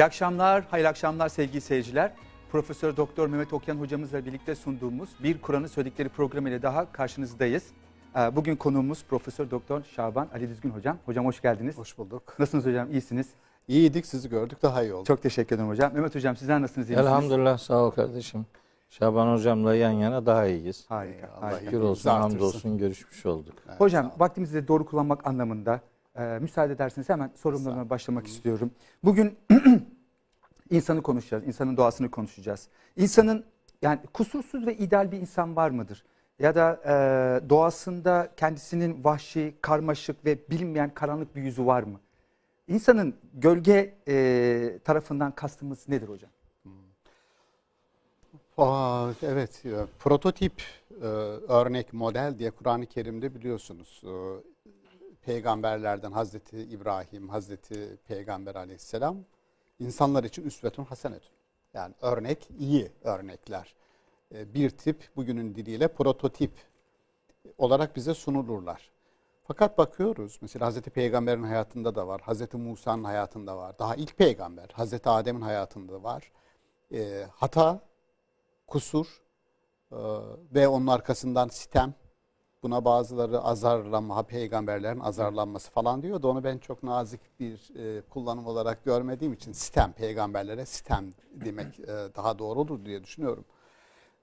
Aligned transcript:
İyi 0.00 0.04
akşamlar, 0.04 0.64
hayırlı 0.70 0.88
akşamlar 0.88 1.28
sevgili 1.28 1.60
seyirciler. 1.60 2.12
Profesör 2.52 2.96
Doktor 2.96 3.28
Mehmet 3.28 3.52
Okyan 3.52 3.76
hocamızla 3.76 4.26
birlikte 4.26 4.54
sunduğumuz 4.54 5.08
Bir 5.22 5.40
Kur'an'ı 5.40 5.68
söyledikleri 5.68 6.08
programı 6.08 6.48
ile 6.48 6.62
daha 6.62 6.92
karşınızdayız. 6.92 7.64
Ee, 8.16 8.36
Bugün 8.36 8.56
konuğumuz 8.56 9.04
Profesör 9.04 9.50
Doktor 9.50 9.82
Şaban 9.96 10.28
Ali 10.34 10.48
Düzgün 10.48 10.70
hocam. 10.70 10.98
Hocam 11.06 11.26
hoş 11.26 11.42
geldiniz. 11.42 11.78
Hoş 11.78 11.98
bulduk. 11.98 12.36
Nasılsınız 12.38 12.66
hocam? 12.66 12.92
İyisiniz. 12.92 13.26
İyiydik 13.68 14.06
sizi 14.06 14.28
gördük 14.28 14.62
daha 14.62 14.82
iyi 14.82 14.94
oldu. 14.94 15.04
Çok 15.04 15.22
teşekkür 15.22 15.56
ederim 15.56 15.70
hocam. 15.70 15.92
Mehmet 15.94 16.14
hocam 16.14 16.36
sizler 16.36 16.62
nasılsınız? 16.62 16.90
iyi 16.90 16.96
misiniz? 16.96 17.06
Elhamdülillah 17.06 17.58
sağ 17.58 17.78
ol 17.82 17.90
kardeşim. 17.90 18.46
Şaban 18.90 19.34
hocamla 19.36 19.74
yan 19.74 19.90
yana 19.90 20.26
daha 20.26 20.46
iyiyiz. 20.46 20.84
Harika. 20.88 21.28
Allah 21.28 21.46
harika. 21.46 21.60
Şükür 21.64 21.80
olsun 21.80 22.10
hamdolsun 22.10 22.78
görüşmüş 22.78 23.26
olduk. 23.26 23.54
Evet, 23.68 23.80
Hocam 23.80 24.12
vaktimizi 24.18 24.54
de 24.54 24.68
doğru 24.68 24.86
kullanmak 24.86 25.26
anlamında 25.26 25.80
e, 26.18 26.38
müsaade 26.40 26.72
ederseniz 26.72 27.08
hemen 27.08 27.30
sorumluluğuna 27.36 27.90
başlamak 27.90 28.26
istiyorum. 28.26 28.70
Bugün 29.04 29.38
insanı 30.70 31.02
konuşacağız, 31.02 31.46
insanın 31.46 31.76
doğasını 31.76 32.10
konuşacağız. 32.10 32.68
İnsanın 32.96 33.44
yani 33.82 34.00
kusursuz 34.12 34.66
ve 34.66 34.76
ideal 34.76 35.12
bir 35.12 35.18
insan 35.18 35.56
var 35.56 35.70
mıdır? 35.70 36.04
Ya 36.38 36.54
da 36.54 36.80
e, 36.84 37.48
doğasında 37.50 38.32
kendisinin 38.36 39.04
vahşi, 39.04 39.54
karmaşık 39.60 40.24
ve 40.24 40.38
bilinmeyen 40.50 40.94
karanlık 40.94 41.36
bir 41.36 41.42
yüzü 41.42 41.66
var 41.66 41.82
mı? 41.82 42.00
İnsanın 42.68 43.14
gölge 43.34 43.94
e, 44.08 44.78
tarafından 44.84 45.34
kastımız 45.34 45.88
nedir 45.88 46.08
hocam? 46.08 46.30
Aa, 48.58 49.12
evet 49.22 49.66
e, 49.66 49.86
prototip 49.98 50.62
e, 51.02 51.06
örnek 51.06 51.92
model 51.92 52.38
diye 52.38 52.50
Kur'an-ı 52.50 52.86
Kerim'de 52.86 53.34
biliyorsunuz 53.34 54.02
e, 54.04 54.10
peygamberlerden 55.22 56.12
Hazreti 56.12 56.58
İbrahim, 56.58 57.28
Hazreti 57.28 57.96
Peygamber 58.08 58.54
aleyhisselam 58.54 59.16
insanlar 59.78 60.24
için 60.24 60.42
üsvetun 60.42 60.84
hasenetun. 60.84 61.32
Yani 61.74 61.94
örnek 62.00 62.48
iyi 62.58 62.92
örnekler. 63.02 63.74
E, 64.34 64.54
bir 64.54 64.70
tip 64.70 65.08
bugünün 65.16 65.54
diliyle 65.54 65.88
prototip 65.88 66.52
olarak 67.58 67.96
bize 67.96 68.14
sunulurlar. 68.14 68.90
Fakat 69.44 69.78
bakıyoruz 69.78 70.38
mesela 70.42 70.66
Hazreti 70.66 70.90
Peygamber'in 70.90 71.42
hayatında 71.42 71.94
da 71.94 72.06
var, 72.06 72.20
Hazreti 72.20 72.56
Musa'nın 72.56 73.04
hayatında 73.04 73.56
var, 73.56 73.78
daha 73.78 73.96
ilk 73.96 74.18
peygamber 74.18 74.68
Hazreti 74.72 75.08
Adem'in 75.08 75.40
hayatında 75.40 75.92
da 75.92 76.02
var. 76.02 76.32
E, 76.92 77.26
hata, 77.34 77.80
kusur 78.66 79.22
e, 79.92 79.98
ve 80.54 80.68
onun 80.68 80.86
arkasından 80.86 81.48
sitem. 81.48 81.94
Buna 82.62 82.84
bazıları 82.84 83.40
azarlama, 83.40 84.22
peygamberlerin 84.22 85.00
azarlanması 85.00 85.70
falan 85.70 86.02
diyor 86.02 86.22
da 86.22 86.28
onu 86.28 86.44
ben 86.44 86.58
çok 86.58 86.82
nazik 86.82 87.20
bir 87.40 87.70
e, 87.76 88.00
kullanım 88.00 88.46
olarak 88.46 88.84
görmediğim 88.84 89.32
için 89.32 89.52
sitem, 89.52 89.92
peygamberlere 89.92 90.66
sitem 90.66 91.14
demek 91.32 91.80
e, 91.80 91.86
daha 92.16 92.38
doğru 92.38 92.60
olur 92.60 92.84
diye 92.84 93.04
düşünüyorum. 93.04 93.44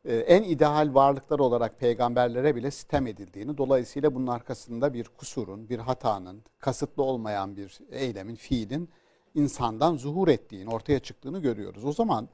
E, 0.05 0.15
en 0.15 0.43
ideal 0.43 0.89
varlıklar 0.93 1.39
olarak 1.39 1.79
peygamberlere 1.79 2.55
bile 2.55 2.71
sitem 2.71 3.07
edildiğini, 3.07 3.57
dolayısıyla 3.57 4.15
bunun 4.15 4.27
arkasında 4.27 4.93
bir 4.93 5.03
kusurun, 5.03 5.69
bir 5.69 5.79
hatanın, 5.79 6.43
kasıtlı 6.59 7.03
olmayan 7.03 7.57
bir 7.57 7.79
eylemin, 7.91 8.35
fiilin 8.35 8.89
insandan 9.35 9.97
zuhur 9.97 10.27
ettiğini, 10.27 10.69
ortaya 10.69 10.99
çıktığını 10.99 11.39
görüyoruz. 11.39 11.85
O 11.85 11.91
zaman 11.91 12.27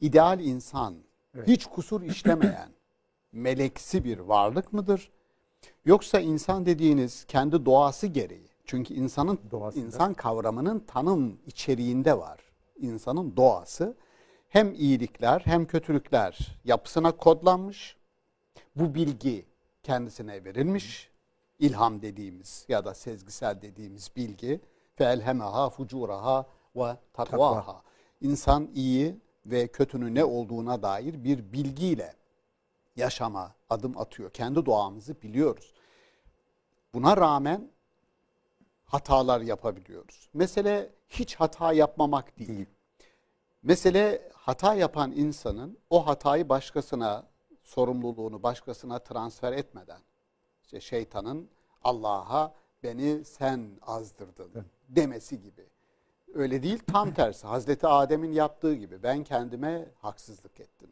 ideal 0.00 0.40
insan, 0.40 0.94
hiç 1.46 1.66
kusur 1.66 2.02
işlemeyen, 2.02 2.68
meleksi 3.32 4.04
bir 4.04 4.18
varlık 4.18 4.72
mıdır? 4.72 5.10
Yoksa 5.84 6.20
insan 6.20 6.66
dediğiniz 6.66 7.24
kendi 7.24 7.66
doğası 7.66 8.06
gereği, 8.06 8.48
çünkü 8.64 8.94
insanın 8.94 9.38
Doğasında. 9.50 9.84
insan 9.84 10.14
kavramının 10.14 10.78
tanım 10.78 11.38
içeriğinde 11.46 12.18
var. 12.18 12.40
İnsanın 12.80 13.36
doğası 13.36 13.96
hem 14.48 14.74
iyilikler 14.74 15.42
hem 15.44 15.66
kötülükler 15.66 16.38
yapısına 16.64 17.12
kodlanmış. 17.12 17.96
Bu 18.76 18.94
bilgi 18.94 19.44
kendisine 19.82 20.44
verilmiş. 20.44 21.10
İlham 21.58 22.02
dediğimiz 22.02 22.64
ya 22.68 22.84
da 22.84 22.94
sezgisel 22.94 23.62
dediğimiz 23.62 24.10
bilgi 24.16 24.60
felhemeha 24.94 25.70
fucuraha 25.70 26.46
ve 26.76 26.96
takvaha. 27.12 27.82
İnsan 28.20 28.68
iyi 28.74 29.16
ve 29.46 29.66
kötünün 29.66 30.14
ne 30.14 30.24
olduğuna 30.24 30.82
dair 30.82 31.24
bir 31.24 31.52
bilgiyle 31.52 32.14
yaşama 32.96 33.54
adım 33.70 33.98
atıyor. 33.98 34.30
Kendi 34.30 34.66
doğamızı 34.66 35.22
biliyoruz. 35.22 35.74
Buna 36.94 37.16
rağmen 37.16 37.70
hatalar 38.84 39.40
yapabiliyoruz. 39.40 40.28
Mesele 40.34 40.92
hiç 41.08 41.34
hata 41.34 41.72
yapmamak 41.72 42.38
değil. 42.38 42.48
Değil. 42.48 42.66
Mesele 43.62 44.30
hata 44.34 44.74
yapan 44.74 45.12
insanın 45.12 45.78
o 45.90 46.06
hatayı 46.06 46.48
başkasına, 46.48 47.26
sorumluluğunu 47.62 48.42
başkasına 48.42 48.98
transfer 48.98 49.52
etmeden, 49.52 50.00
işte 50.62 50.80
şeytanın 50.80 51.48
Allah'a 51.82 52.54
beni 52.82 53.24
sen 53.24 53.70
azdırdın 53.82 54.66
demesi 54.88 55.40
gibi. 55.40 55.66
Öyle 56.34 56.62
değil 56.62 56.78
tam 56.86 57.14
tersi. 57.14 57.46
Hazreti 57.46 57.86
Adem'in 57.86 58.32
yaptığı 58.32 58.74
gibi 58.74 59.02
ben 59.02 59.24
kendime 59.24 59.88
haksızlık 59.98 60.60
ettim. 60.60 60.90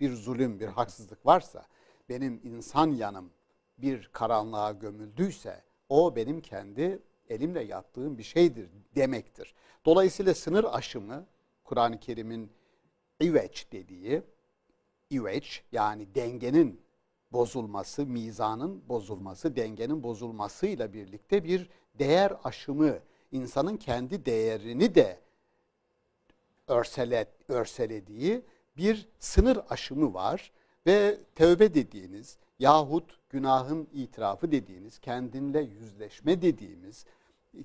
Bir 0.00 0.12
zulüm, 0.12 0.60
bir 0.60 0.68
haksızlık 0.68 1.26
varsa 1.26 1.66
benim 2.08 2.40
insan 2.44 2.90
yanım 2.90 3.30
bir 3.78 4.10
karanlığa 4.12 4.72
gömüldüyse 4.72 5.62
o 5.88 6.16
benim 6.16 6.40
kendi 6.40 7.02
elimle 7.28 7.64
yaptığım 7.64 8.18
bir 8.18 8.22
şeydir 8.22 8.70
demektir. 8.96 9.54
Dolayısıyla 9.84 10.34
sınır 10.34 10.66
aşımı 10.72 11.26
Kur'an-ı 11.64 12.00
Kerim'in 12.00 12.52
iveç 13.22 13.66
dediği 13.72 14.22
iveç 15.10 15.64
yani 15.72 16.14
dengenin 16.14 16.80
bozulması, 17.32 18.06
mizanın 18.06 18.88
bozulması, 18.88 19.56
dengenin 19.56 20.02
bozulmasıyla 20.02 20.92
birlikte 20.92 21.44
bir 21.44 21.70
değer 21.98 22.32
aşımı, 22.44 22.98
insanın 23.32 23.76
kendi 23.76 24.26
değerini 24.26 24.94
de 24.94 25.20
örsele, 26.68 27.26
örselediği 27.48 28.42
bir 28.76 29.08
sınır 29.18 29.58
aşımı 29.70 30.14
var 30.14 30.52
ve 30.86 31.18
tövbe 31.34 31.74
dediğiniz 31.74 32.38
yahut 32.58 33.18
günahın 33.30 33.88
itirafı 33.92 34.52
dediğiniz, 34.52 34.98
kendinle 34.98 35.60
yüzleşme 35.60 36.42
dediğimiz, 36.42 37.04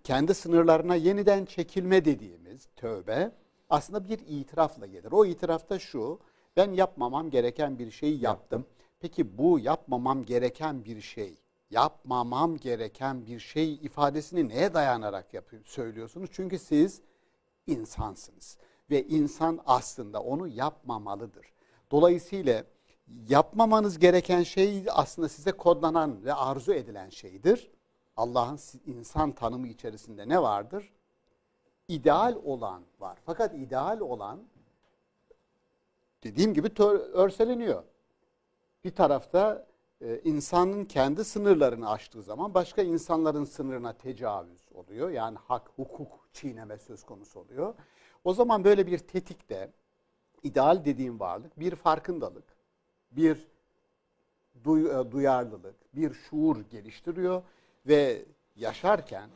kendi 0.03 0.33
sınırlarına 0.33 0.95
yeniden 0.95 1.45
çekilme 1.45 2.05
dediğimiz 2.05 2.67
tövbe 2.75 3.31
aslında 3.69 4.09
bir 4.09 4.19
itirafla 4.27 4.85
gelir. 4.85 5.11
O 5.11 5.25
itirafta 5.25 5.79
şu, 5.79 6.19
ben 6.57 6.71
yapmamam 6.71 7.29
gereken 7.29 7.79
bir 7.79 7.91
şeyi 7.91 8.23
yaptım. 8.23 8.65
Peki 8.99 9.37
bu 9.37 9.59
yapmamam 9.59 10.25
gereken 10.25 10.85
bir 10.85 11.01
şey, 11.01 11.35
yapmamam 11.71 12.57
gereken 12.57 13.25
bir 13.25 13.39
şey 13.39 13.73
ifadesini 13.73 14.49
neye 14.49 14.73
dayanarak 14.73 15.33
yapıyor, 15.33 15.61
söylüyorsunuz? 15.65 16.29
Çünkü 16.33 16.59
siz 16.59 17.01
insansınız 17.67 18.57
ve 18.89 19.07
insan 19.07 19.59
aslında 19.65 20.21
onu 20.23 20.47
yapmamalıdır. 20.47 21.45
Dolayısıyla 21.91 22.63
yapmamanız 23.29 23.99
gereken 23.99 24.43
şey 24.43 24.85
aslında 24.89 25.29
size 25.29 25.51
kodlanan 25.51 26.25
ve 26.25 26.33
arzu 26.33 26.73
edilen 26.73 27.09
şeydir. 27.09 27.71
Allah'ın 28.17 28.59
insan 28.85 29.31
tanımı 29.31 29.67
içerisinde 29.67 30.29
ne 30.29 30.41
vardır? 30.41 30.93
İdeal 31.87 32.35
olan 32.43 32.83
var. 32.99 33.19
Fakat 33.25 33.53
ideal 33.53 33.99
olan 33.99 34.39
dediğim 36.23 36.53
gibi 36.53 36.81
örseleniyor. 37.13 37.83
Bir 38.83 38.95
tarafta 38.95 39.67
e, 40.01 40.21
insanın 40.23 40.85
kendi 40.85 41.25
sınırlarını 41.25 41.89
aştığı 41.89 42.23
zaman 42.23 42.53
başka 42.53 42.81
insanların 42.81 43.45
sınırına 43.45 43.93
tecavüz 43.93 44.61
oluyor. 44.73 45.09
Yani 45.09 45.37
hak, 45.47 45.69
hukuk 45.75 46.27
çiğneme 46.33 46.77
söz 46.77 47.03
konusu 47.03 47.39
oluyor. 47.39 47.73
O 48.23 48.33
zaman 48.33 48.63
böyle 48.63 48.87
bir 48.87 48.97
tetikte 48.97 49.71
ideal 50.43 50.85
dediğim 50.85 51.19
varlık 51.19 51.59
bir 51.59 51.75
farkındalık, 51.75 52.58
bir 53.11 53.47
e, 54.65 55.11
duyarlılık, 55.11 55.95
bir 55.95 56.13
şuur 56.13 56.57
geliştiriyor 56.69 57.41
ve 57.87 58.25
yaşarken 58.55 59.29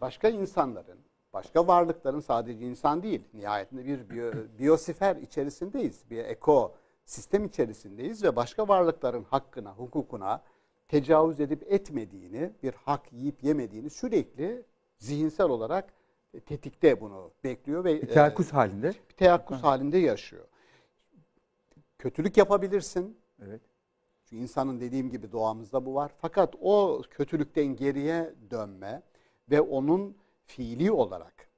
başka 0.00 0.28
insanların, 0.28 0.98
başka 1.32 1.66
varlıkların 1.66 2.20
sadece 2.20 2.66
insan 2.66 3.02
değil, 3.02 3.22
nihayetinde 3.34 3.84
bir 3.84 3.98
biyo- 4.00 4.46
biyosfer 4.58 5.16
içerisindeyiz, 5.16 6.02
bir 6.10 6.18
eko 6.24 6.74
sistem 7.04 7.44
içerisindeyiz 7.44 8.24
ve 8.24 8.36
başka 8.36 8.68
varlıkların 8.68 9.24
hakkına, 9.24 9.72
hukukuna 9.74 10.42
tecavüz 10.88 11.40
edip 11.40 11.72
etmediğini, 11.72 12.50
bir 12.62 12.72
hak 12.74 13.12
yiyip 13.12 13.44
yemediğini 13.44 13.90
sürekli 13.90 14.62
zihinsel 14.98 15.48
olarak 15.48 15.92
tetikte 16.46 17.00
bunu 17.00 17.30
bekliyor 17.44 17.84
ve 17.84 18.02
Bir 18.02 18.08
teyakkuz 18.08 18.52
halinde. 18.52 18.92
bir 19.10 19.14
teyakkuz 19.16 19.62
halinde 19.62 19.98
yaşıyor. 19.98 20.44
Kötülük 21.98 22.36
yapabilirsin. 22.36 23.18
Evet. 23.46 23.60
Çünkü 24.24 24.42
insanın 24.42 24.80
dediğim 24.80 25.10
gibi 25.10 25.32
doğamızda 25.32 25.86
bu 25.86 25.94
var. 25.94 26.12
Fakat 26.18 26.54
o 26.60 27.02
kötülükten 27.10 27.76
geriye 27.76 28.34
dönme 28.50 29.02
ve 29.50 29.60
onun 29.60 30.16
fiili 30.44 30.92
olarak 30.92 31.48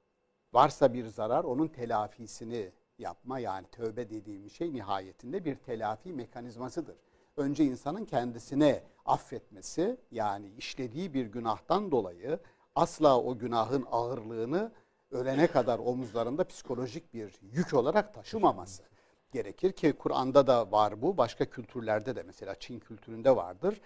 varsa 0.53 0.93
bir 0.93 1.05
zarar 1.05 1.43
onun 1.43 1.67
telafisini 1.67 2.71
yapma 2.97 3.39
yani 3.39 3.67
tövbe 3.71 4.09
dediğim 4.09 4.49
şey 4.49 4.73
nihayetinde 4.73 5.45
bir 5.45 5.55
telafi 5.55 6.13
mekanizmasıdır. 6.13 6.95
Önce 7.37 7.63
insanın 7.63 8.05
kendisine 8.05 8.83
affetmesi 9.05 9.97
yani 10.11 10.51
işlediği 10.57 11.13
bir 11.13 11.25
günahtan 11.25 11.91
dolayı 11.91 12.39
asla 12.75 13.21
o 13.21 13.37
günahın 13.37 13.85
ağırlığını 13.91 14.71
ölene 15.11 15.47
kadar 15.47 15.79
omuzlarında 15.79 16.43
psikolojik 16.43 17.13
bir 17.13 17.39
yük 17.41 17.73
olarak 17.73 18.13
taşımaması 18.13 18.90
gerekir 19.31 19.71
ki 19.71 19.93
Kur'an'da 19.93 20.47
da 20.47 20.71
var 20.71 21.01
bu 21.01 21.17
başka 21.17 21.45
kültürlerde 21.45 22.15
de 22.15 22.23
mesela 22.23 22.55
Çin 22.55 22.79
kültüründe 22.79 23.35
vardır 23.35 23.81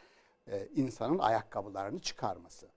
ee, 0.48 0.68
insanın 0.76 1.20
ayakkabılarını 1.20 2.00
çıkarması. 2.00 2.68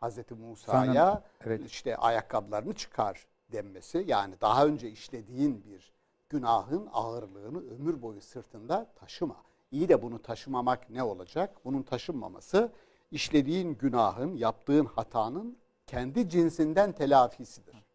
Hazreti 0.00 0.34
Musa'ya 0.34 1.22
evet. 1.44 1.66
işte 1.66 1.96
ayakkabılarını 1.96 2.74
çıkar 2.74 3.26
denmesi 3.52 4.04
yani 4.06 4.34
daha 4.40 4.66
önce 4.66 4.90
işlediğin 4.90 5.64
bir 5.64 5.92
günahın 6.28 6.88
ağırlığını 6.92 7.58
ömür 7.58 8.02
boyu 8.02 8.20
sırtında 8.20 8.86
taşıma. 8.94 9.36
İyi 9.70 9.88
de 9.88 10.02
bunu 10.02 10.22
taşımamak 10.22 10.90
ne 10.90 11.02
olacak? 11.02 11.56
Bunun 11.64 11.82
taşınmaması 11.82 12.72
işlediğin 13.10 13.74
günahın, 13.74 14.34
yaptığın 14.34 14.84
hatanın 14.84 15.58
kendi 15.86 16.28
cinsinden 16.28 16.92
telafisidir. 16.92 17.85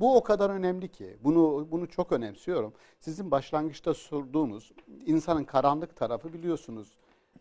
Bu 0.00 0.16
o 0.16 0.22
kadar 0.22 0.50
önemli 0.50 0.88
ki 0.88 1.16
bunu 1.24 1.68
bunu 1.70 1.88
çok 1.88 2.12
önemsiyorum. 2.12 2.72
Sizin 3.00 3.30
başlangıçta 3.30 3.94
sorduğunuz 3.94 4.72
insanın 5.06 5.44
karanlık 5.44 5.96
tarafı 5.96 6.32
biliyorsunuz. 6.32 6.96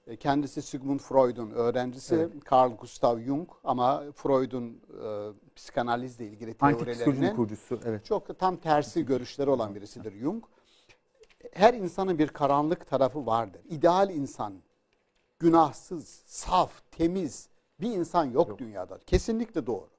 E, 0.08 0.16
Kendisi 0.16 0.62
Sigmund 0.62 1.00
Freud'un 1.00 1.52
öğrencisi 1.52 2.30
Carl 2.52 2.72
Gustav 2.72 3.20
Jung 3.20 3.50
ama 3.64 4.04
Freud'un 4.16 4.82
e, 5.04 5.32
psikanalizle 5.56 6.28
ilgili 6.28 6.54
teorilerinin 6.54 7.36
kurucusu. 7.36 7.80
Evet. 7.86 8.06
çok 8.06 8.40
tam 8.40 8.58
tersi 8.58 9.06
görüşleri 9.06 9.50
olan 9.50 9.76
birisidir 9.76 10.20
Jung. 10.20 10.44
Her 11.54 11.74
insanın 11.74 12.20
bir 12.20 12.28
karanlık 12.28 12.88
tarafı 12.88 13.26
vardır. 13.26 13.62
İdeal 13.70 14.10
insan, 14.10 14.54
günahsız, 15.40 16.08
saf, 16.26 16.92
temiz 16.92 17.50
bir 17.82 17.92
insan 17.92 18.26
yok, 18.26 18.60
dünyada. 18.60 19.00
Kesinlikle 19.00 19.68
doğru. 19.68 19.90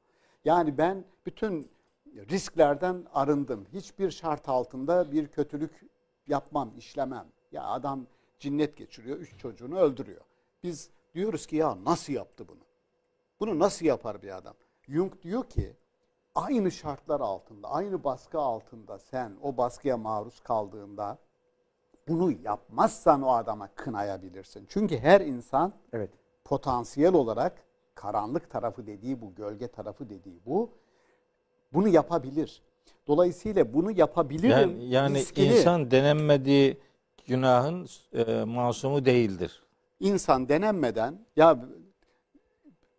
Yani 0.45 0.79
ben 0.79 1.05
bütün 1.27 1.71
risklerden 2.17 3.07
arındım. 3.15 3.67
Hiçbir 3.73 4.11
şart 4.11 4.49
altında 4.49 5.13
bir 5.13 5.29
kötülük 5.29 5.87
yapmam, 6.27 6.73
işlemem. 6.79 7.27
Ya 7.53 7.65
adam 7.65 8.07
cinnet 8.39 8.77
geçiriyor, 8.77 9.19
üç 9.19 9.39
çocuğunu 9.39 9.79
öldürüyor. 9.79 10.21
Biz 10.63 10.91
diyoruz 11.15 11.47
ki 11.47 11.57
ya 11.57 11.85
nasıl 11.85 12.13
yaptı 12.13 12.49
bunu? 12.49 12.61
Bunu 13.41 13.59
nasıl 13.59 13.87
yapar 13.87 14.23
bir 14.23 14.37
adam? 14.37 14.55
Jung 14.89 15.23
diyor 15.23 15.45
ki 15.45 15.77
aynı 16.35 16.71
şartlar 16.71 17.21
altında, 17.21 17.71
aynı 17.71 18.05
baskı 18.05 18.39
altında 18.39 18.99
sen 18.99 19.37
o 19.43 19.57
baskıya 19.57 19.97
maruz 19.97 20.41
kaldığında 20.41 21.19
bunu 22.09 22.33
yapmazsan 22.33 23.23
o 23.23 23.31
adama 23.31 23.69
kınayabilirsin. 23.75 24.67
Çünkü 24.69 24.99
her 24.99 25.21
insan 25.21 25.73
Evet. 25.93 26.11
potansiyel 26.45 27.15
olarak 27.15 27.65
karanlık 27.95 28.51
tarafı 28.51 28.87
dediği 28.87 29.21
bu, 29.21 29.35
gölge 29.35 29.69
tarafı 29.69 30.11
dediği 30.11 30.41
bu 30.47 30.71
bunu 31.73 31.89
yapabilir. 31.89 32.63
Dolayısıyla 33.07 33.75
bunu 33.75 33.91
yapabilir 33.91 34.49
Yani, 34.49 34.85
yani 34.89 35.19
riskini 35.19 35.47
insan 35.47 35.91
denenmediği 35.91 36.81
günahın 37.27 37.87
e, 38.13 38.45
masumu 38.45 39.05
değildir. 39.05 39.63
insan 40.01 40.49
denenmeden 40.49 41.19
ya 41.37 41.59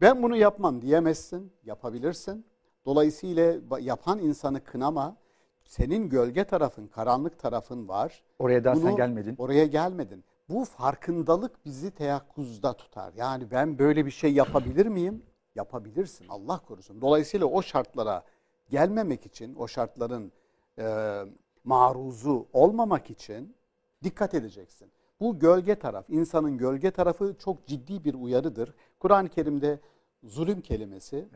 ben 0.02 0.24
bunu 0.24 0.36
yapmam 0.36 0.82
diyemezsin, 0.82 1.52
yapabilirsin. 1.66 2.46
Dolayısıyla 2.86 3.54
ba- 3.56 3.82
yapan 3.82 4.20
insanı 4.20 4.64
kınama. 4.64 5.18
Senin 5.66 6.10
gölge 6.10 6.44
tarafın, 6.44 6.88
karanlık 6.88 7.40
tarafın 7.40 7.88
var. 7.88 8.24
Oraya 8.40 8.64
daha 8.64 8.76
sen 8.76 8.84
Bunu- 8.84 8.96
gelmedin. 8.98 9.36
Oraya 9.38 9.66
gelmedin. 9.66 10.24
Bu 10.50 10.66
farkındalık 10.66 11.66
bizi 11.66 11.92
teyakkuzda 11.92 12.74
tutar. 12.74 13.14
Yani 13.18 13.52
ben 13.52 13.80
böyle 13.80 14.06
bir 14.06 14.12
şey 14.12 14.34
yapabilir 14.34 14.86
miyim? 14.86 15.24
Yapabilirsin. 15.56 16.26
Allah 16.30 16.60
korusun. 16.68 17.02
Dolayısıyla 17.02 17.46
o 17.48 17.62
şartlara 17.62 18.24
gelmemek 18.70 19.26
için, 19.26 19.56
o 19.56 19.68
şartların 19.68 20.32
e, 20.80 21.20
maruzu 21.64 22.48
olmamak 22.54 23.10
için 23.10 23.56
dikkat 24.04 24.34
edeceksin. 24.34 24.92
Bu 25.20 25.40
gölge 25.40 25.76
taraf, 25.76 26.06
insanın 26.10 26.58
gölge 26.58 26.92
tarafı 26.92 27.36
çok 27.40 27.68
ciddi 27.68 28.04
bir 28.04 28.14
uyarıdır. 28.14 28.74
Kur'an-ı 29.00 29.30
Kerim'de 29.30 29.80
zulüm 30.24 30.62
kelimesi, 30.62 31.28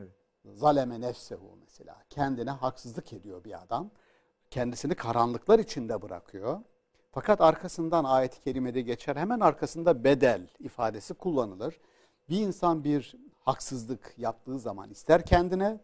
zaleme 0.44 1.00
nefsehu 1.00 1.56
mesela, 1.60 2.02
kendine 2.10 2.50
haksızlık 2.50 3.12
ediyor 3.12 3.44
bir 3.44 3.62
adam. 3.62 3.90
Kendisini 4.50 4.94
karanlıklar 4.94 5.58
içinde 5.58 6.02
bırakıyor. 6.02 6.60
Fakat 7.12 7.40
arkasından 7.40 8.04
ayet-i 8.04 8.40
kerimede 8.40 8.80
geçer, 8.80 9.16
hemen 9.16 9.40
arkasında 9.40 10.04
bedel 10.04 10.48
ifadesi 10.58 11.14
kullanılır. 11.14 11.80
Bir 12.28 12.40
insan 12.40 12.84
bir 12.84 13.16
haksızlık 13.40 14.14
yaptığı 14.18 14.58
zaman 14.58 14.90
ister 14.90 15.26
kendine, 15.26 15.80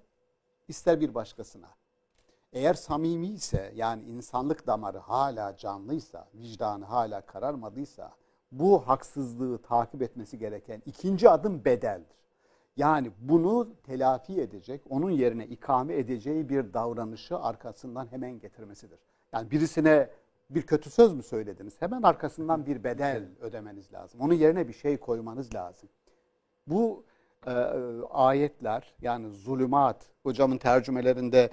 ister 0.68 1.00
bir 1.00 1.14
başkasına. 1.14 1.68
Eğer 2.52 2.74
samimi 2.74 3.28
ise 3.28 3.72
yani 3.74 4.02
insanlık 4.02 4.66
damarı 4.66 4.98
hala 4.98 5.56
canlıysa, 5.56 6.28
vicdanı 6.34 6.84
hala 6.84 7.20
kararmadıysa 7.20 8.12
bu 8.52 8.88
haksızlığı 8.88 9.62
takip 9.62 10.02
etmesi 10.02 10.38
gereken 10.38 10.82
ikinci 10.86 11.30
adım 11.30 11.64
bedeldir. 11.64 12.18
Yani 12.76 13.10
bunu 13.20 13.68
telafi 13.82 14.40
edecek, 14.40 14.82
onun 14.90 15.10
yerine 15.10 15.46
ikame 15.46 15.94
edeceği 15.94 16.48
bir 16.48 16.74
davranışı 16.74 17.38
arkasından 17.38 18.12
hemen 18.12 18.38
getirmesidir. 18.38 18.98
Yani 19.32 19.50
birisine 19.50 20.10
bir 20.50 20.62
kötü 20.62 20.90
söz 20.90 21.14
mü 21.14 21.22
söylediniz? 21.22 21.74
Hemen 21.82 22.02
arkasından 22.02 22.66
bir 22.66 22.84
bedel 22.84 23.28
ödemeniz 23.40 23.92
lazım. 23.92 24.20
Onun 24.20 24.34
yerine 24.34 24.68
bir 24.68 24.72
şey 24.72 24.96
koymanız 24.96 25.54
lazım. 25.54 25.88
Bu 26.66 27.04
e, 27.46 27.50
ayetler 28.10 28.94
yani 29.00 29.34
zulümat, 29.34 30.06
hocamın 30.22 30.58
tercümelerinde 30.58 31.50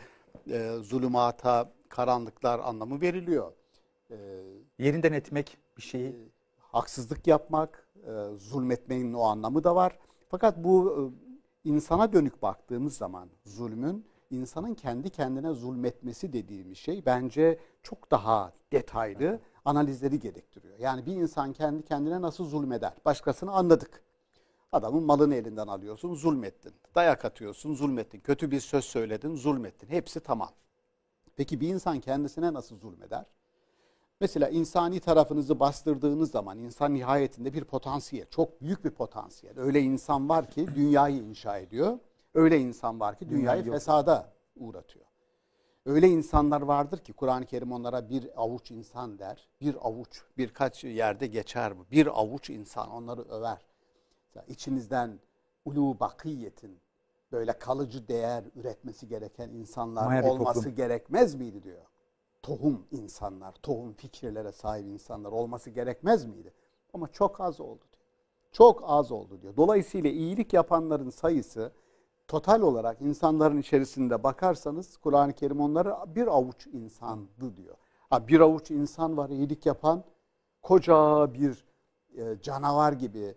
e, 0.49 0.77
zulümata, 0.81 1.71
karanlıklar 1.89 2.59
anlamı 2.59 3.01
veriliyor. 3.01 3.51
E, 4.11 4.15
Yerinden 4.79 5.13
etmek 5.13 5.57
bir 5.77 5.81
şeyi. 5.81 6.15
haksızlık 6.59 7.27
yapmak, 7.27 7.87
e, 8.07 8.37
zulmetmenin 8.37 9.13
o 9.13 9.21
anlamı 9.21 9.63
da 9.63 9.75
var. 9.75 9.99
Fakat 10.29 10.57
bu 10.57 10.91
e, 11.65 11.69
insana 11.69 12.13
dönük 12.13 12.41
baktığımız 12.41 12.97
zaman 12.97 13.29
zulmün 13.45 14.05
insanın 14.31 14.73
kendi 14.73 15.09
kendine 15.09 15.53
zulmetmesi 15.53 16.33
dediğimiz 16.33 16.77
şey 16.77 17.05
bence 17.05 17.59
çok 17.83 18.11
daha 18.11 18.53
detaylı 18.71 19.39
analizleri 19.65 20.19
gerektiriyor. 20.19 20.79
Yani 20.79 21.05
bir 21.05 21.15
insan 21.15 21.53
kendi 21.53 21.83
kendine 21.83 22.21
nasıl 22.21 22.45
zulmeder? 22.45 22.93
Başkasını 23.05 23.51
anladık. 23.51 24.04
Adamın 24.75 25.03
malını 25.03 25.35
elinden 25.35 25.67
alıyorsun, 25.67 26.15
zulmettin. 26.15 26.73
Dayak 26.95 27.25
atıyorsun, 27.25 27.75
zulmettin. 27.75 28.19
Kötü 28.19 28.51
bir 28.51 28.59
söz 28.59 28.85
söyledin, 28.85 29.35
zulmettin. 29.35 29.87
Hepsi 29.87 30.19
tamam. 30.19 30.49
Peki 31.35 31.61
bir 31.61 31.67
insan 31.67 31.99
kendisine 31.99 32.53
nasıl 32.53 32.79
zulmeder? 32.79 33.25
Mesela 34.21 34.49
insani 34.49 34.99
tarafınızı 34.99 35.59
bastırdığınız 35.59 36.31
zaman 36.31 36.57
insan 36.57 36.93
nihayetinde 36.93 37.53
bir 37.53 37.63
potansiyel, 37.63 38.25
çok 38.29 38.61
büyük 38.61 38.85
bir 38.85 38.89
potansiyel. 38.89 39.59
Öyle 39.59 39.81
insan 39.81 40.29
var 40.29 40.49
ki 40.49 40.67
dünyayı 40.75 41.17
inşa 41.17 41.57
ediyor. 41.57 41.99
Öyle 42.33 42.59
insan 42.59 42.99
var 42.99 43.19
ki 43.19 43.29
dünyayı 43.29 43.65
yok. 43.65 43.75
fesada 43.75 44.33
uğratıyor. 44.55 45.05
Öyle 45.85 46.07
insanlar 46.07 46.61
vardır 46.61 46.97
ki 46.97 47.13
Kur'an-ı 47.13 47.45
Kerim 47.45 47.71
onlara 47.71 48.09
bir 48.09 48.41
avuç 48.41 48.71
insan 48.71 49.19
der. 49.19 49.47
Bir 49.61 49.75
avuç, 49.81 50.21
birkaç 50.37 50.83
yerde 50.83 51.27
geçer 51.27 51.79
bu. 51.79 51.85
Bir 51.91 52.19
avuç 52.19 52.49
insan 52.49 52.89
onları 52.89 53.21
över. 53.21 53.74
Mesela 54.35 54.53
içinizden 54.53 55.19
ulu 55.65 55.99
bakiyetin 55.99 56.79
böyle 57.31 57.59
kalıcı 57.59 58.07
değer 58.07 58.43
üretmesi 58.55 59.07
gereken 59.07 59.49
insanlar 59.49 60.05
Maya 60.05 60.23
olması 60.31 60.59
toplum. 60.59 60.75
gerekmez 60.75 61.35
miydi 61.35 61.63
diyor. 61.63 61.85
Tohum 62.41 62.87
insanlar, 62.91 63.53
tohum 63.53 63.93
fikirlere 63.93 64.51
sahip 64.51 64.87
insanlar 64.87 65.31
olması 65.31 65.69
gerekmez 65.69 66.25
miydi? 66.25 66.53
Ama 66.93 67.07
çok 67.07 67.41
az 67.41 67.59
oldu 67.59 67.81
diyor. 67.93 68.05
Çok 68.51 68.81
az 68.85 69.11
oldu 69.11 69.41
diyor. 69.41 69.57
Dolayısıyla 69.57 70.09
iyilik 70.09 70.53
yapanların 70.53 71.09
sayısı 71.09 71.71
total 72.27 72.61
olarak 72.61 73.01
insanların 73.01 73.57
içerisinde 73.57 74.23
bakarsanız 74.23 74.97
Kur'an-ı 74.97 75.33
Kerim 75.33 75.61
onları 75.61 75.95
bir 76.15 76.27
avuç 76.27 76.67
insandı 76.67 77.57
diyor. 77.57 77.75
Ha, 78.09 78.27
bir 78.27 78.39
avuç 78.39 78.71
insan 78.71 79.17
var 79.17 79.29
iyilik 79.29 79.65
yapan 79.65 80.03
koca 80.61 81.33
bir 81.33 81.65
e, 82.17 82.41
canavar 82.41 82.93
gibi 82.93 83.35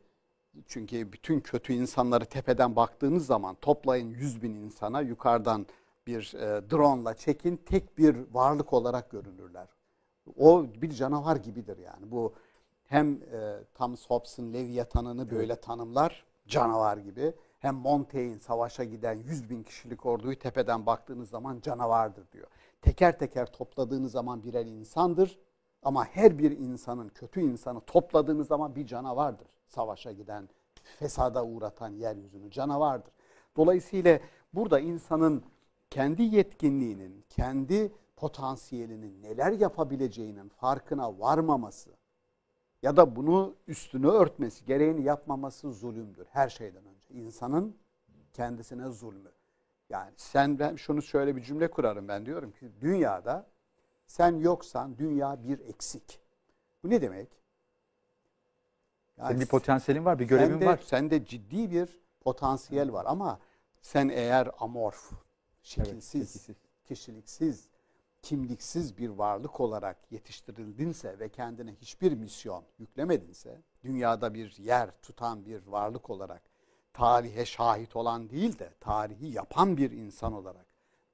çünkü 0.66 1.12
bütün 1.12 1.40
kötü 1.40 1.72
insanları 1.72 2.26
tepeden 2.26 2.76
baktığınız 2.76 3.26
zaman 3.26 3.56
toplayın 3.60 4.10
100 4.10 4.42
bin 4.42 4.54
insana 4.54 5.00
yukarıdan 5.00 5.66
bir 6.06 6.34
e, 6.34 6.70
drone'la 6.70 7.14
çekin 7.14 7.56
tek 7.56 7.98
bir 7.98 8.16
varlık 8.32 8.72
olarak 8.72 9.10
görünürler. 9.10 9.68
O 10.38 10.66
bir 10.76 10.90
canavar 10.90 11.36
gibidir 11.36 11.78
yani. 11.78 12.10
Bu 12.10 12.34
hem 12.84 13.12
e, 13.12 13.64
Thomas 13.74 14.06
Hobbes'ın 14.06 14.52
Leviathan'ını 14.52 15.30
böyle 15.30 15.56
tanımlar 15.56 16.24
canavar 16.46 16.96
gibi 16.96 17.32
Hem 17.58 17.74
Montaigne 17.74 18.38
savaşa 18.38 18.84
giden 18.84 19.14
100 19.14 19.50
bin 19.50 19.62
kişilik 19.62 20.06
orduyu 20.06 20.38
tepeden 20.38 20.86
baktığınız 20.86 21.30
zaman 21.30 21.60
canavardır 21.60 22.32
diyor. 22.32 22.46
Teker 22.82 23.18
teker 23.18 23.52
topladığınız 23.52 24.12
zaman 24.12 24.44
birer 24.44 24.66
insandır. 24.66 25.38
Ama 25.88 26.04
her 26.04 26.38
bir 26.38 26.50
insanın, 26.50 27.08
kötü 27.08 27.40
insanı 27.40 27.80
topladığınız 27.80 28.48
zaman 28.48 28.76
bir 28.76 28.86
canavardır. 28.86 29.48
Savaşa 29.66 30.12
giden, 30.12 30.48
fesada 30.82 31.44
uğratan 31.44 31.88
yeryüzünü 31.88 32.50
canavardır. 32.50 33.12
Dolayısıyla 33.56 34.20
burada 34.54 34.80
insanın 34.80 35.42
kendi 35.90 36.22
yetkinliğinin, 36.22 37.24
kendi 37.28 37.92
potansiyelinin 38.16 39.22
neler 39.22 39.52
yapabileceğinin 39.52 40.48
farkına 40.48 41.18
varmaması 41.18 41.90
ya 42.82 42.96
da 42.96 43.16
bunu 43.16 43.54
üstünü 43.66 44.08
örtmesi, 44.08 44.64
gereğini 44.64 45.02
yapmaması 45.02 45.72
zulümdür 45.72 46.26
her 46.30 46.48
şeyden 46.48 46.84
önce. 46.84 47.14
İnsanın 47.14 47.76
kendisine 48.32 48.88
zulmü. 48.88 49.30
Yani 49.90 50.12
sen 50.16 50.58
ben 50.58 50.76
şunu 50.76 51.02
şöyle 51.02 51.36
bir 51.36 51.42
cümle 51.42 51.70
kurarım 51.70 52.08
ben 52.08 52.26
diyorum 52.26 52.50
ki 52.52 52.70
dünyada 52.80 53.46
sen 54.08 54.36
yoksan 54.36 54.98
dünya 54.98 55.44
bir 55.44 55.58
eksik. 55.58 56.20
Bu 56.84 56.90
ne 56.90 57.02
demek? 57.02 57.28
Yani 59.18 59.28
Senin 59.28 59.40
bir 59.40 59.46
potansiyelin 59.46 60.04
var, 60.04 60.18
bir 60.18 60.24
görevin 60.24 60.52
sende, 60.52 60.66
var. 60.66 60.80
Sende 60.84 61.26
ciddi 61.26 61.70
bir 61.70 62.00
potansiyel 62.20 62.92
var 62.92 63.04
ama 63.08 63.38
sen 63.82 64.08
eğer 64.08 64.50
amorf, 64.58 65.10
şekilsiz, 65.62 66.32
şekilsiz. 66.32 66.56
kişiliksiz, 66.84 67.68
kimliksiz 68.22 68.98
bir 68.98 69.08
varlık 69.08 69.60
olarak 69.60 69.96
yetiştirildinse 70.10 71.18
ve 71.18 71.28
kendine 71.28 71.74
hiçbir 71.74 72.12
misyon 72.12 72.64
yüklemedinse, 72.78 73.62
dünyada 73.84 74.34
bir 74.34 74.56
yer 74.58 74.90
tutan 75.02 75.46
bir 75.46 75.66
varlık 75.66 76.10
olarak 76.10 76.42
tarihe 76.92 77.44
şahit 77.44 77.96
olan 77.96 78.30
değil 78.30 78.58
de 78.58 78.72
tarihi 78.80 79.26
yapan 79.26 79.76
bir 79.76 79.90
insan 79.90 80.32
olarak 80.32 80.66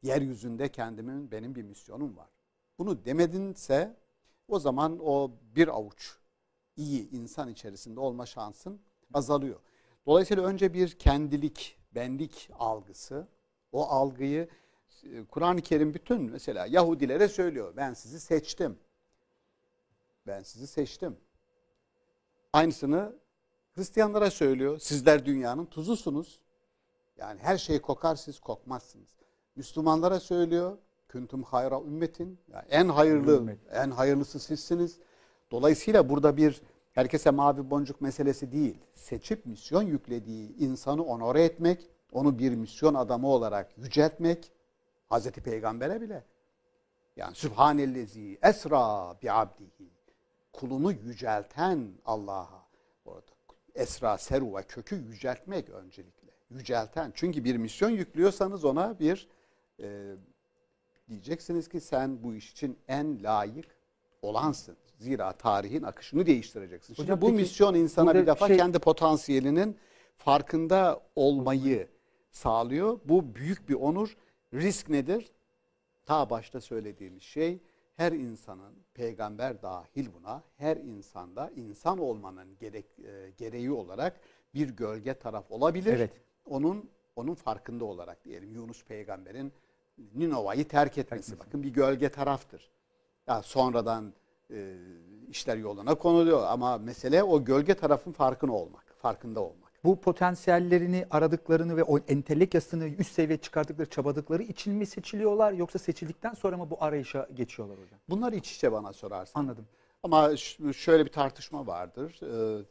yeryüzünde 0.03 0.69
kendimin 0.69 1.31
benim 1.31 1.55
bir 1.55 1.63
misyonum 1.63 2.17
var. 2.17 2.29
Bunu 2.79 3.05
demedinse 3.05 3.97
o 4.49 4.59
zaman 4.59 4.99
o 5.03 5.31
bir 5.57 5.69
avuç 5.69 6.19
iyi 6.77 7.11
insan 7.11 7.49
içerisinde 7.49 8.01
olma 8.01 8.27
şansın 8.27 8.81
azalıyor. 9.15 9.61
Dolayısıyla 10.07 10.45
önce 10.45 10.75
bir 10.75 10.99
kendilik, 10.99 11.79
benlik 11.95 12.51
algısı, 12.59 13.29
o 13.73 13.87
algıyı 13.87 14.49
e, 15.03 15.25
Kur'an-ı 15.25 15.63
Kerim 15.63 15.95
bütün 15.95 16.21
mesela 16.21 16.67
Yahudilere 16.67 17.29
söylüyor. 17.29 17.77
Ben 17.77 17.95
sizi 17.95 18.21
seçtim. 18.21 18.79
Ben 20.27 20.43
sizi 20.43 20.67
seçtim. 20.67 21.17
Aynısını 22.53 23.17
Hristiyanlara 23.75 24.31
söylüyor. 24.31 24.79
Sizler 24.79 25.27
dünyanın 25.27 25.67
tuzusunuz. 25.67 26.41
Yani 27.17 27.41
her 27.41 27.59
şey 27.59 27.81
kokar 27.81 28.17
siz 28.17 28.41
kokmazsınız. 28.41 29.09
Müslümanlara 29.57 30.21
söylüyor. 30.21 30.79
Küntüm 31.15 31.43
hayra 31.43 31.81
ümmetin. 31.81 32.39
Yani 32.53 32.65
en 32.71 32.89
hayırlı, 32.89 33.37
Ümmet. 33.37 33.59
en 33.73 33.91
hayırlısı 33.91 34.41
sizsiniz. 34.41 34.99
Dolayısıyla 35.51 36.09
burada 36.09 36.37
bir 36.37 36.63
herkese 36.93 37.31
mavi 37.31 37.71
boncuk 37.71 38.01
meselesi 38.01 38.53
değil. 38.53 38.77
Seçip 38.95 39.47
misyon 39.47 39.83
yüklediği 39.83 40.57
insanı 40.57 41.05
onore 41.05 41.45
etmek, 41.45 41.91
onu 42.13 42.39
bir 42.39 42.55
misyon 42.55 42.95
adamı 42.95 43.29
olarak 43.29 43.79
yüceltmek, 43.79 44.53
Hazreti 45.07 45.41
Peygamber'e 45.41 46.01
bile. 46.01 46.25
Yani 47.17 47.35
Sübhanellezi 47.35 48.39
esra 48.43 49.15
bi 49.23 49.33
abdihi. 49.33 49.91
Kulunu 50.53 50.93
yücelten 50.93 51.89
Allah'a. 52.05 52.67
Orada 53.05 53.33
esra, 53.75 54.19
seru 54.19 54.57
ve 54.57 54.63
kökü 54.63 54.97
yüceltmek 54.97 55.71
öncelikle. 55.71 56.29
Yücelten. 56.51 57.13
Çünkü 57.15 57.45
bir 57.45 57.57
misyon 57.57 57.91
yüklüyorsanız 57.91 58.65
ona 58.65 58.99
bir 58.99 59.29
e, 59.83 60.15
diyeceksiniz 61.09 61.69
ki 61.69 61.81
sen 61.81 62.23
bu 62.23 62.35
iş 62.35 62.53
için 62.53 62.79
en 62.89 63.23
layık 63.23 63.67
olansın. 64.23 64.77
Zira 64.99 65.33
tarihin 65.33 65.83
akışını 65.83 66.27
değiştireceksin. 66.27 66.95
Şimdi 66.95 67.07
Hocam 67.07 67.21
bu 67.21 67.27
peki, 67.27 67.37
misyon 67.39 67.75
insana 67.75 68.15
bir 68.15 68.27
defa 68.27 68.49
şey- 68.49 68.57
kendi 68.57 68.79
potansiyelinin 68.79 69.77
farkında 70.17 71.01
olmayı 71.17 71.89
sağlıyor. 72.31 73.01
Bu 73.05 73.35
büyük 73.35 73.69
bir 73.69 73.75
onur. 73.75 74.17
Risk 74.55 74.89
nedir? 74.89 75.33
Ta 76.07 76.31
başta 76.31 76.61
söylediğimiz 76.61 77.23
şey 77.23 77.59
her 77.97 78.13
insanın, 78.13 78.75
peygamber 78.95 79.63
dahil 79.63 80.07
buna, 80.15 80.43
her 80.57 80.77
insanda 80.77 81.51
insan 81.57 81.99
olmanın 81.99 82.57
gerek, 82.61 82.87
e, 82.99 83.31
gereği 83.37 83.71
olarak 83.71 84.21
bir 84.55 84.71
gölge 84.71 85.15
taraf 85.15 85.51
olabilir. 85.51 85.93
Evet. 85.93 86.11
Onun 86.47 86.91
onun 87.17 87.35
farkında 87.35 87.85
olarak 87.85 88.25
diyelim 88.25 88.55
Yunus 88.55 88.85
peygamberin 88.85 89.53
Ninova'yı 90.15 90.69
terk 90.69 90.99
etmesi. 90.99 91.39
Bakın 91.39 91.63
bir 91.63 91.69
gölge 91.69 92.09
taraftır. 92.09 92.71
Ya 93.27 93.43
sonradan 93.43 94.13
e, 94.51 94.77
işler 95.29 95.57
yoluna 95.57 95.95
konuluyor 95.95 96.47
ama 96.47 96.79
mesele 96.79 97.23
o 97.23 97.45
gölge 97.45 97.75
tarafın 97.75 98.13
farkında 98.13 98.53
olmak, 98.53 98.95
farkında 98.99 99.41
olmak. 99.41 99.73
Bu 99.85 100.01
potansiyellerini 100.01 101.07
aradıklarını 101.11 101.77
ve 101.77 101.85
o 101.85 101.99
entelekyasını 101.99 102.89
üst 102.89 103.13
seviye 103.13 103.39
çıkardıkları, 103.39 103.91
çabadıkları 103.91 104.43
için 104.43 104.75
mi 104.75 104.87
seçiliyorlar 104.87 105.53
yoksa 105.53 105.79
seçildikten 105.79 106.33
sonra 106.33 106.57
mı 106.57 106.71
bu 106.71 106.77
arayışa 106.81 107.29
geçiyorlar 107.35 107.79
hocam? 107.79 108.01
Bunlar 108.09 108.33
iç 108.33 108.53
içe 108.57 108.73
bana 108.73 108.93
sorarsan. 108.93 109.41
Anladım. 109.41 109.67
Ama 110.03 110.37
şöyle 110.77 111.05
bir 111.05 111.13
tartışma 111.13 111.67
vardır. 111.67 112.21
Ee, 112.23 112.65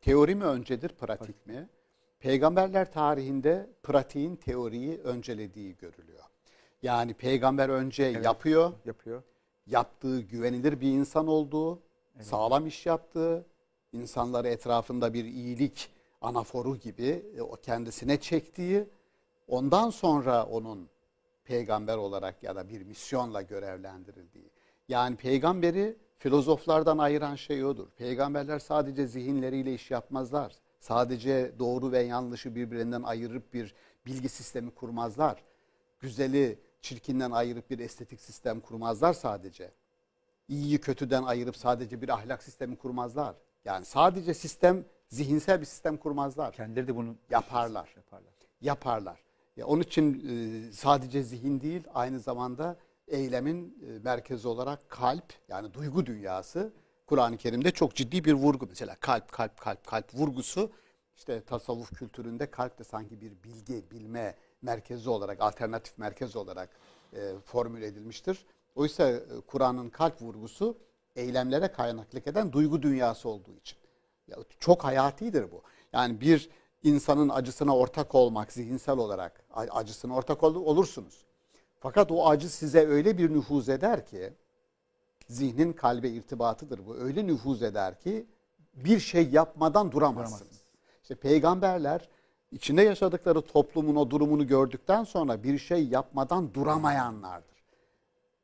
teori 0.00 0.34
mi 0.34 0.44
öncedir, 0.44 0.88
pratik 0.88 1.46
mi? 1.46 1.68
Peygamberler 2.20 2.92
tarihinde 2.92 3.70
pratiğin 3.82 4.36
teoriyi 4.36 4.98
öncelediği 4.98 5.76
görülüyor. 5.76 6.24
Yani 6.82 7.14
peygamber 7.14 7.68
önce 7.68 8.02
yapıyor, 8.04 8.72
Yapıyor. 8.84 9.22
yaptığı 9.66 10.20
güvenilir 10.20 10.80
bir 10.80 10.90
insan 10.92 11.26
olduğu, 11.26 11.82
sağlam 12.20 12.66
iş 12.66 12.86
yaptığı, 12.86 13.46
insanları 13.92 14.48
etrafında 14.48 15.14
bir 15.14 15.24
iyilik 15.24 15.90
anaforu 16.20 16.76
gibi 16.76 17.26
e, 17.36 17.42
o 17.42 17.56
kendisine 17.56 18.20
çektiği, 18.20 18.88
ondan 19.48 19.90
sonra 19.90 20.44
onun 20.46 20.88
peygamber 21.44 21.96
olarak 21.96 22.42
ya 22.42 22.56
da 22.56 22.68
bir 22.68 22.82
misyonla 22.82 23.42
görevlendirildiği. 23.42 24.50
Yani 24.88 25.16
peygamberi 25.16 25.96
filozoflardan 26.18 26.98
ayıran 26.98 27.34
şey 27.34 27.64
odur. 27.64 27.88
Peygamberler 27.96 28.58
sadece 28.58 29.06
zihinleriyle 29.06 29.74
iş 29.74 29.90
yapmazlar. 29.90 30.52
Sadece 30.80 31.52
doğru 31.58 31.92
ve 31.92 31.98
yanlışı 32.02 32.54
birbirinden 32.54 33.02
ayırıp 33.02 33.54
bir 33.54 33.74
bilgi 34.06 34.28
sistemi 34.28 34.70
kurmazlar. 34.70 35.42
Güzeli 36.00 36.58
çirkinden 36.86 37.30
ayırıp 37.30 37.70
bir 37.70 37.78
estetik 37.78 38.20
sistem 38.20 38.60
kurmazlar 38.60 39.12
sadece. 39.12 39.70
İyiyi 40.48 40.78
kötüden 40.78 41.22
ayırıp 41.22 41.56
sadece 41.56 42.02
bir 42.02 42.08
ahlak 42.08 42.42
sistemi 42.42 42.76
kurmazlar. 42.76 43.34
Yani 43.64 43.84
sadece 43.84 44.34
sistem, 44.34 44.84
zihinsel 45.08 45.60
bir 45.60 45.66
sistem 45.66 45.96
kurmazlar 45.96 46.52
Kendileri 46.52 46.88
de 46.88 46.96
bunu 46.96 47.14
Yaparlar. 47.30 47.94
Yaparlar. 47.96 48.32
yaparlar. 48.60 49.20
Ya 49.56 49.66
onun 49.66 49.82
için 49.82 50.28
e, 50.28 50.72
sadece 50.72 51.22
zihin 51.22 51.60
değil 51.60 51.84
aynı 51.94 52.20
zamanda 52.20 52.76
eylemin 53.08 53.78
e, 53.86 53.98
merkezi 53.98 54.48
olarak 54.48 54.88
kalp 54.88 55.32
yani 55.48 55.74
duygu 55.74 56.06
dünyası 56.06 56.72
Kur'an-ı 57.06 57.36
Kerim'de 57.36 57.70
çok 57.70 57.94
ciddi 57.94 58.24
bir 58.24 58.32
vurgu. 58.32 58.66
Mesela 58.68 58.96
kalp 59.00 59.32
kalp 59.32 59.56
kalp 59.60 59.86
kalp 59.86 60.14
vurgusu 60.14 60.70
işte 61.16 61.40
tasavvuf 61.40 61.94
kültüründe 61.98 62.50
kalp 62.50 62.78
de 62.78 62.84
sanki 62.84 63.20
bir 63.20 63.32
bilgi, 63.44 63.90
bilme 63.90 64.34
merkezi 64.62 65.10
olarak, 65.10 65.40
alternatif 65.40 65.98
merkez 65.98 66.36
olarak 66.36 66.70
e, 67.12 67.32
formüle 67.44 67.86
edilmiştir. 67.86 68.46
Oysa 68.74 69.10
e, 69.10 69.22
Kur'an'ın 69.46 69.90
kalp 69.90 70.22
vurgusu 70.22 70.78
eylemlere 71.16 71.68
kaynaklık 71.72 72.26
eden 72.26 72.52
duygu 72.52 72.82
dünyası 72.82 73.28
olduğu 73.28 73.54
için. 73.56 73.78
Ya, 74.28 74.36
çok 74.60 74.84
hayatidir 74.84 75.52
bu. 75.52 75.62
Yani 75.92 76.20
bir 76.20 76.50
insanın 76.82 77.28
acısına 77.28 77.76
ortak 77.76 78.14
olmak 78.14 78.52
zihinsel 78.52 78.98
olarak 78.98 79.44
acısına 79.54 80.14
ortak 80.16 80.42
ol- 80.42 80.54
olursunuz. 80.66 81.24
Fakat 81.80 82.10
o 82.12 82.28
acı 82.28 82.48
size 82.48 82.86
öyle 82.86 83.18
bir 83.18 83.32
nüfuz 83.34 83.68
eder 83.68 84.06
ki 84.06 84.32
zihnin 85.28 85.72
kalbe 85.72 86.08
irtibatıdır 86.08 86.86
bu. 86.86 86.96
Öyle 86.96 87.26
nüfuz 87.26 87.62
eder 87.62 88.00
ki 88.00 88.26
bir 88.74 89.00
şey 89.00 89.28
yapmadan 89.30 89.92
duramazsınız. 89.92 90.40
Duramazsınız. 90.40 90.62
İşte 91.02 91.14
peygamberler 91.14 92.08
içinde 92.52 92.82
yaşadıkları 92.82 93.40
toplumun 93.40 93.96
o 93.96 94.10
durumunu 94.10 94.46
gördükten 94.46 95.04
sonra 95.04 95.42
bir 95.42 95.58
şey 95.58 95.88
yapmadan 95.88 96.54
duramayanlardır. 96.54 97.56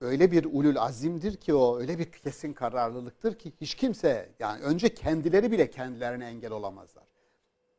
Öyle 0.01 0.33
bir 0.33 0.45
ulul 0.45 0.77
azimdir 0.77 1.37
ki 1.37 1.55
o 1.55 1.79
öyle 1.79 1.99
bir 1.99 2.05
kesin 2.05 2.53
kararlılıktır 2.53 3.35
ki 3.39 3.53
hiç 3.61 3.75
kimse 3.75 4.29
yani 4.39 4.63
önce 4.63 4.95
kendileri 4.95 5.53
bile 5.53 5.71
kendilerine 5.71 6.27
engel 6.27 6.53
olamazlar. 6.53 7.05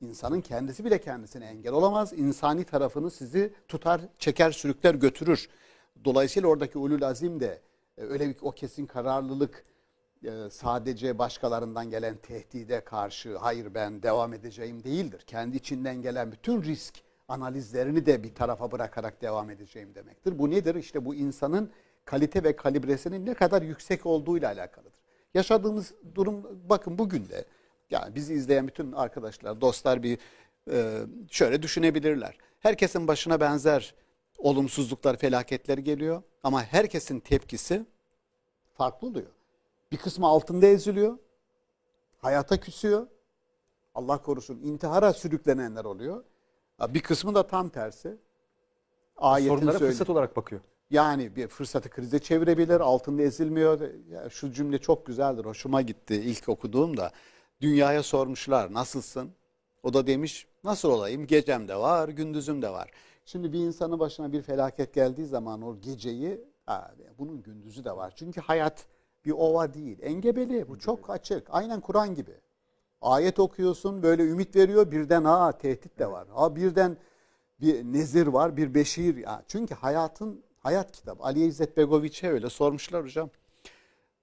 İnsanın 0.02 0.42
kendisi 0.42 0.86
bile 0.86 1.02
kendisine 1.02 1.46
engel 1.46 1.74
olamaz. 1.74 2.14
İnsani 2.14 2.64
tarafını 2.64 3.12
sizi 3.12 3.54
tutar, 3.68 4.02
çeker, 4.20 4.52
sürükler, 4.52 4.96
götürür. 4.96 5.50
Dolayısıyla 6.06 6.50
oradaki 6.50 6.78
ulul 6.78 7.02
azim 7.02 7.40
de 7.40 7.62
e, 7.98 8.02
öyle 8.02 8.30
bir 8.30 8.36
o 8.42 8.52
kesin 8.52 8.86
kararlılık 8.86 9.66
sadece 10.52 11.18
başkalarından 11.18 11.90
gelen 11.90 12.16
tehdide 12.16 12.84
karşı 12.84 13.38
hayır 13.38 13.74
ben 13.74 14.04
devam 14.04 14.34
edeceğim 14.34 14.84
değildir. 14.84 15.24
Kendi 15.28 15.58
içinden 15.58 16.02
gelen 16.02 16.32
bütün 16.32 16.64
risk 16.64 16.94
analizlerini 17.28 18.06
de 18.06 18.24
bir 18.24 18.36
tarafa 18.36 18.72
bırakarak 18.72 19.22
devam 19.22 19.50
edeceğim 19.50 19.96
demektir. 19.96 20.40
Bu 20.40 20.50
nedir? 20.50 20.76
İşte 20.76 21.06
bu 21.06 21.16
insanın 21.16 21.72
kalite 22.06 22.44
ve 22.44 22.56
kalibresinin 22.56 23.26
ne 23.26 23.34
kadar 23.34 23.62
yüksek 23.62 24.06
olduğuyla 24.06 24.52
alakalıdır. 24.52 24.94
Yaşadığımız 25.34 25.94
durum 26.16 26.60
bakın 26.70 26.98
bugün 26.98 27.30
de 27.30 27.46
yani 27.90 28.16
bizi 28.16 28.34
izleyen 28.34 28.68
bütün 28.68 28.92
arkadaşlar, 28.92 29.62
dostlar 29.62 30.04
bir 30.04 30.18
e, 30.72 31.00
şöyle 31.32 31.62
düşünebilirler. 31.62 32.38
Herkesin 32.60 33.08
başına 33.08 33.40
benzer 33.40 33.96
olumsuzluklar, 34.38 35.18
felaketler 35.18 35.78
geliyor 35.78 36.24
ama 36.44 36.64
herkesin 36.64 37.20
tepkisi 37.20 37.86
farklı 38.74 39.08
oluyor. 39.08 39.43
Bir 39.94 39.98
kısmı 39.98 40.28
altında 40.28 40.66
eziliyor, 40.66 41.18
hayata 42.18 42.60
küsüyor. 42.60 43.08
Allah 43.96 44.18
korusun 44.22 44.60
intihara 44.64 45.14
sürüklenenler 45.14 45.86
oluyor. 45.86 46.24
Bir 46.90 47.00
kısmı 47.02 47.36
da 47.36 47.48
tam 47.48 47.70
tersi. 47.70 48.18
Ayetin 49.18 49.56
Sorunlara 49.56 49.80
söyle- 49.80 49.92
fırsat 49.92 50.10
olarak 50.10 50.36
bakıyor. 50.36 50.62
yani 50.92 51.36
bir 51.36 51.48
fırsatı 51.48 51.90
krize 51.90 52.20
çevirebilir, 52.20 52.80
altında 52.80 53.22
ezilmiyor. 53.22 53.82
Ya 54.10 54.30
şu 54.30 54.52
cümle 54.52 54.78
çok 54.78 55.06
güzeldir, 55.06 55.46
hoşuma 55.46 55.82
gitti 55.82 56.16
ilk 56.16 56.50
okuduğumda. 56.50 57.12
Dünyaya 57.62 58.04
sormuşlar, 58.04 58.74
nasılsın? 58.74 59.32
O 59.84 59.94
da 59.94 60.08
demiş, 60.08 60.48
nasıl 60.64 60.90
olayım? 60.90 61.28
Gecem 61.28 61.68
de 61.68 61.76
var, 61.76 62.10
gündüzüm 62.10 62.62
de 62.62 62.70
var. 62.70 62.92
Şimdi 63.26 63.54
bir 63.54 63.60
insanın 63.60 64.00
başına 64.00 64.32
bir 64.32 64.42
felaket 64.42 64.94
geldiği 64.94 65.26
zaman 65.26 65.62
o 65.62 65.80
geceyi, 65.82 66.42
ha, 66.66 66.94
bunun 67.20 67.42
gündüzü 67.44 67.84
de 67.84 67.92
var. 67.96 68.14
Çünkü 68.16 68.42
hayat 68.42 68.86
bir 69.26 69.32
ova 69.32 69.74
değil, 69.74 69.98
engebeli. 70.02 70.68
Bu 70.68 70.80
çok 70.80 71.10
açık. 71.10 71.48
Aynen 71.50 71.82
Kur'an 71.82 72.16
gibi. 72.16 72.34
Ayet 73.02 73.40
okuyorsun, 73.40 74.04
böyle 74.04 74.24
ümit 74.24 74.56
veriyor, 74.56 74.92
birden 74.92 75.24
ha 75.24 75.58
tehdit 75.58 76.00
de 76.00 76.12
var. 76.12 76.28
Ha 76.28 76.56
birden 76.56 76.98
bir 77.62 77.84
nezir 77.84 78.28
var, 78.28 78.58
bir 78.58 78.74
beşir. 78.74 79.18
Ya, 79.18 79.44
çünkü 79.48 79.76
hayatın 79.76 80.44
hayat 80.60 80.92
kitabı. 80.92 81.24
Ali 81.24 81.46
İzzet 81.46 81.78
Begoviç'e 81.78 82.30
öyle 82.30 82.50
sormuşlar 82.50 83.04
hocam. 83.04 83.30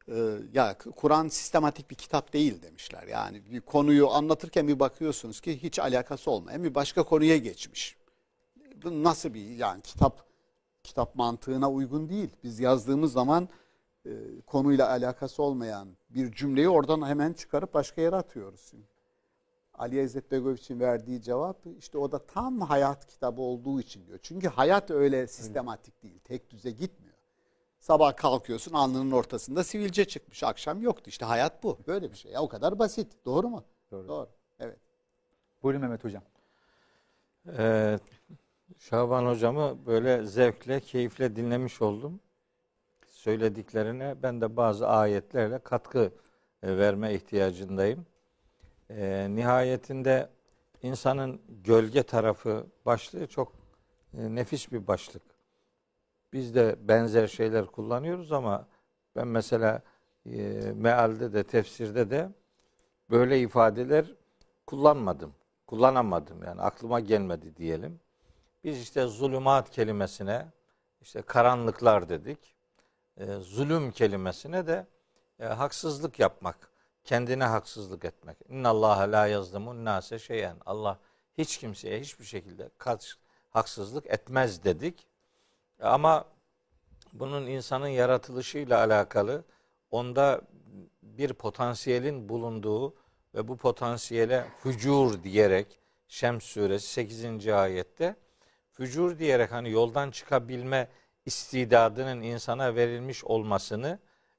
Ee, 0.08 0.36
ya 0.52 0.78
Kur'an 0.78 1.28
sistematik 1.28 1.90
bir 1.90 1.94
kitap 1.94 2.32
değil 2.32 2.62
demişler. 2.62 3.06
Yani 3.06 3.42
bir 3.50 3.60
konuyu 3.60 4.10
anlatırken 4.10 4.68
bir 4.68 4.80
bakıyorsunuz 4.80 5.40
ki 5.40 5.62
hiç 5.62 5.78
alakası 5.78 6.30
olmayan 6.30 6.64
bir 6.64 6.74
başka 6.74 7.02
konuya 7.02 7.36
geçmiş. 7.36 7.96
Bu 8.84 9.04
nasıl 9.04 9.34
bir 9.34 9.50
yani 9.50 9.82
kitap 9.82 10.24
kitap 10.82 11.14
mantığına 11.14 11.70
uygun 11.70 12.08
değil. 12.08 12.30
Biz 12.44 12.60
yazdığımız 12.60 13.12
zaman 13.12 13.48
e, 14.06 14.10
konuyla 14.46 14.90
alakası 14.90 15.42
olmayan 15.42 15.88
bir 16.10 16.32
cümleyi 16.32 16.68
oradan 16.68 17.06
hemen 17.08 17.32
çıkarıp 17.32 17.74
başka 17.74 18.00
yere 18.00 18.16
atıyoruz. 18.16 18.72
Ali 19.74 20.02
İzzet 20.02 20.32
Begoviç'in 20.32 20.80
verdiği 20.80 21.22
cevap 21.22 21.56
işte 21.78 21.98
o 21.98 22.12
da 22.12 22.18
tam 22.18 22.60
hayat 22.60 23.06
kitabı 23.06 23.40
olduğu 23.40 23.80
için 23.80 24.06
diyor. 24.06 24.18
Çünkü 24.22 24.48
hayat 24.48 24.90
öyle 24.90 25.26
sistematik 25.26 26.02
değil. 26.02 26.18
Tek 26.24 26.50
düze 26.50 26.70
gitmiyor. 26.70 27.14
Sabah 27.80 28.16
kalkıyorsun 28.16 28.72
alnının 28.72 29.10
ortasında 29.10 29.64
sivilce 29.64 30.04
çıkmış. 30.04 30.42
Akşam 30.42 30.82
yoktu. 30.82 31.04
İşte 31.06 31.24
hayat 31.24 31.62
bu. 31.62 31.78
Böyle 31.86 32.12
bir 32.12 32.16
şey. 32.16 32.32
Ya 32.32 32.42
o 32.42 32.48
kadar 32.48 32.78
basit. 32.78 33.12
Doğru 33.24 33.48
mu? 33.48 33.64
Doğru. 33.90 34.28
Evet. 34.58 34.78
Buyurun 35.62 35.80
Mehmet 35.80 36.04
Hocam. 36.04 36.22
Ee, 37.58 37.98
Şaban 38.78 39.26
hocamı 39.26 39.86
böyle 39.86 40.26
zevkle, 40.26 40.80
keyifle 40.80 41.36
dinlemiş 41.36 41.82
oldum. 41.82 42.20
Söylediklerine 43.20 44.22
ben 44.22 44.40
de 44.40 44.56
bazı 44.56 44.88
ayetlerle 44.88 45.58
katkı 45.58 46.12
e, 46.62 46.76
verme 46.78 47.14
ihtiyacındayım. 47.14 48.06
Ee, 48.90 49.26
nihayetinde 49.30 50.28
insanın 50.82 51.40
gölge 51.48 52.02
tarafı 52.02 52.66
başlığı 52.86 53.26
çok 53.26 53.52
e, 54.18 54.34
nefis 54.34 54.72
bir 54.72 54.86
başlık. 54.86 55.22
Biz 56.32 56.54
de 56.54 56.76
benzer 56.80 57.26
şeyler 57.26 57.66
kullanıyoruz 57.66 58.32
ama 58.32 58.68
ben 59.16 59.28
mesela 59.28 59.82
e, 60.26 60.38
mealde 60.74 61.32
de 61.32 61.44
tefsirde 61.44 62.10
de 62.10 62.28
böyle 63.10 63.40
ifadeler 63.40 64.14
kullanmadım. 64.66 65.34
Kullanamadım 65.66 66.42
yani 66.42 66.62
aklıma 66.62 67.00
gelmedi 67.00 67.56
diyelim. 67.56 68.00
Biz 68.64 68.80
işte 68.80 69.06
zulümat 69.06 69.70
kelimesine 69.70 70.46
işte 71.00 71.22
karanlıklar 71.22 72.08
dedik. 72.08 72.59
E, 73.16 73.34
zulüm 73.34 73.90
kelimesine 73.90 74.66
de 74.66 74.86
e, 75.38 75.44
haksızlık 75.44 76.18
yapmak, 76.18 76.70
kendine 77.04 77.44
haksızlık 77.44 78.04
etmek. 78.04 78.36
İnnallâhe 78.48 79.10
la 79.10 79.26
yazlimun 79.26 79.84
nase 79.84 80.18
şeyen. 80.18 80.56
Allah 80.66 80.98
hiç 81.38 81.58
kimseye 81.58 82.00
hiçbir 82.00 82.24
şekilde 82.24 82.70
kaç, 82.78 83.18
haksızlık 83.50 84.06
etmez 84.06 84.64
dedik. 84.64 85.06
Ama 85.80 86.24
bunun 87.12 87.46
insanın 87.46 87.88
yaratılışıyla 87.88 88.78
alakalı 88.78 89.44
onda 89.90 90.40
bir 91.02 91.32
potansiyelin 91.32 92.28
bulunduğu 92.28 92.94
ve 93.34 93.48
bu 93.48 93.56
potansiyele 93.56 94.46
fücur 94.62 95.22
diyerek 95.22 95.80
Şems 96.08 96.44
suresi 96.44 96.86
8. 96.86 97.48
ayette 97.48 98.16
fücur 98.72 99.18
diyerek 99.18 99.52
hani 99.52 99.70
yoldan 99.70 100.10
çıkabilme 100.10 100.88
istidadının 101.26 102.22
insana 102.22 102.74
verilmiş 102.74 103.24
olmasını 103.24 103.98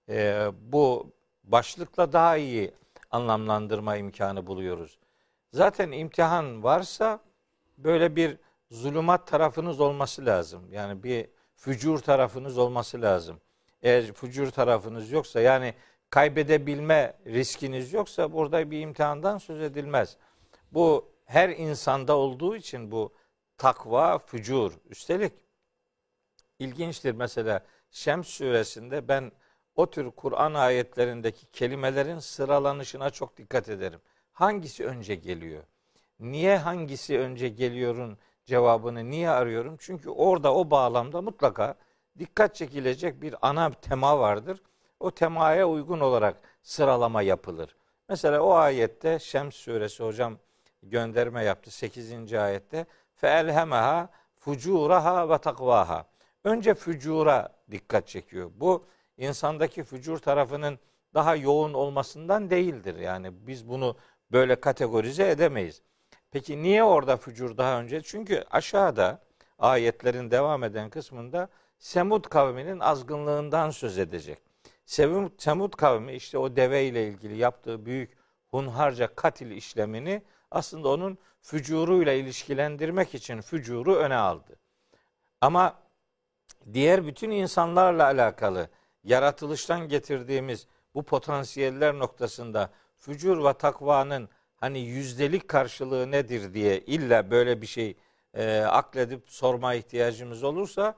e, 0.10 0.48
bu 0.62 1.12
başlıkla 1.44 2.14
daha 2.14 2.38
iyi 2.38 2.72
anlamlandırma 3.12 3.96
imkanı 3.98 4.48
buluyoruz. 4.48 4.98
Zaten 5.54 5.92
imtihan 5.92 6.64
varsa 6.64 7.20
böyle 7.78 8.16
bir 8.16 8.38
zulümat 8.72 9.28
tarafınız 9.28 9.80
olması 9.80 10.26
lazım. 10.26 10.72
Yani 10.72 11.04
bir 11.04 11.28
fücur 11.56 12.00
tarafınız 12.00 12.58
olması 12.58 13.02
lazım. 13.02 13.42
Eğer 13.82 14.14
fücur 14.14 14.52
tarafınız 14.52 15.12
yoksa 15.12 15.42
yani 15.42 15.74
kaybedebilme 16.10 17.14
riskiniz 17.26 17.94
yoksa 17.94 18.34
burada 18.34 18.72
bir 18.72 18.80
imtihandan 18.82 19.38
söz 19.38 19.62
edilmez. 19.62 20.18
Bu 20.72 21.12
her 21.26 21.50
insanda 21.50 22.18
olduğu 22.18 22.56
için 22.56 22.92
bu 22.92 23.14
takva, 23.58 24.18
fücur. 24.20 24.74
Üstelik 24.90 25.34
ilginçtir 26.62 27.12
mesela 27.12 27.62
Şems 27.92 28.28
suresinde 28.28 29.08
ben 29.08 29.32
o 29.76 29.90
tür 29.90 30.12
Kur'an 30.12 30.54
ayetlerindeki 30.54 31.46
kelimelerin 31.46 32.20
sıralanışına 32.20 33.10
çok 33.10 33.38
dikkat 33.38 33.70
ederim. 33.70 34.00
Hangisi 34.32 34.86
önce 34.86 35.16
geliyor? 35.16 35.64
Niye 36.20 36.58
hangisi 36.58 37.20
önce 37.20 37.50
geliyorun 37.50 38.18
cevabını 38.46 39.10
niye 39.10 39.30
arıyorum? 39.30 39.76
Çünkü 39.80 40.10
orada 40.10 40.54
o 40.56 40.72
bağlamda 40.72 41.22
mutlaka 41.22 41.76
dikkat 42.20 42.56
çekilecek 42.56 43.22
bir 43.22 43.36
ana 43.42 43.72
tema 43.72 44.20
vardır. 44.20 44.62
O 45.00 45.12
temaya 45.12 45.70
uygun 45.70 46.00
olarak 46.00 46.38
sıralama 46.62 47.22
yapılır. 47.22 47.76
Mesela 48.10 48.42
o 48.42 48.54
ayette 48.54 49.20
Şems 49.20 49.56
suresi 49.56 50.04
hocam 50.04 50.38
gönderme 50.84 51.44
yaptı 51.44 51.72
8. 51.72 52.34
ayette. 52.34 52.86
Feelhemeha 53.16 54.10
fucuraha 54.40 55.30
ve 55.30 55.38
takvaha. 55.38 56.11
Önce 56.44 56.74
fücura 56.74 57.50
dikkat 57.72 58.08
çekiyor. 58.08 58.52
Bu 58.56 58.86
insandaki 59.18 59.84
fücur 59.84 60.18
tarafının 60.18 60.80
daha 61.14 61.36
yoğun 61.36 61.74
olmasından 61.74 62.50
değildir. 62.50 62.96
Yani 62.96 63.48
biz 63.48 63.70
bunu 63.70 63.98
böyle 64.32 64.56
kategorize 64.56 65.30
edemeyiz. 65.30 65.82
Peki 66.32 66.64
niye 66.64 66.84
orada 66.84 67.18
fücur 67.18 67.58
daha 67.58 67.80
önce? 67.80 68.02
Çünkü 68.02 68.44
aşağıda 68.52 69.22
ayetlerin 69.60 70.32
devam 70.32 70.64
eden 70.64 70.90
kısmında 70.90 71.50
Semud 71.80 72.26
kavminin 72.26 72.80
azgınlığından 72.80 73.70
söz 73.70 73.98
edecek. 73.98 74.40
Semud, 74.86 75.32
Semud 75.38 75.74
kavmi 75.74 76.14
işte 76.14 76.38
o 76.38 76.56
deve 76.56 76.86
ile 76.86 77.08
ilgili 77.08 77.38
yaptığı 77.38 77.86
büyük 77.86 78.18
hunharca 78.48 79.16
katil 79.16 79.52
işlemini 79.52 80.22
aslında 80.52 80.90
onun 80.90 81.18
fücuruyla 81.42 82.14
ilişkilendirmek 82.14 83.16
için 83.16 83.42
fücuru 83.42 83.96
öne 83.96 84.16
aldı. 84.16 84.60
Ama 85.42 85.80
diğer 86.74 87.08
bütün 87.08 87.32
insanlarla 87.32 88.04
alakalı 88.06 88.70
yaratılıştan 89.04 89.88
getirdiğimiz 89.88 90.68
bu 90.96 91.04
potansiyeller 91.04 92.00
noktasında 92.00 92.70
fücur 92.98 93.44
ve 93.44 93.54
takvanın 93.54 94.30
hani 94.56 94.80
yüzdelik 94.80 95.48
karşılığı 95.48 96.12
nedir 96.12 96.54
diye 96.54 96.80
illa 96.80 97.32
böyle 97.32 97.62
bir 97.62 97.68
şey 97.68 97.98
e, 98.34 98.60
akledip 98.60 99.30
sorma 99.30 99.74
ihtiyacımız 99.74 100.44
olursa 100.44 100.96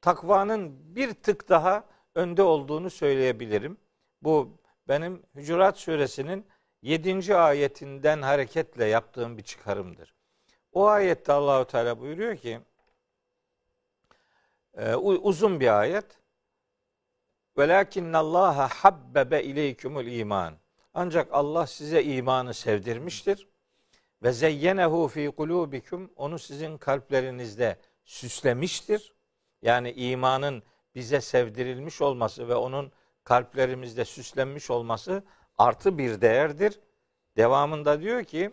takvanın 0.00 0.96
bir 0.96 1.14
tık 1.14 1.48
daha 1.48 1.84
önde 2.14 2.42
olduğunu 2.42 2.90
söyleyebilirim. 2.90 3.78
Bu 4.22 4.58
benim 4.88 5.22
Hücurat 5.34 5.78
suresinin 5.78 6.46
7. 6.82 7.36
ayetinden 7.36 8.22
hareketle 8.22 8.84
yaptığım 8.84 9.38
bir 9.38 9.42
çıkarımdır. 9.42 10.14
O 10.72 10.86
ayette 10.86 11.32
Allahu 11.32 11.64
Teala 11.64 12.00
buyuruyor 12.00 12.36
ki 12.36 12.60
e, 14.76 14.94
uzun 14.94 15.60
bir 15.60 15.80
ayet. 15.80 16.04
Velakinnallaha 17.58 18.68
habbebe 18.68 19.42
ileykumul 19.42 20.06
iman. 20.06 20.54
Ancak 20.94 21.28
Allah 21.32 21.66
size 21.66 22.02
imanı 22.02 22.54
sevdirmiştir. 22.54 23.48
Ve 24.22 24.32
zeyyenehu 24.32 25.08
fi 25.08 25.30
kulubikum 25.30 26.10
onu 26.16 26.38
sizin 26.38 26.78
kalplerinizde 26.78 27.78
süslemiştir. 28.04 29.14
Yani 29.62 29.92
imanın 29.92 30.62
bize 30.94 31.20
sevdirilmiş 31.20 32.02
olması 32.02 32.48
ve 32.48 32.54
onun 32.54 32.92
kalplerimizde 33.24 34.04
süslenmiş 34.04 34.70
olması 34.70 35.22
artı 35.58 35.98
bir 35.98 36.20
değerdir. 36.20 36.80
Devamında 37.36 38.00
diyor 38.00 38.24
ki 38.24 38.50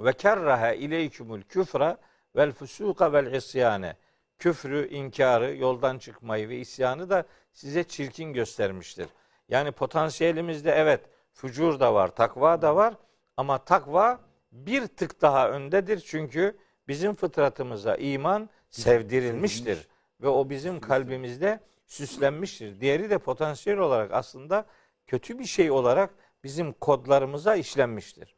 ve 0.00 0.12
kerraha 0.12 0.72
ileykumul 0.72 1.42
küfra 1.42 1.96
vel 2.36 2.52
fusuka 2.52 3.12
vel 3.12 3.32
isyane. 3.32 3.96
Küfrü, 4.42 4.88
inkarı, 4.88 5.56
yoldan 5.56 5.98
çıkmayı 5.98 6.48
ve 6.48 6.56
isyanı 6.56 7.10
da 7.10 7.24
size 7.52 7.84
çirkin 7.84 8.32
göstermiştir. 8.32 9.06
Yani 9.48 9.72
potansiyelimizde 9.72 10.72
evet 10.72 11.00
fücur 11.32 11.80
da 11.80 11.94
var, 11.94 12.14
takva 12.14 12.62
da 12.62 12.76
var 12.76 12.94
ama 13.36 13.58
takva 13.58 14.20
bir 14.52 14.86
tık 14.86 15.22
daha 15.22 15.50
öndedir. 15.50 16.02
Çünkü 16.06 16.56
bizim 16.88 17.14
fıtratımıza 17.14 17.96
iman 17.96 18.50
sevdirilmiştir 18.70 19.88
ve 20.20 20.28
o 20.28 20.50
bizim 20.50 20.80
kalbimizde 20.80 21.60
süslenmiştir. 21.86 22.80
Diğeri 22.80 23.10
de 23.10 23.18
potansiyel 23.18 23.78
olarak 23.78 24.12
aslında 24.12 24.66
kötü 25.06 25.38
bir 25.38 25.44
şey 25.44 25.70
olarak 25.70 26.10
bizim 26.44 26.72
kodlarımıza 26.72 27.56
işlenmiştir. 27.56 28.34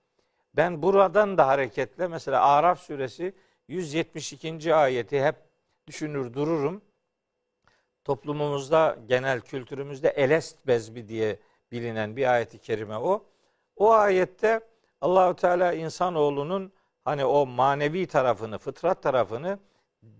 Ben 0.57 0.83
buradan 0.83 1.39
da 1.39 1.47
hareketle 1.47 2.09
mesela 2.09 2.45
Araf 2.45 2.81
suresi 2.81 3.35
172. 3.69 4.75
ayeti 4.75 5.25
hep 5.25 5.54
düşünür 5.87 6.35
dururum. 6.35 6.83
Toplumumuzda, 8.05 8.97
genel 9.09 9.41
kültürümüzde 9.41 10.09
elest 10.09 10.67
bezmi 10.67 11.09
diye 11.09 11.39
bilinen 11.73 12.17
bir 12.17 12.33
ayeti 12.33 12.59
kerime 12.59 12.97
o. 12.97 13.25
O 13.77 13.93
ayette 13.93 14.61
Allahü 15.01 15.37
Teala 15.37 15.73
insanoğlunun 15.73 16.73
hani 17.05 17.25
o 17.25 17.47
manevi 17.47 18.07
tarafını, 18.07 18.59
fıtrat 18.59 19.03
tarafını 19.03 19.59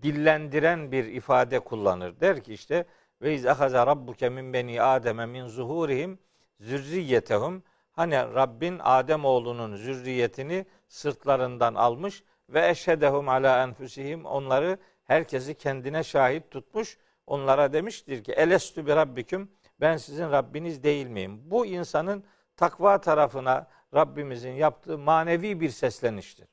dillendiren 0.01 0.91
bir 0.91 1.05
ifade 1.05 1.59
kullanır. 1.59 2.19
Der 2.19 2.43
ki 2.43 2.53
işte 2.53 2.85
ve 3.21 3.33
iz 3.33 3.45
ahaza 3.45 3.87
rabbuke 3.87 4.29
min 4.29 4.53
beni 4.53 4.81
ademe 4.81 5.25
min 5.25 5.47
zuhurihim 5.47 6.19
zürriyetehum 6.59 7.63
hani 7.91 8.15
Rabbin 8.15 8.79
Adem 8.83 9.25
oğlunun 9.25 9.75
zürriyetini 9.75 10.65
sırtlarından 10.87 11.75
almış 11.75 12.23
ve 12.49 12.69
eşhedehum 12.69 13.29
ala 13.29 13.63
enfusihim 13.63 14.25
onları 14.25 14.77
herkesi 15.05 15.55
kendine 15.55 16.03
şahit 16.03 16.51
tutmuş. 16.51 16.97
Onlara 17.27 17.73
demiştir 17.73 18.23
ki 18.23 18.31
elestü 18.31 18.87
bi 18.87 18.95
rabbiküm 18.95 19.51
ben 19.81 19.97
sizin 19.97 20.31
Rabbiniz 20.31 20.83
değil 20.83 21.07
miyim? 21.07 21.41
Bu 21.45 21.65
insanın 21.65 22.23
takva 22.57 23.01
tarafına 23.01 23.67
Rabbimizin 23.93 24.51
yaptığı 24.51 24.97
manevi 24.97 25.61
bir 25.61 25.69
sesleniştir. 25.69 26.47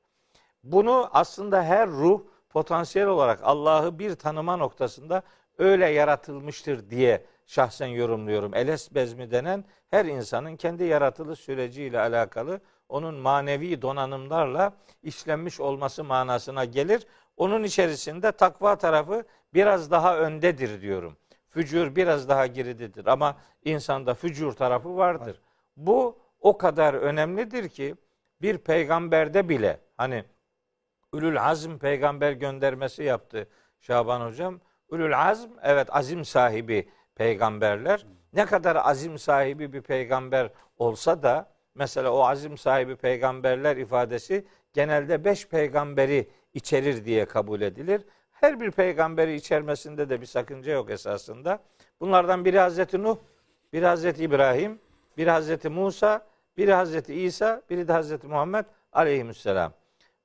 Bunu 0.65 1.09
aslında 1.12 1.62
her 1.62 1.88
ruh 1.88 2.21
potansiyel 2.49 3.09
olarak 3.09 3.41
Allah'ı 3.43 3.99
bir 3.99 4.15
tanıma 4.15 4.57
noktasında 4.57 5.23
öyle 5.59 5.87
yaratılmıştır 5.88 6.91
diye 6.91 7.27
şahsen 7.47 7.87
yorumluyorum. 7.87 8.55
Eles 8.55 8.95
bezmi 8.95 9.31
denen 9.31 9.65
her 9.91 10.05
insanın 10.05 10.57
kendi 10.57 10.85
yaratılış 10.85 11.41
süreciyle 11.41 12.01
alakalı 12.01 12.61
onun 12.88 13.15
manevi 13.15 13.83
donanımlarla 13.83 14.73
işlenmiş 15.03 15.61
olması 15.61 16.05
manasına 16.05 16.65
gelir. 16.65 17.07
Onun 17.37 17.62
içerisinde 17.62 18.33
takva 18.33 18.77
tarafı 18.77 19.25
biraz 19.55 19.90
daha 19.90 20.18
öndedir 20.18 20.81
diyorum. 20.81 21.16
Fücur 21.51 21.97
biraz 21.97 22.29
daha 22.29 22.47
geridedir 22.47 23.07
ama 23.07 23.37
insanda 23.64 24.14
fücur 24.14 24.53
tarafı 24.53 24.97
vardır. 24.97 25.40
Bu 25.77 26.18
o 26.40 26.59
kadar 26.59 26.95
önemlidir 26.95 27.68
ki 27.68 27.95
bir 28.42 28.59
peygamberde 28.59 29.49
bile 29.49 29.81
hani 29.97 30.25
Ülül 31.12 31.42
Azm 31.42 31.79
peygamber 31.79 32.33
göndermesi 32.33 33.03
yaptı 33.03 33.49
Şaban 33.81 34.21
hocam. 34.21 34.61
Ülül 34.90 35.18
Azm 35.18 35.51
evet 35.62 35.88
azim 35.90 36.25
sahibi 36.25 36.88
peygamberler. 37.14 38.07
Ne 38.33 38.47
kadar 38.47 38.77
azim 38.77 39.18
sahibi 39.18 39.73
bir 39.73 39.83
peygamber 39.83 40.51
olsa 40.79 41.23
da 41.23 41.53
mesela 41.75 42.12
o 42.12 42.25
azim 42.27 42.59
sahibi 42.59 42.97
peygamberler 42.97 43.77
ifadesi 43.77 44.47
genelde 44.73 45.25
beş 45.25 45.49
peygamberi 45.49 46.31
içerir 46.55 47.05
diye 47.05 47.25
kabul 47.25 47.61
edilir. 47.61 48.03
Her 48.33 48.61
bir 48.61 48.71
peygamberi 48.71 49.35
içermesinde 49.35 50.09
de 50.09 50.21
bir 50.21 50.27
sakınca 50.27 50.73
yok 50.73 50.91
esasında. 50.91 51.59
Bunlardan 52.01 52.45
biri 52.45 52.59
Hazreti 52.59 53.03
Nuh, 53.03 53.17
biri 53.73 53.87
Hazreti 53.87 54.25
İbrahim, 54.25 54.79
biri 55.17 55.31
Hazreti 55.31 55.69
Musa, 55.69 56.27
biri 56.57 56.73
Hazreti 56.73 57.15
İsa, 57.15 57.62
biri 57.71 57.88
de 57.88 57.93
Hazreti 57.93 58.27
Muhammed 58.27 58.65
aleyhisselam. 58.93 59.73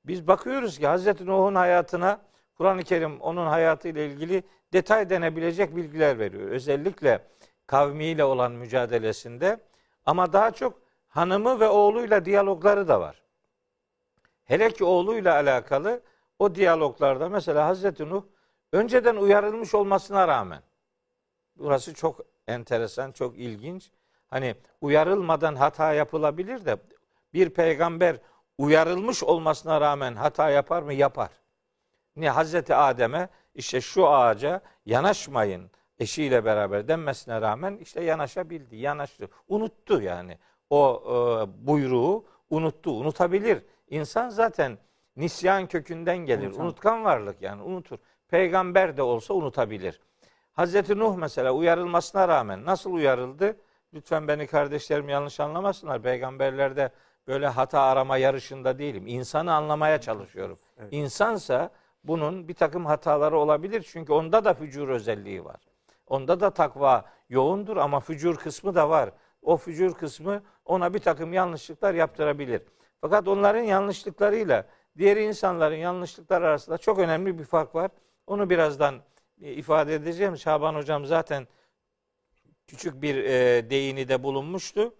Biz 0.04 0.26
bakıyoruz 0.26 0.78
ki 0.78 0.86
Hazreti 0.86 1.26
Nuh'un 1.26 1.54
hayatına 1.54 2.20
Kur'an-ı 2.56 2.82
Kerim 2.82 3.20
onun 3.20 3.46
hayatıyla 3.46 4.02
ilgili 4.02 4.42
detay 4.72 5.10
denebilecek 5.10 5.76
bilgiler 5.76 6.18
veriyor. 6.18 6.50
Özellikle 6.50 7.20
kavmiyle 7.66 8.24
olan 8.24 8.52
mücadelesinde 8.52 9.60
ama 10.06 10.32
daha 10.32 10.50
çok 10.50 10.78
hanımı 11.08 11.60
ve 11.60 11.68
oğluyla 11.68 12.24
diyalogları 12.24 12.88
da 12.88 13.00
var. 13.00 13.22
Hele 14.44 14.70
ki 14.70 14.84
oğluyla 14.84 15.34
alakalı 15.34 16.00
o 16.38 16.54
diyaloglarda 16.54 17.28
mesela 17.28 17.66
Hazreti 17.66 18.08
Nuh 18.08 18.22
önceden 18.72 19.16
uyarılmış 19.16 19.74
olmasına 19.74 20.28
rağmen 20.28 20.62
burası 21.56 21.94
çok 21.94 22.20
enteresan, 22.48 23.12
çok 23.12 23.38
ilginç. 23.38 23.90
Hani 24.26 24.54
uyarılmadan 24.80 25.54
hata 25.54 25.92
yapılabilir 25.92 26.64
de 26.64 26.76
bir 27.34 27.50
peygamber 27.50 28.16
uyarılmış 28.58 29.22
olmasına 29.22 29.80
rağmen 29.80 30.14
hata 30.14 30.50
yapar 30.50 30.82
mı? 30.82 30.94
Yapar. 30.94 31.30
Ne 32.16 32.30
Hazreti 32.30 32.74
Adem'e 32.74 33.28
işte 33.54 33.80
şu 33.80 34.08
ağaca 34.08 34.60
yanaşmayın 34.86 35.70
eşiyle 35.98 36.44
beraber 36.44 36.88
denmesine 36.88 37.40
rağmen 37.40 37.76
işte 37.76 38.04
yanaşabildi, 38.04 38.76
yanaştı. 38.76 39.28
Unuttu 39.48 40.02
yani. 40.02 40.38
O 40.70 41.02
e, 41.06 41.66
buyruğu 41.66 42.24
unuttu, 42.50 42.90
unutabilir. 42.90 43.62
İnsan 43.88 44.28
zaten 44.28 44.78
nisyan 45.18 45.66
kökünden 45.66 46.18
gelir. 46.18 46.46
Unutan. 46.46 46.64
Unutkan 46.64 47.04
varlık 47.04 47.42
yani 47.42 47.62
unutur. 47.62 47.98
Peygamber 48.28 48.96
de 48.96 49.02
olsa 49.02 49.34
unutabilir. 49.34 50.00
Hazreti 50.52 50.98
Nuh 50.98 51.16
mesela 51.16 51.52
uyarılmasına 51.52 52.28
rağmen 52.28 52.64
nasıl 52.64 52.92
uyarıldı? 52.92 53.56
Lütfen 53.94 54.28
beni 54.28 54.46
kardeşlerim 54.46 55.08
yanlış 55.08 55.40
anlamasınlar. 55.40 56.02
Peygamberlerde 56.02 56.90
böyle 57.26 57.46
hata 57.46 57.80
arama 57.80 58.16
yarışında 58.16 58.78
değilim. 58.78 59.06
İnsanı 59.06 59.54
anlamaya 59.54 60.00
çalışıyorum. 60.00 60.58
Evet. 60.78 60.88
İnsansa 60.92 61.70
bunun 62.04 62.48
bir 62.48 62.54
takım 62.54 62.86
hataları 62.86 63.38
olabilir. 63.38 63.86
Çünkü 63.92 64.12
onda 64.12 64.44
da 64.44 64.54
fücur 64.54 64.88
özelliği 64.88 65.44
var. 65.44 65.60
Onda 66.06 66.40
da 66.40 66.50
takva 66.50 67.04
yoğundur 67.28 67.76
ama 67.76 68.00
fücur 68.00 68.36
kısmı 68.36 68.74
da 68.74 68.90
var. 68.90 69.10
O 69.42 69.56
fücur 69.56 69.94
kısmı 69.94 70.42
ona 70.64 70.94
bir 70.94 70.98
takım 70.98 71.32
yanlışlıklar 71.32 71.94
yaptırabilir. 71.94 72.62
Fakat 73.00 73.28
onların 73.28 73.62
yanlışlıklarıyla 73.62 74.64
diğer 74.98 75.16
insanların 75.16 75.76
yanlışlıkları 75.76 76.46
arasında 76.46 76.78
çok 76.78 76.98
önemli 76.98 77.38
bir 77.38 77.44
fark 77.44 77.74
var. 77.74 77.90
Onu 78.26 78.50
birazdan 78.50 79.02
e, 79.40 79.52
ifade 79.52 79.94
edeceğim. 79.94 80.36
Şaban 80.36 80.74
hocam 80.74 81.06
zaten 81.06 81.48
küçük 82.66 83.02
bir 83.02 83.16
e, 83.24 83.70
değini 83.70 84.08
de 84.08 84.22
bulunmuştu. 84.22 84.94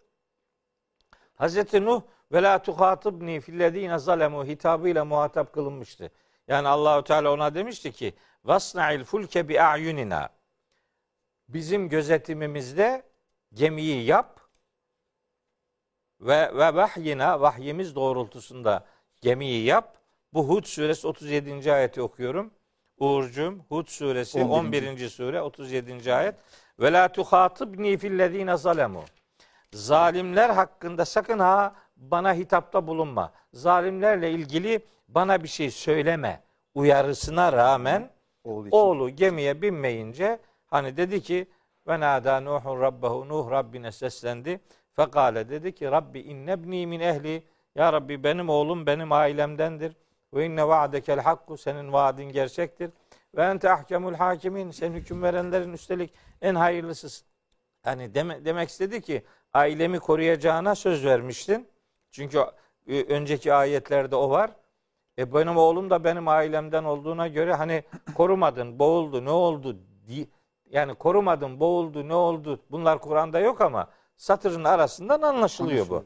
Hazreti 1.35 1.85
Nuh 1.85 2.03
ve 2.33 2.43
la 2.43 2.63
tuhatibni 2.63 3.41
fillezine 3.41 3.99
zalemu 3.99 4.45
hitabıyla 4.45 5.05
muhatap 5.05 5.53
kılınmıştı. 5.53 6.11
Yani 6.49 6.69
Allahu 6.69 7.05
Teala 7.05 7.33
ona 7.33 7.55
demişti 7.55 7.93
ki 7.93 8.15
vasna'il 8.45 9.05
fulke 9.05 9.49
bi 9.49 9.63
a'yunina. 9.63 10.29
Bizim 11.49 11.89
gözetimimizde 11.89 13.03
gemiyi 13.55 14.05
yap 14.05 14.41
ve 16.21 16.55
ve 16.55 16.75
vahyina 16.75 17.41
vahyimiz 17.41 17.95
doğrultusunda 17.95 18.87
gemiyi 19.21 19.65
yap. 19.65 19.99
Bu 20.35 20.49
Hud 20.49 20.65
suresi 20.65 21.07
37. 21.07 21.73
ayeti 21.73 22.03
okuyorum. 22.03 22.51
Uğurcum 22.99 23.65
Hud 23.69 23.87
suresi 23.87 24.43
11. 24.43 24.89
11. 24.89 25.09
sure 25.09 25.43
37. 25.43 26.15
ayet. 26.15 26.35
Ve 26.81 26.93
la 26.93 27.13
tuhatibni 27.13 27.97
fillezine 27.97 28.57
zalemu. 28.57 29.05
Zalimler 29.73 30.51
hakkında 30.51 31.05
sakın 31.05 31.39
ha 31.39 31.75
bana 31.97 32.35
hitapta 32.35 32.87
bulunma. 32.87 33.33
Zalimlerle 33.53 34.31
ilgili 34.31 34.81
bana 35.09 35.43
bir 35.43 35.49
şey 35.49 35.71
söyleme 35.71 36.43
uyarısına 36.75 37.53
rağmen 37.53 38.11
Oğlu 38.45 38.69
oğlu 38.71 39.11
gemiye 39.11 39.63
binmeyince 39.63 40.39
hani 40.67 40.97
dedi 40.97 41.23
ki 41.23 41.47
ve 41.87 42.01
nada 42.01 42.41
Nuhun 42.41 42.81
Rabbahu 42.81 43.29
Nuh 43.29 43.51
Rabbine 43.51 43.93
seslendi. 43.93 44.61
Fekale 44.93 45.49
dedi 45.49 45.75
ki 45.75 45.91
Rabbi 45.91 46.21
innebni 46.21 46.87
min 46.87 47.01
ehli 47.01 47.43
ya 47.75 47.93
Rabbi 47.93 48.25
benim 48.25 48.49
oğlum 48.49 48.87
benim 48.87 49.13
ailemdendir. 49.13 49.97
Ve 50.35 50.47
inne 50.47 50.69
va'dekel 50.69 51.21
hakku 51.21 51.57
senin 51.57 51.93
vaadin 51.93 52.25
gerçektir. 52.25 52.91
Ve 53.37 53.43
ente 53.43 53.71
ahkemul 53.73 54.15
hakimin 54.15 54.71
sen 54.71 54.93
hüküm 54.93 55.23
verenlerin 55.23 55.73
üstelik 55.73 56.15
en 56.43 56.55
hayırlısısın. 56.55 57.27
hani 57.83 58.15
deme, 58.15 58.45
demek 58.45 58.69
istedi 58.69 59.01
ki 59.01 59.23
ailemi 59.53 59.99
koruyacağına 59.99 60.75
söz 60.75 61.05
vermiştin. 61.05 61.69
Çünkü 62.11 62.45
e, 62.87 63.03
önceki 63.03 63.55
ayetlerde 63.55 64.17
o 64.17 64.31
var. 64.31 64.51
E 65.19 65.35
benim 65.35 65.57
oğlum 65.57 65.91
da 65.91 66.05
benim 66.05 66.29
ailemden 66.29 66.85
olduğuna 66.85 67.29
göre 67.29 67.55
hani 67.55 67.85
korumadın, 68.15 68.79
boğuldu, 68.79 69.25
ne 69.25 69.31
oldu? 69.31 69.77
Yani 70.71 70.95
korumadın, 70.95 71.61
boğuldu, 71.61 72.09
ne 72.09 72.15
oldu? 72.15 72.61
Bunlar 72.71 73.01
Kur'an'da 73.01 73.41
yok 73.41 73.61
ama 73.61 73.89
satırın 74.17 74.65
arasından 74.65 75.23
anlaşılıyor 75.23 75.89
bu. 75.89 76.05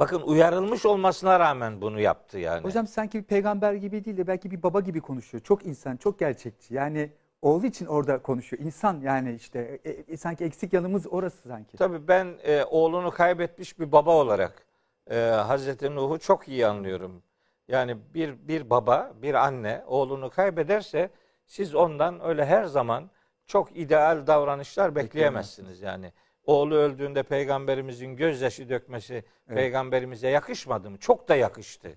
Bakın 0.00 0.20
uyarılmış 0.20 0.86
olmasına 0.86 1.40
rağmen 1.40 1.80
bunu 1.80 2.00
yaptı 2.00 2.38
yani. 2.38 2.64
Hocam 2.64 2.86
sanki 2.86 3.18
bir 3.18 3.24
peygamber 3.24 3.72
gibi 3.72 4.04
değil 4.04 4.16
de 4.16 4.26
belki 4.26 4.50
bir 4.50 4.62
baba 4.62 4.80
gibi 4.80 5.00
konuşuyor. 5.00 5.44
Çok 5.44 5.66
insan, 5.66 5.96
çok 5.96 6.18
gerçekçi. 6.18 6.74
Yani 6.74 7.10
oğlu 7.42 7.66
için 7.66 7.86
orada 7.86 8.22
konuşuyor. 8.22 8.62
İnsan 8.62 9.00
yani 9.00 9.34
işte 9.34 9.80
e, 9.84 9.90
e, 9.90 10.16
sanki 10.16 10.44
eksik 10.44 10.72
yanımız 10.72 11.06
orası 11.06 11.48
sanki. 11.48 11.76
Tabii 11.76 12.08
ben 12.08 12.34
e, 12.44 12.64
oğlunu 12.64 13.10
kaybetmiş 13.10 13.78
bir 13.78 13.92
baba 13.92 14.16
olarak 14.16 14.66
e, 15.10 15.16
Hazreti 15.20 15.94
Nuh'u 15.94 16.18
çok 16.18 16.48
iyi 16.48 16.66
anlıyorum. 16.66 17.22
Yani 17.68 17.96
bir 18.14 18.48
bir 18.48 18.70
baba, 18.70 19.12
bir 19.22 19.34
anne 19.34 19.84
oğlunu 19.86 20.30
kaybederse 20.30 21.10
siz 21.46 21.74
ondan 21.74 22.24
öyle 22.24 22.46
her 22.46 22.64
zaman 22.64 23.10
çok 23.46 23.76
ideal 23.76 24.26
davranışlar 24.26 24.94
bekleyemezsiniz 24.94 25.80
yani. 25.80 26.12
Oğlu 26.46 26.74
öldüğünde 26.74 27.22
peygamberimizin 27.22 28.16
gözyaşı 28.16 28.68
dökmesi 28.68 29.24
peygamberimize 29.48 30.28
yakışmadı 30.28 30.90
mı? 30.90 30.98
Çok 30.98 31.28
da 31.28 31.36
yakıştı. 31.36 31.88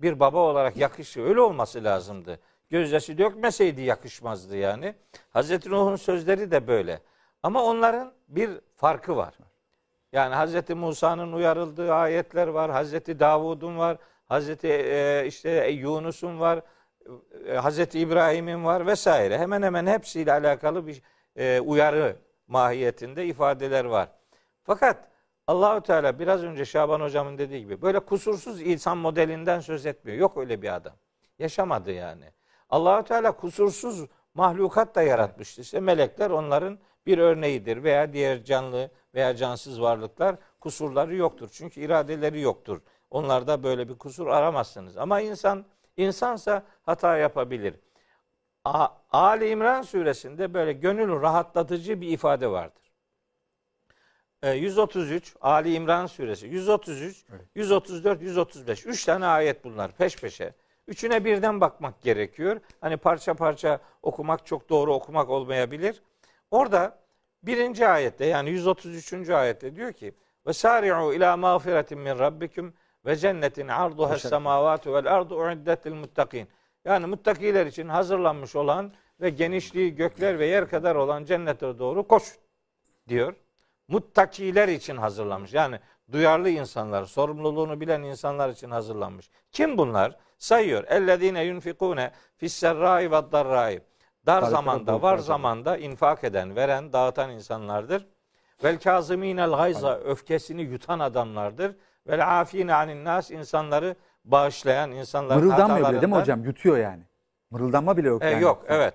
Bir 0.00 0.20
baba 0.20 0.38
olarak 0.38 0.76
yakıştı. 0.76 1.22
Öyle 1.22 1.40
olması 1.40 1.84
lazımdı. 1.84 2.40
Gözyaşı 2.70 3.18
dökmeseydi 3.18 3.82
yakışmazdı 3.82 4.56
yani. 4.56 4.94
Hazreti 5.30 5.70
Nuh'un 5.70 5.96
sözleri 5.96 6.50
de 6.50 6.66
böyle. 6.66 7.00
Ama 7.42 7.62
onların 7.62 8.12
bir 8.28 8.50
farkı 8.76 9.16
var. 9.16 9.34
Yani 10.12 10.34
Hazreti 10.34 10.74
Musa'nın 10.74 11.32
uyarıldığı 11.32 11.92
ayetler 11.92 12.46
var. 12.48 12.70
Hazreti 12.70 13.20
Davud'un 13.20 13.78
var. 13.78 13.98
Hazreti 14.26 14.68
e, 14.68 15.24
işte 15.26 15.68
Yunus'un 15.68 16.40
var. 16.40 16.62
e, 17.46 17.54
Hazreti 17.54 17.98
İbrahim'in 18.00 18.64
var 18.64 18.86
vesaire. 18.86 19.38
Hemen 19.38 19.62
hemen 19.62 19.86
hepsiyle 19.86 20.32
alakalı 20.32 20.86
bir 20.86 21.02
e, 21.36 21.60
uyarı 21.60 22.16
mahiyetinde 22.48 23.26
ifadeler 23.26 23.84
var. 23.84 24.08
Fakat 24.62 25.08
Allahü 25.46 25.80
Teala 25.80 26.18
biraz 26.18 26.42
önce 26.44 26.64
Şaban 26.64 27.00
hocamın 27.00 27.38
dediği 27.38 27.60
gibi 27.60 27.82
böyle 27.82 28.00
kusursuz 28.00 28.60
insan 28.60 28.98
modelinden 28.98 29.60
söz 29.60 29.86
etmiyor. 29.86 30.18
Yok 30.18 30.36
öyle 30.36 30.62
bir 30.62 30.74
adam. 30.74 30.94
Yaşamadı 31.38 31.92
yani. 31.92 32.24
Allahü 32.70 33.04
Teala 33.04 33.32
kusursuz 33.32 34.06
mahlukat 34.34 34.94
da 34.94 35.02
yaratmıştı. 35.02 35.60
İşte 35.60 35.80
melekler 35.80 36.30
onların 36.30 36.78
bir 37.06 37.18
örneğidir 37.18 37.82
veya 37.82 38.12
diğer 38.12 38.44
canlı 38.44 38.90
veya 39.14 39.36
cansız 39.36 39.80
varlıklar 39.80 40.36
kusurları 40.60 41.14
yoktur. 41.14 41.48
Çünkü 41.52 41.80
iradeleri 41.80 42.40
yoktur. 42.40 42.80
Onlarda 43.10 43.62
böyle 43.62 43.88
bir 43.88 43.98
kusur 43.98 44.26
aramazsınız. 44.26 44.96
Ama 44.96 45.20
insan 45.20 45.64
insansa 45.96 46.62
hata 46.82 47.16
yapabilir. 47.16 47.74
Ali 49.12 49.48
İmran 49.48 49.82
suresinde 49.82 50.54
böyle 50.54 50.72
gönül 50.72 51.22
rahatlatıcı 51.22 52.00
bir 52.00 52.08
ifade 52.08 52.50
vardır. 52.50 52.92
Ee, 54.42 54.50
133 54.50 55.36
Ali 55.40 55.74
İmran 55.74 56.06
suresi 56.06 56.46
133 56.46 57.24
134 57.54 58.22
135 58.22 58.86
üç 58.86 59.04
tane 59.04 59.26
ayet 59.26 59.64
bunlar 59.64 59.92
peş 59.92 60.16
peşe. 60.16 60.54
Üçüne 60.88 61.24
birden 61.24 61.60
bakmak 61.60 62.02
gerekiyor. 62.02 62.60
Hani 62.80 62.96
parça 62.96 63.34
parça 63.34 63.80
okumak 64.02 64.46
çok 64.46 64.68
doğru 64.68 64.94
okumak 64.94 65.30
olmayabilir. 65.30 66.02
Orada 66.50 66.98
birinci 67.42 67.88
ayette 67.88 68.24
yani 68.24 68.50
133. 68.50 69.30
ayette 69.30 69.76
diyor 69.76 69.92
ki 69.92 70.14
ve 70.46 70.52
sari'u 70.52 71.14
ila 71.14 71.36
mağfiretin 71.36 71.98
min 71.98 72.18
rabbikum 72.18 72.74
ve 73.06 73.16
cennetin 73.16 73.68
arduha 73.68 74.18
semavatu 74.18 74.94
vel 74.94 75.14
ardu 75.14 75.36
uiddetil 75.36 75.94
muttakin. 75.94 76.48
Yani 76.86 77.06
muttakiler 77.06 77.66
için 77.66 77.88
hazırlanmış 77.88 78.56
olan 78.56 78.92
ve 79.20 79.30
genişliği 79.30 79.94
gökler 79.94 80.38
ve 80.38 80.46
yer 80.46 80.70
kadar 80.70 80.94
olan 80.94 81.24
cennete 81.24 81.78
doğru 81.78 82.08
koş 82.08 82.22
diyor. 83.08 83.34
Muttakiler 83.88 84.68
için 84.68 84.96
hazırlanmış. 84.96 85.54
Yani 85.54 85.80
duyarlı 86.12 86.50
insanlar, 86.50 87.04
sorumluluğunu 87.04 87.80
bilen 87.80 88.02
insanlar 88.02 88.48
için 88.48 88.70
hazırlanmış. 88.70 89.30
Kim 89.52 89.78
bunlar? 89.78 90.16
Sayıyor. 90.38 90.84
Ellezine 90.88 91.44
yunfikune 91.44 92.12
fisserrai 92.36 93.10
ve 93.10 93.32
darrai. 93.32 93.80
Dar 94.26 94.42
zamanda, 94.42 95.02
var 95.02 95.18
zamanda 95.18 95.76
infak 95.76 96.24
eden, 96.24 96.56
veren, 96.56 96.92
dağıtan 96.92 97.30
insanlardır. 97.30 98.06
Vel 98.64 98.78
kaziminel 98.78 99.50
gayza 99.50 99.98
öfkesini 99.98 100.62
yutan 100.62 100.98
adamlardır. 100.98 101.76
Vel 102.06 102.40
afine 102.40 102.74
anin 102.74 103.04
nas 103.04 103.30
insanları 103.30 103.96
bağışlayan, 104.26 104.90
insanların 104.90 105.44
Mırıldanmıyor 105.44 105.90
bile 105.90 106.00
değil 106.00 106.12
mi 106.12 106.18
hocam? 106.18 106.44
Yutuyor 106.44 106.78
yani. 106.78 107.02
Mırıldanma 107.50 107.96
bile 107.96 108.08
yok 108.08 108.22
e, 108.22 108.30
yani. 108.30 108.42
yok 108.42 108.64
evet. 108.68 108.94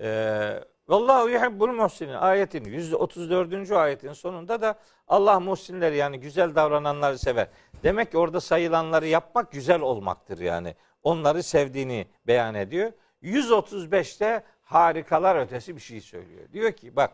Ee, 0.00 0.60
Vallahu 0.88 1.28
yuhibbul 1.28 1.72
muhsinin 1.72 2.14
ayetin 2.14 2.64
134. 2.64 3.70
ayetin 3.72 4.12
sonunda 4.12 4.60
da 4.60 4.74
Allah 5.08 5.40
muhsinleri 5.40 5.96
yani 5.96 6.20
güzel 6.20 6.54
davrananları 6.54 7.18
sever. 7.18 7.48
Demek 7.82 8.10
ki 8.10 8.18
orada 8.18 8.40
sayılanları 8.40 9.06
yapmak 9.06 9.52
güzel 9.52 9.80
olmaktır 9.80 10.38
yani. 10.38 10.74
Onları 11.02 11.42
sevdiğini 11.42 12.06
beyan 12.26 12.54
ediyor. 12.54 12.92
135'te 13.22 14.44
harikalar 14.62 15.36
ötesi 15.36 15.76
bir 15.76 15.80
şey 15.80 16.00
söylüyor. 16.00 16.52
Diyor 16.52 16.72
ki 16.72 16.96
bak 16.96 17.10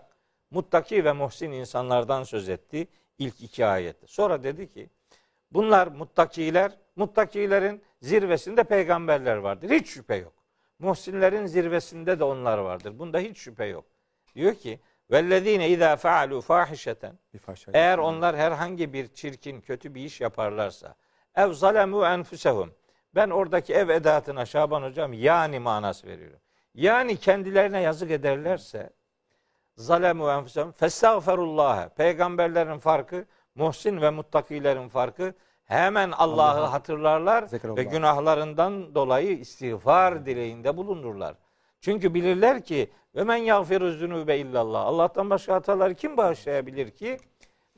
muttaki 0.50 1.04
ve 1.04 1.12
muhsin 1.12 1.52
insanlardan 1.52 2.22
söz 2.22 2.48
etti 2.48 2.88
ilk 3.18 3.40
iki 3.40 3.66
ayette. 3.66 4.06
Sonra 4.06 4.42
dedi 4.42 4.68
ki 4.68 4.90
bunlar 5.50 5.86
muttakiler, 5.86 6.72
muttakilerin 7.00 7.82
zirvesinde 8.00 8.64
peygamberler 8.64 9.36
vardır. 9.36 9.70
Hiç 9.70 9.88
şüphe 9.88 10.14
yok. 10.14 10.32
Muhsinlerin 10.78 11.46
zirvesinde 11.46 12.18
de 12.18 12.24
onlar 12.24 12.58
vardır. 12.58 12.98
Bunda 12.98 13.18
hiç 13.18 13.38
şüphe 13.38 13.64
yok. 13.64 13.84
Diyor 14.34 14.54
ki 14.54 14.80
vellezine 15.10 15.68
izâ 15.68 15.96
Bir 17.34 17.38
fahşa. 17.38 17.70
eğer 17.74 17.98
onlar 17.98 18.36
herhangi 18.36 18.92
bir 18.92 19.06
çirkin, 19.08 19.60
kötü 19.60 19.94
bir 19.94 20.04
iş 20.04 20.20
yaparlarsa 20.20 20.94
ev 21.34 21.52
zalemu 21.52 22.04
enfusehum 22.04 22.74
ben 23.14 23.30
oradaki 23.30 23.74
ev 23.74 23.88
edatına 23.88 24.46
Şaban 24.46 24.82
hocam 24.82 25.12
yani 25.12 25.58
manası 25.58 26.06
veriyorum. 26.06 26.38
Yani 26.74 27.16
kendilerine 27.16 27.80
yazık 27.80 28.10
ederlerse 28.10 28.90
zalemu 29.76 30.30
enfusehum 30.30 30.72
festağferullâhe 30.72 31.88
peygamberlerin 31.88 32.78
farkı 32.78 33.24
muhsin 33.54 34.00
ve 34.00 34.10
muttakilerin 34.10 34.88
farkı 34.88 35.34
hemen 35.70 36.10
Allah'ı 36.10 36.64
hatırlarlar 36.64 37.42
zekrullah. 37.42 37.76
ve 37.76 37.82
günahlarından 37.82 38.94
dolayı 38.94 39.38
istiğfar 39.38 40.26
dileğinde 40.26 40.76
bulunurlar. 40.76 41.34
Çünkü 41.80 42.14
bilirler 42.14 42.64
ki 42.64 42.90
ve 43.14 43.24
men 43.24 43.36
yağfiru 43.36 43.92
zunube 43.92 44.38
illallah. 44.38 44.84
Allah'tan 44.84 45.30
başka 45.30 45.54
hataları 45.54 45.94
kim 45.94 46.16
bağışlayabilir 46.16 46.90
ki? 46.90 47.18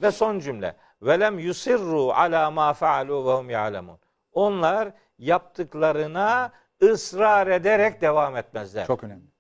Ve 0.03 0.11
son 0.11 0.39
cümle. 0.39 0.77
Velem 1.03 1.39
yusirru 1.39 2.11
ala 2.11 2.51
ma 2.51 2.73
faalu 2.73 3.27
ve 3.27 3.33
hum 3.33 3.51
ya'lemun. 3.51 3.99
Onlar 4.33 4.93
yaptıklarına 5.19 6.53
ısrar 6.83 7.47
ederek 7.47 8.01
devam 8.01 8.37
etmezler. 8.37 8.87
Çok 8.87 9.05
önemli. 9.05 9.33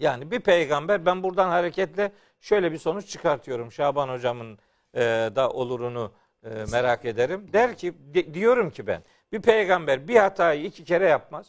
Yani 0.00 0.30
bir 0.30 0.40
peygamber 0.40 1.06
ben 1.06 1.22
buradan 1.22 1.48
hareketle 1.48 2.12
şöyle 2.40 2.72
bir 2.72 2.78
sonuç 2.78 3.08
çıkartıyorum. 3.08 3.72
Şaban 3.72 4.08
hocamın 4.08 4.58
e, 4.94 5.00
da 5.36 5.50
olurunu 5.50 6.12
e, 6.44 6.48
merak 6.72 7.04
ederim. 7.04 7.48
Der 7.52 7.76
ki 7.76 7.94
di- 8.14 8.34
diyorum 8.34 8.70
ki 8.70 8.86
ben 8.86 9.02
bir 9.32 9.42
peygamber 9.42 10.08
bir 10.08 10.16
hatayı 10.16 10.64
iki 10.64 10.84
kere 10.84 11.08
yapmaz. 11.08 11.46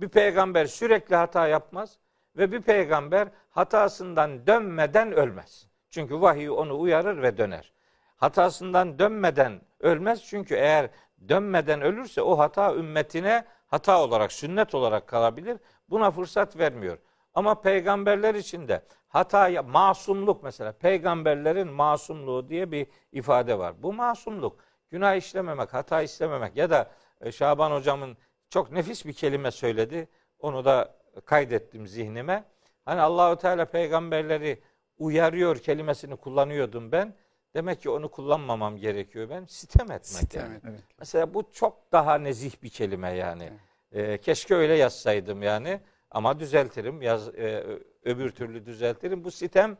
Bir 0.00 0.08
peygamber 0.08 0.66
sürekli 0.66 1.16
hata 1.16 1.48
yapmaz 1.48 1.98
ve 2.36 2.52
bir 2.52 2.62
peygamber 2.62 3.28
hatasından 3.50 4.46
dönmeden 4.46 5.12
ölmez. 5.12 5.66
Çünkü 5.90 6.20
vahiy 6.20 6.50
onu 6.50 6.80
uyarır 6.80 7.22
ve 7.22 7.38
döner. 7.38 7.72
Hatasından 8.16 8.98
dönmeden 8.98 9.60
ölmez 9.80 10.24
çünkü 10.24 10.54
eğer 10.54 10.90
dönmeden 11.28 11.80
ölürse 11.80 12.22
o 12.22 12.38
hata 12.38 12.74
ümmetine 12.74 13.44
hata 13.66 14.02
olarak, 14.02 14.32
sünnet 14.32 14.74
olarak 14.74 15.06
kalabilir. 15.06 15.58
Buna 15.88 16.10
fırsat 16.10 16.58
vermiyor. 16.58 16.98
Ama 17.34 17.60
peygamberler 17.60 18.34
için 18.34 18.68
de 18.68 18.82
hata 19.16 19.62
masumluk 19.62 20.42
mesela 20.42 20.72
peygamberlerin 20.72 21.68
masumluğu 21.68 22.48
diye 22.48 22.72
bir 22.72 22.86
ifade 23.12 23.58
var. 23.58 23.82
Bu 23.82 23.92
masumluk 23.92 24.58
günah 24.90 25.16
işlememek, 25.16 25.74
hata 25.74 26.02
işlememek 26.02 26.56
ya 26.56 26.70
da 26.70 26.90
e, 27.20 27.32
Şaban 27.32 27.70
hocamın 27.70 28.16
çok 28.50 28.72
nefis 28.72 29.06
bir 29.06 29.12
kelime 29.12 29.50
söyledi. 29.50 30.08
Onu 30.38 30.64
da 30.64 30.94
kaydettim 31.24 31.86
zihnime. 31.86 32.44
Hani 32.84 33.00
Allahü 33.00 33.38
Teala 33.38 33.64
peygamberleri 33.64 34.62
uyarıyor 34.98 35.58
kelimesini 35.58 36.16
kullanıyordum 36.16 36.92
ben. 36.92 37.14
Demek 37.54 37.82
ki 37.82 37.90
onu 37.90 38.10
kullanmamam 38.10 38.76
gerekiyor 38.76 39.30
ben. 39.30 39.44
Sitem 39.44 39.86
etmek 39.86 40.02
Sitem 40.04 40.42
yani. 40.42 40.56
etmek. 40.56 40.72
Evet. 40.74 40.84
Mesela 40.98 41.34
bu 41.34 41.52
çok 41.52 41.92
daha 41.92 42.18
nezih 42.18 42.62
bir 42.62 42.68
kelime 42.68 43.12
yani. 43.12 43.52
Ee, 43.92 44.18
keşke 44.18 44.54
öyle 44.54 44.74
yazsaydım 44.74 45.42
yani. 45.42 45.80
Ama 46.10 46.40
düzeltirim. 46.40 47.02
Yaz, 47.02 47.28
e, 47.28 47.64
öbür 48.04 48.30
türlü 48.30 48.66
düzeltirim. 48.66 49.24
Bu 49.24 49.30
sitem 49.30 49.76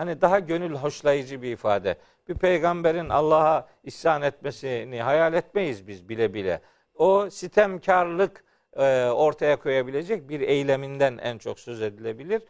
Hani 0.00 0.20
daha 0.20 0.38
gönül 0.38 0.74
hoşlayıcı 0.74 1.42
bir 1.42 1.52
ifade. 1.52 1.96
Bir 2.28 2.34
peygamberin 2.34 3.08
Allah'a 3.08 3.68
isyan 3.84 4.22
etmesini 4.22 5.02
hayal 5.02 5.34
etmeyiz 5.34 5.88
biz 5.88 6.08
bile 6.08 6.34
bile. 6.34 6.60
O 6.94 7.30
sitemkarlık 7.30 8.44
e, 8.76 9.04
ortaya 9.04 9.56
koyabilecek 9.56 10.28
bir 10.28 10.40
eyleminden 10.40 11.18
en 11.18 11.38
çok 11.38 11.60
söz 11.60 11.82
edilebilir. 11.82 12.42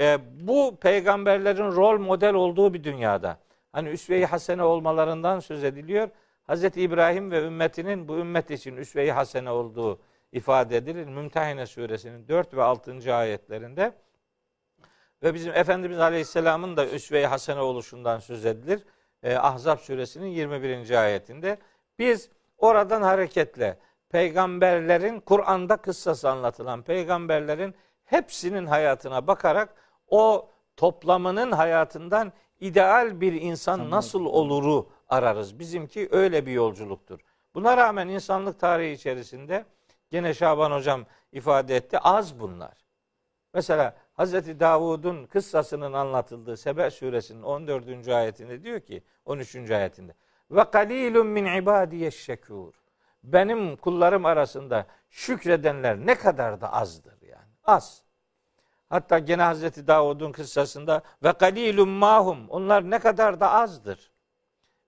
E, 0.00 0.18
bu 0.40 0.76
peygamberlerin 0.76 1.72
rol 1.72 1.98
model 1.98 2.34
olduğu 2.34 2.74
bir 2.74 2.84
dünyada. 2.84 3.38
Hani 3.72 3.88
üsve-i 3.88 4.26
hasene 4.26 4.62
olmalarından 4.62 5.40
söz 5.40 5.64
ediliyor. 5.64 6.08
Hz. 6.48 6.64
İbrahim 6.64 7.30
ve 7.30 7.44
ümmetinin 7.44 8.08
bu 8.08 8.16
ümmet 8.18 8.50
için 8.50 8.76
üsve-i 8.76 9.12
hasene 9.12 9.50
olduğu 9.50 10.00
ifade 10.34 10.76
edilir. 10.76 11.06
Mümtehine 11.06 11.66
suresinin 11.66 12.28
4 12.28 12.54
ve 12.54 12.62
6. 12.62 13.14
ayetlerinde 13.14 13.92
ve 15.22 15.34
bizim 15.34 15.54
Efendimiz 15.54 15.98
Aleyhisselam'ın 15.98 16.76
da 16.76 16.88
üsve-i 16.88 17.26
hasene 17.26 17.60
oluşundan 17.60 18.18
söz 18.18 18.46
edilir. 18.46 18.84
Ee, 19.22 19.36
Ahzab 19.36 19.78
suresinin 19.78 20.26
21. 20.26 21.02
ayetinde. 21.02 21.58
Biz 21.98 22.30
oradan 22.58 23.02
hareketle 23.02 23.78
peygamberlerin 24.08 25.20
Kur'an'da 25.20 25.76
kıssası 25.76 26.30
anlatılan 26.30 26.82
peygamberlerin 26.82 27.74
hepsinin 28.04 28.66
hayatına 28.66 29.26
bakarak 29.26 29.74
o 30.08 30.48
toplamının 30.76 31.52
hayatından 31.52 32.32
ideal 32.60 33.20
bir 33.20 33.32
insan 33.32 33.90
nasıl 33.90 34.24
oluru 34.24 34.88
ararız. 35.08 35.58
Bizimki 35.58 36.08
öyle 36.12 36.46
bir 36.46 36.52
yolculuktur. 36.52 37.20
Buna 37.54 37.76
rağmen 37.76 38.08
insanlık 38.08 38.60
tarihi 38.60 38.92
içerisinde 38.92 39.64
gene 40.14 40.34
Şaban 40.34 40.70
hocam 40.70 41.06
ifade 41.32 41.76
etti 41.76 41.98
az 41.98 42.40
bunlar. 42.40 42.76
Mesela 43.54 43.94
Hazreti 44.12 44.60
Davud'un 44.60 45.26
kıssasının 45.26 45.92
anlatıldığı 45.92 46.56
Sebe 46.56 46.90
suresinin 46.90 47.42
14. 47.42 48.08
ayetinde 48.08 48.62
diyor 48.62 48.80
ki 48.80 49.02
13. 49.24 49.70
ayetinde 49.70 50.14
ve 50.50 50.70
kalilun 50.70 51.26
min 51.26 51.44
ibadiyeş 51.44 52.14
şekur. 52.14 52.74
Benim 53.22 53.76
kullarım 53.76 54.26
arasında 54.26 54.86
şükredenler 55.10 55.96
ne 55.96 56.14
kadar 56.14 56.60
da 56.60 56.72
azdır 56.72 57.22
yani. 57.22 57.52
Az. 57.64 58.02
Hatta 58.88 59.18
gene 59.18 59.42
Hazreti 59.42 59.86
Davud'un 59.86 60.32
kıssasında 60.32 61.02
ve 61.22 61.32
kalilun 61.32 61.88
mahum. 61.88 62.48
Onlar 62.48 62.90
ne 62.90 62.98
kadar 62.98 63.40
da 63.40 63.52
azdır. 63.52 64.10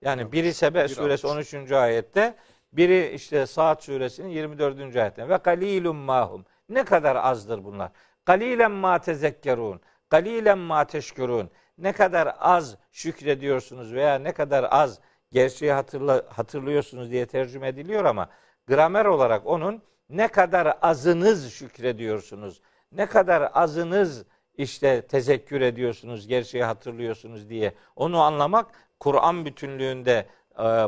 Yani 0.01 0.31
biri 0.31 0.53
Sebe 0.53 0.87
suresi 0.87 1.27
13. 1.27 1.71
ayette, 1.71 2.35
biri 2.73 3.11
işte 3.13 3.45
Saat 3.45 3.83
suresinin 3.83 4.29
24. 4.29 4.95
ayette. 4.95 5.29
Ve 5.29 5.37
kalilun 5.37 5.95
mahum. 5.95 6.45
Ne 6.69 6.83
kadar 6.83 7.15
azdır 7.15 7.63
bunlar. 7.63 7.91
Kalilen 8.25 8.71
ma 8.71 8.99
tezekkerun. 8.99 9.81
Kalilen 10.09 10.57
ma 10.57 10.85
teşkurun. 10.85 11.49
Ne 11.77 11.91
kadar 11.91 12.35
az 12.39 12.77
şükrediyorsunuz 12.91 13.93
veya 13.93 14.15
ne 14.15 14.31
kadar 14.31 14.67
az 14.71 14.99
gerçeği 15.31 15.71
hatırla, 15.71 16.23
hatırlıyorsunuz 16.29 17.11
diye 17.11 17.25
tercüme 17.25 17.67
ediliyor 17.67 18.05
ama 18.05 18.29
gramer 18.67 19.05
olarak 19.05 19.45
onun 19.45 19.81
ne 20.09 20.27
kadar 20.27 20.77
azınız 20.81 21.51
şükrediyorsunuz, 21.53 22.61
ne 22.91 23.05
kadar 23.05 23.51
azınız 23.53 24.25
işte 24.57 25.01
tezekkür 25.01 25.61
ediyorsunuz, 25.61 26.27
gerçeği 26.27 26.63
hatırlıyorsunuz 26.63 27.49
diye 27.49 27.73
onu 27.95 28.21
anlamak 28.21 28.71
Kur'an 28.99 29.45
bütünlüğünde 29.45 30.25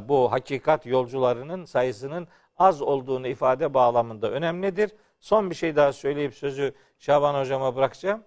bu 0.10 0.32
hakikat 0.32 0.86
yolcularının 0.86 1.66
sayısının 1.66 2.28
az 2.58 2.82
olduğunu 2.82 3.28
ifade 3.28 3.74
bağlamında 3.74 4.32
önemlidir. 4.32 4.92
Son 5.20 5.50
bir 5.50 5.56
şey 5.56 5.76
daha 5.76 5.94
söyleyip 5.94 6.36
sözü 6.36 6.74
Şaban 7.00 7.42
hocama 7.42 7.76
bırakacağım. 7.76 8.24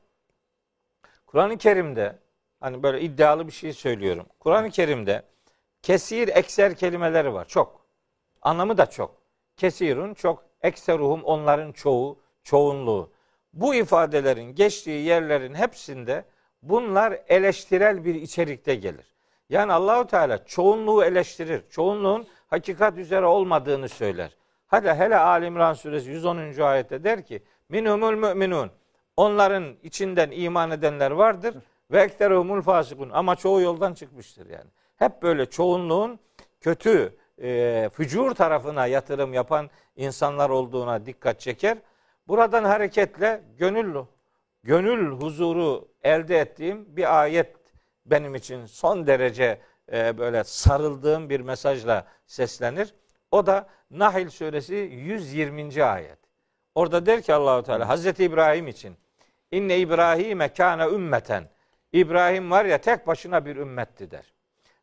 Kur'an-ı 1.26 1.58
Kerim'de 1.58 2.18
hani 2.60 2.82
böyle 2.82 3.00
iddialı 3.00 3.46
bir 3.46 3.52
şey 3.52 3.72
söylüyorum. 3.72 4.26
Kur'an-ı 4.40 4.70
Kerim'de 4.70 5.22
kesir 5.82 6.28
ekser 6.28 6.74
kelimeleri 6.76 7.34
var. 7.34 7.44
Çok. 7.48 7.86
Anlamı 8.42 8.78
da 8.78 8.90
çok. 8.90 9.22
Kesirun 9.56 10.14
çok. 10.14 10.44
Ekseruhum 10.62 11.24
onların 11.24 11.72
çoğu, 11.72 12.18
çoğunluğu. 12.42 13.12
Bu 13.52 13.74
ifadelerin 13.74 14.54
geçtiği 14.54 15.04
yerlerin 15.04 15.54
hepsinde 15.54 16.24
bunlar 16.62 17.18
eleştirel 17.28 18.04
bir 18.04 18.14
içerikte 18.14 18.74
gelir. 18.74 19.11
Yani 19.48 19.72
Allahu 19.72 20.06
Teala 20.06 20.44
çoğunluğu 20.44 21.04
eleştirir. 21.04 21.62
Çoğunluğun 21.70 22.26
hakikat 22.46 22.98
üzere 22.98 23.26
olmadığını 23.26 23.88
söyler. 23.88 24.36
Hadi 24.66 24.88
hele 24.88 25.16
Ali 25.16 25.46
İmran 25.46 25.72
suresi 25.72 26.10
110. 26.10 26.60
ayette 26.60 27.04
der 27.04 27.26
ki 27.26 27.42
minhumul 27.68 28.14
müminun. 28.14 28.70
Onların 29.16 29.64
içinden 29.82 30.30
iman 30.30 30.70
edenler 30.70 31.10
vardır 31.10 31.54
ve 31.90 32.00
ekterumul 32.00 32.62
fasikun 32.62 33.10
ama 33.10 33.36
çoğu 33.36 33.60
yoldan 33.60 33.94
çıkmıştır 33.94 34.50
yani. 34.50 34.70
Hep 34.96 35.22
böyle 35.22 35.46
çoğunluğun 35.46 36.18
kötü 36.60 37.16
e, 37.42 37.90
fücur 37.92 38.34
tarafına 38.34 38.86
yatırım 38.86 39.34
yapan 39.34 39.70
insanlar 39.96 40.50
olduğuna 40.50 41.06
dikkat 41.06 41.40
çeker. 41.40 41.78
Buradan 42.28 42.64
hareketle 42.64 43.42
gönül 43.58 43.94
gönül 44.62 45.10
huzuru 45.10 45.88
elde 46.02 46.38
ettiğim 46.38 46.96
bir 46.96 47.20
ayet 47.20 47.61
benim 48.06 48.34
için 48.34 48.66
son 48.66 49.06
derece 49.06 49.60
e, 49.92 50.18
böyle 50.18 50.44
sarıldığım 50.44 51.30
bir 51.30 51.40
mesajla 51.40 52.06
seslenir. 52.26 52.94
O 53.30 53.46
da 53.46 53.66
Nahil 53.90 54.30
suresi 54.30 54.74
120. 54.74 55.84
ayet. 55.84 56.18
Orada 56.74 57.06
der 57.06 57.22
ki 57.22 57.34
Allahu 57.34 57.62
Teala 57.62 57.88
Hazreti 57.88 58.24
İbrahim 58.24 58.68
için 58.68 58.96
inne 59.50 59.78
İbrahim'e 59.78 60.48
kana 60.48 60.88
ümmeten. 60.88 61.44
İbrahim 61.92 62.50
var 62.50 62.64
ya 62.64 62.78
tek 62.78 63.06
başına 63.06 63.46
bir 63.46 63.56
ümmetti 63.56 64.10
der. 64.10 64.32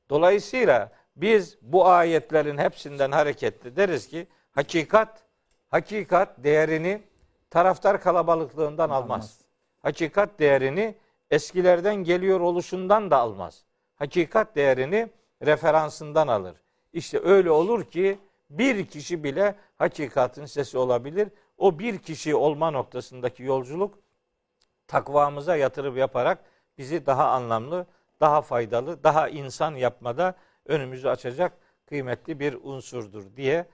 Dolayısıyla 0.09 0.91
biz 1.15 1.57
bu 1.61 1.87
ayetlerin 1.87 2.57
hepsinden 2.57 3.11
hareketli 3.11 3.75
deriz 3.75 4.07
ki 4.07 4.27
hakikat 4.51 5.23
hakikat 5.67 6.43
değerini 6.43 7.01
taraftar 7.49 8.01
kalabalıklığından 8.01 8.89
almaz. 8.89 9.11
almaz. 9.11 9.41
Hakikat 9.81 10.39
değerini 10.39 10.95
eskilerden 11.31 11.95
geliyor 11.95 12.39
oluşundan 12.39 13.11
da 13.11 13.17
almaz. 13.17 13.65
Hakikat 13.95 14.55
değerini 14.55 15.09
referansından 15.45 16.27
alır. 16.27 16.55
İşte 16.93 17.19
öyle 17.23 17.51
olur 17.51 17.83
ki 17.83 18.19
bir 18.49 18.85
kişi 18.85 19.23
bile 19.23 19.55
hakikatin 19.77 20.45
sesi 20.45 20.77
olabilir. 20.77 21.29
O 21.57 21.79
bir 21.79 21.97
kişi 21.97 22.35
olma 22.35 22.71
noktasındaki 22.71 23.43
yolculuk 23.43 23.99
takvamıza 24.87 25.55
yatırım 25.55 25.97
yaparak 25.97 26.43
bizi 26.77 27.05
daha 27.05 27.29
anlamlı, 27.29 27.87
daha 28.19 28.41
faydalı, 28.41 29.03
daha 29.03 29.29
insan 29.29 29.75
yapmada 29.75 30.35
önümüzü 30.65 31.07
açacak 31.07 31.53
kıymetli 31.85 32.39
bir 32.39 32.53
unsurdur 32.53 33.35
diye 33.35 33.65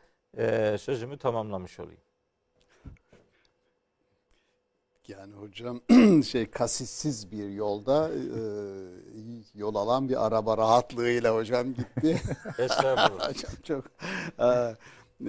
sözümü 0.77 1.17
tamamlamış 1.17 1.79
olayım. 1.79 2.01
Yani 5.07 5.33
hocam 5.33 5.81
şey 6.23 6.45
kasissiz 6.45 7.31
bir 7.31 7.49
yolda 7.49 8.09
e, 8.09 8.41
yol 9.53 9.75
alan 9.75 10.09
bir 10.09 10.25
araba 10.25 10.57
rahatlığıyla 10.57 11.35
hocam 11.35 11.73
gitti. 11.73 12.21
Estağfurullah. 12.59 13.33
çok, 13.41 13.65
çok, 13.65 13.85
e, 14.39 14.75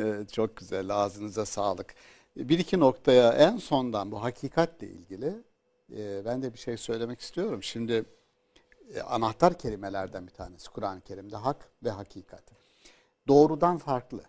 e, 0.03 0.27
çok 0.33 0.57
güzel 0.57 0.91
ağzınıza 0.91 1.47
sağlık. 1.47 1.95
Bir 2.37 2.59
iki 2.59 2.81
noktaya 2.81 3.33
en 3.33 3.57
sondan 3.57 4.13
bu 4.13 4.23
hakikatle 4.23 4.87
ilgili 4.87 5.43
e, 5.97 6.25
ben 6.25 6.43
de 6.43 6.53
bir 6.53 6.59
şey 6.59 6.77
söylemek 6.77 7.21
istiyorum. 7.21 7.63
Şimdi 7.63 8.05
e, 8.95 9.01
anahtar 9.01 9.59
kelimelerden 9.59 10.27
bir 10.27 10.33
tanesi 10.33 10.71
Kur'an-ı 10.71 11.01
Kerim'de 11.01 11.37
hak 11.37 11.71
ve 11.85 11.91
hakikat. 11.91 12.43
Doğrudan 13.29 13.79
farklı. 13.79 14.21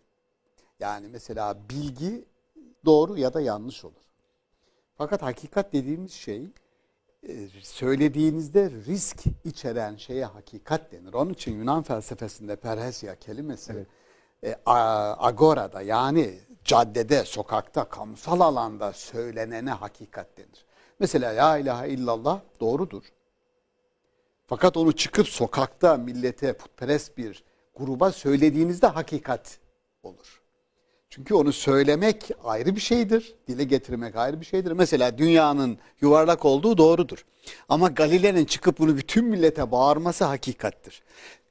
Yani 0.80 1.08
mesela 1.08 1.58
bilgi 1.70 2.26
doğru 2.86 3.18
ya 3.18 3.34
da 3.34 3.42
yanlış 3.42 3.86
olur. 3.86 4.07
Fakat 4.98 5.22
hakikat 5.22 5.74
dediğimiz 5.74 6.14
şey 6.14 6.48
e, 7.28 7.48
söylediğinizde 7.62 8.72
risk 8.72 9.24
içeren 9.44 9.96
şeye 9.96 10.26
hakikat 10.26 10.92
denir. 10.92 11.14
Onun 11.14 11.34
için 11.34 11.60
Yunan 11.60 11.84
felsefesinde 11.84 12.56
perhesya 12.56 13.16
kelimesi 13.16 13.88
evet. 14.44 14.58
e, 14.66 14.70
agorada 15.18 15.82
yani 15.82 16.40
caddede, 16.64 17.24
sokakta, 17.24 17.90
kamusal 17.90 18.40
alanda 18.40 18.94
söylenene 18.94 19.72
hakikat 19.72 20.38
denir. 20.38 20.66
Mesela 21.00 21.36
la 21.36 21.58
ilahe 21.58 21.90
illallah 21.90 22.42
doğrudur. 22.60 23.04
Fakat 24.48 24.78
onu 24.78 24.92
çıkıp 24.92 25.28
sokakta 25.28 25.98
millete 25.98 26.54
putperest 26.54 27.18
bir 27.18 27.44
gruba 27.76 28.12
söylediğinizde 28.12 28.88
hakikat 28.88 29.60
olur. 30.04 30.42
Çünkü 31.10 31.34
onu 31.34 31.54
söylemek 31.54 32.30
ayrı 32.44 32.76
bir 32.76 32.82
şeydir. 32.82 33.36
Dile 33.48 33.64
getirmek 33.64 34.16
ayrı 34.16 34.42
bir 34.42 34.46
şeydir. 34.46 34.72
Mesela 34.72 35.18
dünyanın 35.18 35.78
yuvarlak 36.02 36.46
olduğu 36.46 36.78
doğrudur. 36.78 37.26
Ama 37.70 37.88
Galile'nin 37.88 38.46
çıkıp 38.46 38.80
bunu 38.80 38.98
bütün 38.98 39.26
millete 39.26 39.72
bağırması 39.72 40.26
hakikattir. 40.26 41.04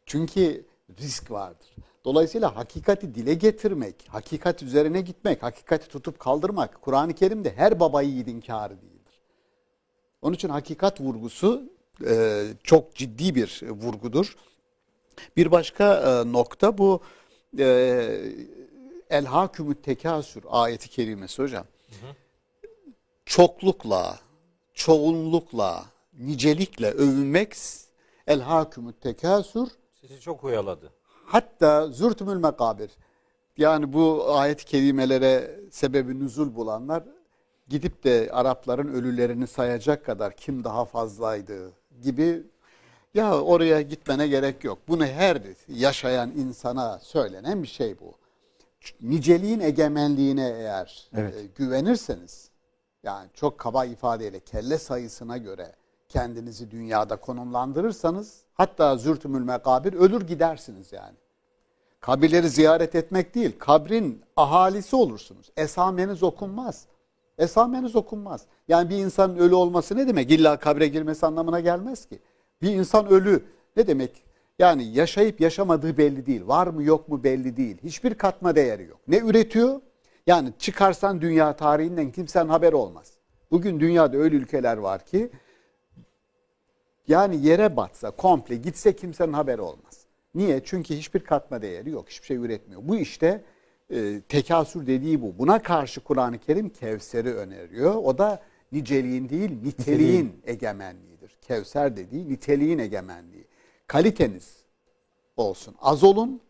Çünkü 0.07 0.65
risk 1.01 1.31
vardır. 1.31 1.69
Dolayısıyla 2.05 2.57
hakikati 2.57 3.15
dile 3.15 3.35
getirmek, 3.35 3.95
hakikat 4.09 4.63
üzerine 4.63 5.01
gitmek, 5.01 5.43
hakikati 5.43 5.89
tutup 5.89 6.19
kaldırmak 6.19 6.83
Kur'an-ı 6.83 7.15
Kerim'de 7.15 7.53
her 7.57 7.81
baba 7.81 8.03
yiğidin 8.03 8.41
kârı 8.41 8.83
değildir. 8.83 9.21
Onun 10.23 10.35
için 10.35 10.49
hakikat 10.49 11.01
vurgusu 11.01 11.63
e, 12.07 12.45
çok 12.63 12.95
ciddi 12.95 13.35
bir 13.35 13.63
vurgudur. 13.69 14.37
Bir 15.37 15.51
başka 15.51 15.95
e, 15.95 16.33
nokta 16.33 16.79
bu 16.79 17.01
e, 17.59 18.19
El 19.11 19.25
Hakümü 19.25 19.75
Tekasür 19.75 20.45
ayeti 20.49 20.89
kerimesi 20.89 21.43
hocam. 21.43 21.65
Çoklukla, 23.27 24.19
çoğunlukla, 24.75 25.85
nicelikle 26.19 26.91
övünmek 26.91 27.55
El 28.27 28.41
Hakümü 28.41 28.93
Tekasür 28.93 29.69
Sizi 30.01 30.21
çok 30.21 30.45
uyaladı. 30.45 30.93
hatta 31.25 31.89
zürtümül 31.89 32.37
mekabir. 32.37 32.91
Yani 33.57 33.93
bu 33.93 34.37
ayet-i 34.37 34.65
kerimelere 34.65 35.61
sebebi 35.71 36.19
nüzul 36.19 36.55
bulanlar 36.55 37.03
gidip 37.69 38.05
de 38.05 38.29
Arapların 38.33 38.89
ölülerini 38.95 39.47
sayacak 39.47 40.05
kadar 40.05 40.37
kim 40.37 40.65
daha 40.65 40.85
fazlaydı 40.85 41.73
gibi 42.03 42.43
ya 43.15 43.41
oraya 43.41 43.81
gitmene 43.83 44.29
gerek 44.29 44.65
yok. 44.65 44.79
Bunu 44.89 45.07
her 45.07 45.43
yaşayan 45.69 46.31
insana 46.31 46.99
söylenen 46.99 47.63
bir 47.63 47.69
şey 47.69 48.01
bu. 48.01 48.15
Niceliğin 49.03 49.61
egemenliğine 49.61 50.49
eğer 50.49 51.11
Evet. 51.14 51.34
e, 51.37 51.47
güvenirseniz 51.47 52.51
yani 53.03 53.28
çok 53.34 53.59
kaba 53.59 53.84
ifadeyle 53.84 54.41
kelle 54.41 54.78
sayısına 54.78 55.37
göre 55.37 55.72
kendinizi 56.09 56.70
dünyada 56.70 57.16
konumlandırırsanız 57.16 58.41
hatta 58.55 58.97
zürtümül 58.97 59.43
mekabir 59.43 59.93
ölür 59.93 60.20
gidersiniz 60.26 60.93
yani. 60.93 61.16
Kabirleri 62.01 62.49
ziyaret 62.49 62.95
etmek 62.95 63.34
değil, 63.34 63.59
kabrin 63.59 64.22
ahalisi 64.37 64.97
olursunuz. 64.97 65.51
Esameniz 65.57 66.22
okunmaz. 66.22 66.87
Esameniz 67.39 67.97
okunmaz. 67.97 68.43
Yani 68.68 68.91
bir 68.91 68.97
insanın 68.97 69.37
ölü 69.37 69.55
olması 69.55 69.97
ne 69.97 70.09
demek? 70.09 70.30
İlla 70.30 70.57
kabre 70.59 70.89
girmesi 70.89 71.26
anlamına 71.26 71.61
gelmez 71.61 72.07
ki. 72.07 72.18
Bir 72.62 72.70
insan 72.70 73.07
ölü 73.07 73.45
ne 73.76 73.87
demek? 73.87 74.22
Yani 74.59 74.85
yaşayıp 74.85 75.41
yaşamadığı 75.41 75.99
belli 75.99 76.27
değil. 76.27 76.47
Var 76.47 76.67
mı 76.67 76.83
yok 76.83 77.09
mu 77.09 77.25
belli 77.25 77.57
değil. 77.57 77.77
Hiçbir 77.85 78.15
katma 78.15 78.57
değeri 78.57 78.85
yok. 78.85 79.01
Ne 79.09 79.19
üretiyor? 79.19 79.81
Yani 80.27 80.53
çıkarsan 80.59 81.21
dünya 81.21 81.57
tarihinden 81.57 82.11
kimsenin 82.11 82.49
haberi 82.49 82.77
olmaz. 82.77 83.13
Bugün 83.51 83.81
dünyada 83.81 84.17
öyle 84.17 84.37
ülkeler 84.37 84.77
var 84.77 85.07
ki 85.07 85.31
yani 87.09 87.47
yere 87.47 87.77
batsa 87.77 88.11
komple 88.11 88.57
gitse 88.57 88.97
kimsenin 88.97 89.33
haberi 89.33 89.61
olmaz. 89.61 90.07
Niye? 90.35 90.61
Çünkü 90.65 90.95
hiçbir 90.95 91.21
katma 91.21 91.63
değeri 91.63 91.91
yok. 91.91 92.09
Hiçbir 92.09 92.27
şey 92.27 92.37
üretmiyor. 92.37 92.81
Bu 92.85 92.97
işte 92.97 93.45
e, 93.91 94.21
tekasür 94.21 94.87
dediği 94.87 95.23
bu. 95.23 95.39
Buna 95.39 95.63
karşı 95.63 96.01
Kur'an-ı 96.01 96.39
Kerim 96.39 96.69
Kevser'i 96.69 97.35
öneriyor. 97.35 97.95
O 97.95 98.19
da 98.19 98.43
niceliğin 98.73 99.29
değil 99.29 99.51
niteliğin 99.63 100.43
egemenliğidir. 100.47 101.37
Kevser 101.43 101.97
dediği 101.97 102.29
niteliğin 102.29 102.79
egemenliği. 102.79 103.45
Kaliteniz 103.87 104.57
olsun. 105.37 105.74
Az 105.80 106.05
olun 106.05 106.41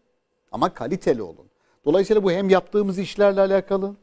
ama 0.53 0.75
kaliteli 0.75 1.23
olun. 1.23 1.47
Dolayısıyla 1.85 2.23
bu 2.25 2.31
hem 2.31 2.49
yaptığımız 2.51 2.99
işlerle 2.99 3.41
alakalı 3.41 3.95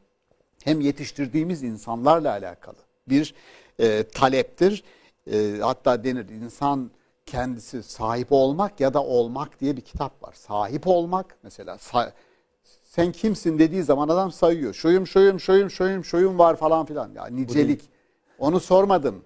hem 0.64 0.82
yetiştirdiğimiz 0.82 1.64
insanlarla 1.64 2.32
alakalı 2.32 2.78
bir 3.10 3.36
e, 3.80 4.04
taleptir. 4.04 4.84
E, 5.32 5.58
hatta 5.62 6.04
denir 6.04 6.30
insan 6.30 6.92
kendisi 7.26 7.84
sahip 7.84 8.28
olmak 8.32 8.80
ya 8.80 8.94
da 8.94 9.04
olmak 9.04 9.60
diye 9.60 9.78
bir 9.78 9.82
kitap 9.82 10.24
var. 10.24 10.34
Sahip 10.34 10.88
olmak 10.88 11.38
mesela 11.44 11.76
sa- 11.76 12.12
sen 12.84 13.12
kimsin 13.12 13.60
dediği 13.60 13.84
zaman 13.84 14.10
adam 14.10 14.32
sayıyor. 14.32 14.74
Şuyum 14.74 15.08
şuyum 15.08 15.40
şuyum 15.40 15.70
şuyum 15.70 16.04
şuyum 16.06 16.40
var 16.40 16.56
falan 16.56 16.86
filan. 16.86 17.12
Ya 17.16 17.26
nicelik. 17.26 17.82
Onu 18.40 18.60
sormadım. 18.60 19.24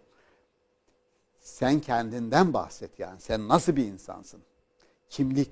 Sen 1.47 1.79
kendinden 1.79 2.53
bahset 2.53 2.99
yani. 2.99 3.19
Sen 3.19 3.47
nasıl 3.47 3.75
bir 3.75 3.85
insansın? 3.85 4.41
Kimlik, 5.09 5.49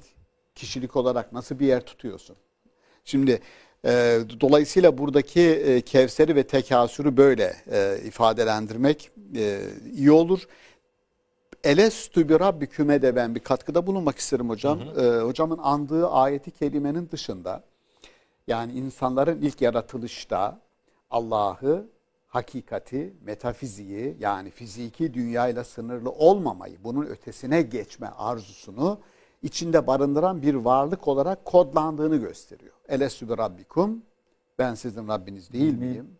kişilik 0.55 0.95
olarak 0.95 1.33
nasıl 1.33 1.59
bir 1.59 1.67
yer 1.67 1.85
tutuyorsun? 1.85 2.35
Şimdi 3.05 3.41
e, 3.85 4.19
dolayısıyla 4.41 4.97
buradaki 4.97 5.41
e, 5.41 5.81
Kevser'i 5.81 6.35
ve 6.35 6.47
tekasürü 6.47 7.17
böyle 7.17 7.55
e, 7.71 7.99
ifadelendirmek 8.05 9.11
e, 9.35 9.61
iyi 9.93 10.11
olur. 10.11 10.47
Elestü 11.63 12.29
bi 12.29 12.39
rabbiküme 12.39 13.01
de 13.01 13.15
ben 13.15 13.35
bir 13.35 13.39
katkıda 13.39 13.87
bulunmak 13.87 14.17
isterim 14.17 14.49
hocam. 14.49 14.81
E, 14.81 15.21
hocamın 15.21 15.57
andığı 15.57 16.09
ayeti 16.09 16.51
kelimenin 16.51 17.09
dışında 17.11 17.63
yani 18.47 18.71
insanların 18.71 19.41
ilk 19.41 19.61
yaratılışta 19.61 20.59
Allah'ı, 21.09 21.87
hakikati, 22.35 23.13
metafiziği 23.21 24.17
yani 24.19 24.49
fiziki 24.49 25.13
dünyayla 25.13 25.63
sınırlı 25.63 26.11
olmamayı, 26.11 26.77
bunun 26.83 27.05
ötesine 27.05 27.61
geçme 27.61 28.07
arzusunu 28.07 28.99
içinde 29.41 29.87
barındıran 29.87 30.41
bir 30.41 30.53
varlık 30.53 31.07
olarak 31.07 31.45
kodlandığını 31.45 32.15
gösteriyor. 32.15 32.73
Elestü 32.89 33.29
bi 33.29 33.37
rabbikum, 33.37 34.03
ben 34.59 34.75
sizin 34.75 35.07
Rabbiniz 35.07 35.53
değil 35.53 35.77
miyim? 35.77 36.17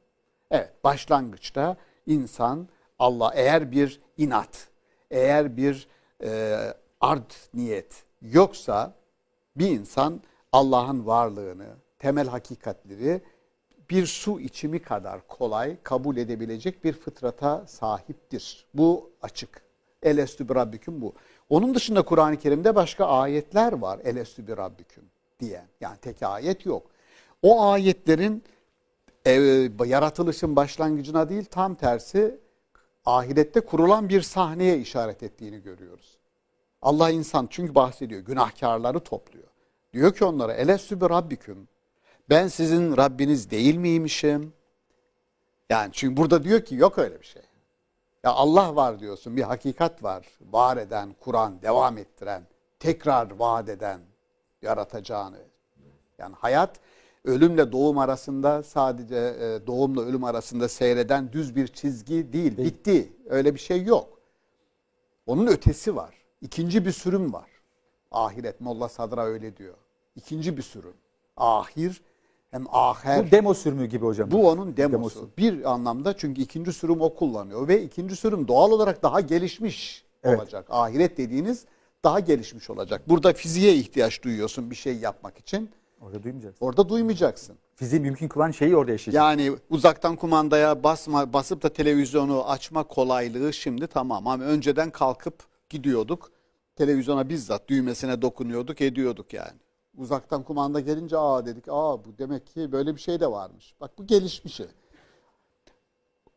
Evet, 0.51 0.74
başlangıçta 0.84 1.78
insan 2.05 2.68
Allah 2.99 3.32
eğer 3.36 3.72
bir 3.72 4.01
inat, 4.18 4.68
eğer 5.11 5.57
bir 5.57 5.88
e, 6.24 6.57
art 7.01 7.49
niyet 7.53 8.03
yoksa 8.22 8.93
bir 9.55 9.70
insan 9.70 10.22
Allah'ın 10.51 11.05
varlığını, 11.05 11.68
temel 11.99 12.28
hakikatleri 12.28 13.22
bir 13.89 14.05
su 14.05 14.39
içimi 14.39 14.79
kadar 14.79 15.27
kolay 15.27 15.77
kabul 15.83 16.17
edebilecek 16.17 16.83
bir 16.83 16.93
fıtrata 16.93 17.67
sahiptir. 17.67 18.65
Bu 18.73 19.09
açık. 19.21 19.61
Elestü 20.03 20.49
bi 20.49 20.55
rabbiküm 20.55 21.01
bu. 21.01 21.13
Onun 21.49 21.75
dışında 21.75 22.01
Kur'an-ı 22.01 22.38
Kerim'de 22.38 22.75
başka 22.75 23.05
ayetler 23.05 23.73
var. 23.73 23.99
Elestü 24.03 24.47
bi 24.47 24.57
rabbiküm 24.57 25.03
diyen. 25.39 25.67
Yani 25.81 25.97
tek 25.97 26.23
ayet 26.23 26.65
yok. 26.65 26.83
O 27.41 27.63
ayetlerin 27.63 28.43
e, 29.25 29.31
yaratılışın 29.86 30.55
başlangıcına 30.55 31.29
değil 31.29 31.45
tam 31.45 31.75
tersi 31.75 32.39
ahirette 33.05 33.61
kurulan 33.61 34.09
bir 34.09 34.21
sahneye 34.21 34.77
işaret 34.77 35.23
ettiğini 35.23 35.61
görüyoruz. 35.61 36.17
Allah 36.81 37.09
insan 37.09 37.47
çünkü 37.49 37.75
bahsediyor 37.75 38.21
günahkarları 38.21 38.99
topluyor. 38.99 39.47
Diyor 39.93 40.13
ki 40.13 40.25
onlara 40.25 40.53
elestü 40.53 41.01
bi 41.01 41.09
rabbiküm 41.09 41.67
ben 42.30 42.47
sizin 42.47 42.97
Rabbiniz 42.97 43.51
değil 43.51 43.76
miymişim? 43.76 44.53
Yani 45.69 45.89
çünkü 45.93 46.17
burada 46.17 46.43
diyor 46.43 46.61
ki 46.61 46.76
yok 46.76 46.97
öyle 46.97 47.19
bir 47.19 47.26
şey. 47.26 47.41
Ya 48.23 48.32
Allah 48.32 48.76
var 48.76 48.99
diyorsun 48.99 49.38
bir 49.38 49.41
hakikat 49.41 50.03
var. 50.03 50.26
Var 50.41 50.78
eden, 50.78 51.15
kuran, 51.19 51.61
devam 51.61 51.97
ettiren, 51.97 52.47
tekrar 52.80 53.32
vaat 53.32 53.69
eden, 53.69 54.01
yaratacağını. 54.61 55.39
Yani 56.17 56.36
hayat 56.39 56.80
ölümle 57.26 57.71
doğum 57.71 57.97
arasında 57.97 58.63
sadece 58.63 59.15
e, 59.15 59.67
doğumla 59.67 60.01
ölüm 60.01 60.23
arasında 60.23 60.69
seyreden 60.69 61.32
düz 61.32 61.55
bir 61.55 61.67
çizgi 61.67 62.34
değil. 62.34 62.57
Bitti. 62.57 63.13
Öyle 63.30 63.53
bir 63.53 63.59
şey 63.59 63.84
yok. 63.84 64.19
Onun 65.26 65.47
ötesi 65.47 65.95
var. 65.95 66.15
İkinci 66.41 66.86
bir 66.86 66.91
sürüm 66.91 67.34
var. 67.34 67.49
Ahiret 68.11 68.61
Molla 68.61 68.89
Sadra 68.89 69.26
öyle 69.26 69.57
diyor. 69.57 69.78
İkinci 70.15 70.57
bir 70.57 70.61
sürüm. 70.61 70.93
Ahir 71.38 72.01
hem 72.56 72.66
aher. 72.72 73.28
Bu 73.28 73.32
demo 73.32 73.53
sürümü 73.53 73.86
gibi 73.86 74.06
hocam. 74.06 74.32
Bu 74.32 74.49
onun 74.49 74.78
demosu. 74.78 74.93
Demosu. 74.93 75.30
Bir 75.38 75.72
anlamda 75.72 76.18
çünkü 76.18 76.41
ikinci 76.41 76.74
sürüm 76.74 77.01
o 77.01 77.16
kullanıyor 77.16 77.68
ve 77.68 77.84
ikinci 77.84 78.16
sürüm 78.16 78.47
doğal 78.47 78.72
olarak 78.72 79.03
daha 79.03 79.22
gelişmiş 79.22 80.06
Evet. 80.24 80.39
olacak. 80.39 80.66
Ahiret 80.70 81.18
dediğiniz 81.18 81.66
daha 82.03 82.20
gelişmiş 82.20 82.70
olacak. 82.70 83.01
Burada 83.10 83.34
fiziğe 83.34 83.76
ihtiyaç 83.76 84.24
duyuyorsun 84.24 84.72
bir 84.72 84.76
şey 84.76 84.97
yapmak 84.97 85.38
için. 85.38 85.70
Orada 86.01 86.24
duymayacağız. 86.24 86.56
Orada 86.60 86.89
duymayacaksın. 86.89 87.56
Fiziği 87.76 88.01
mümkün 88.01 88.28
kılan 88.28 88.51
şeyi 88.51 88.76
orada 88.76 88.91
yaşayacağız. 88.91 89.26
Yani 89.26 89.58
uzaktan 89.70 90.16
kumandaya 90.16 90.84
basma, 90.84 91.34
basıp 91.34 91.64
da 91.64 91.70
televizyonu 91.70 92.49
açma 92.49 92.84
kolaylığı 92.84 93.53
şimdi 93.53 93.88
tamam. 93.88 94.28
Ama 94.28 94.43
önceden 94.43 94.89
kalkıp 94.89 95.36
gidiyorduk. 95.70 96.32
Televizyona 96.76 97.30
bizzat 97.30 97.68
düğmesine 97.68 98.22
dokunuyorduk, 98.22 98.82
ediyorduk 98.82 99.34
yani. 99.34 99.64
Uzaktan 99.97 100.43
kumanda 100.43 100.79
gelince 100.79 101.17
aa 101.17 101.45
dedik, 101.45 101.65
aa 101.69 102.05
bu 102.05 102.17
demek 102.17 102.47
ki 102.47 102.71
böyle 102.71 102.95
bir 102.95 103.01
şey 103.01 103.19
de 103.19 103.31
varmış. 103.31 103.75
Bak 103.81 103.91
bu 103.97 104.07
gelişmiş 104.07 104.55
şey. 104.55 104.67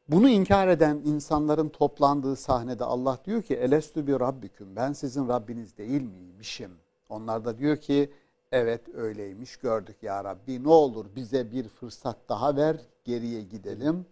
Bunu 0.08 0.28
inkar 0.28 0.68
eden 0.68 0.96
insanların 1.04 1.68
toplandığı 1.68 2.36
sahnede 2.36 2.84
Allah 2.84 3.18
diyor 3.24 3.42
ki 3.42 3.54
elestü 3.54 4.06
bi 4.06 4.20
rabbiküm 4.20 4.76
ben 4.76 4.92
sizin 4.92 5.28
Rabbiniz 5.28 5.78
değil 5.78 6.02
miymişim? 6.02 6.70
Onlar 7.08 7.44
da 7.44 7.58
diyor 7.58 7.76
ki 7.76 8.12
evet 8.52 8.94
öyleymiş 8.94 9.56
gördük 9.56 10.02
ya 10.02 10.24
Rabbi 10.24 10.64
ne 10.64 10.68
olur 10.68 11.06
bize 11.16 11.52
bir 11.52 11.68
fırsat 11.68 12.16
daha 12.28 12.56
ver 12.56 12.80
geriye 13.04 13.42
gidelim. 13.42 14.06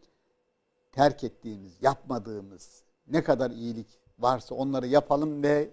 Terk 0.93 1.25
ettiğimiz 1.25 1.73
yapmadığımız 1.83 2.83
ne 3.09 3.25
kadar 3.25 3.51
iyilik 3.51 3.99
varsa 4.19 4.55
onları 4.55 4.87
yapalım 4.87 5.43
ve 5.43 5.71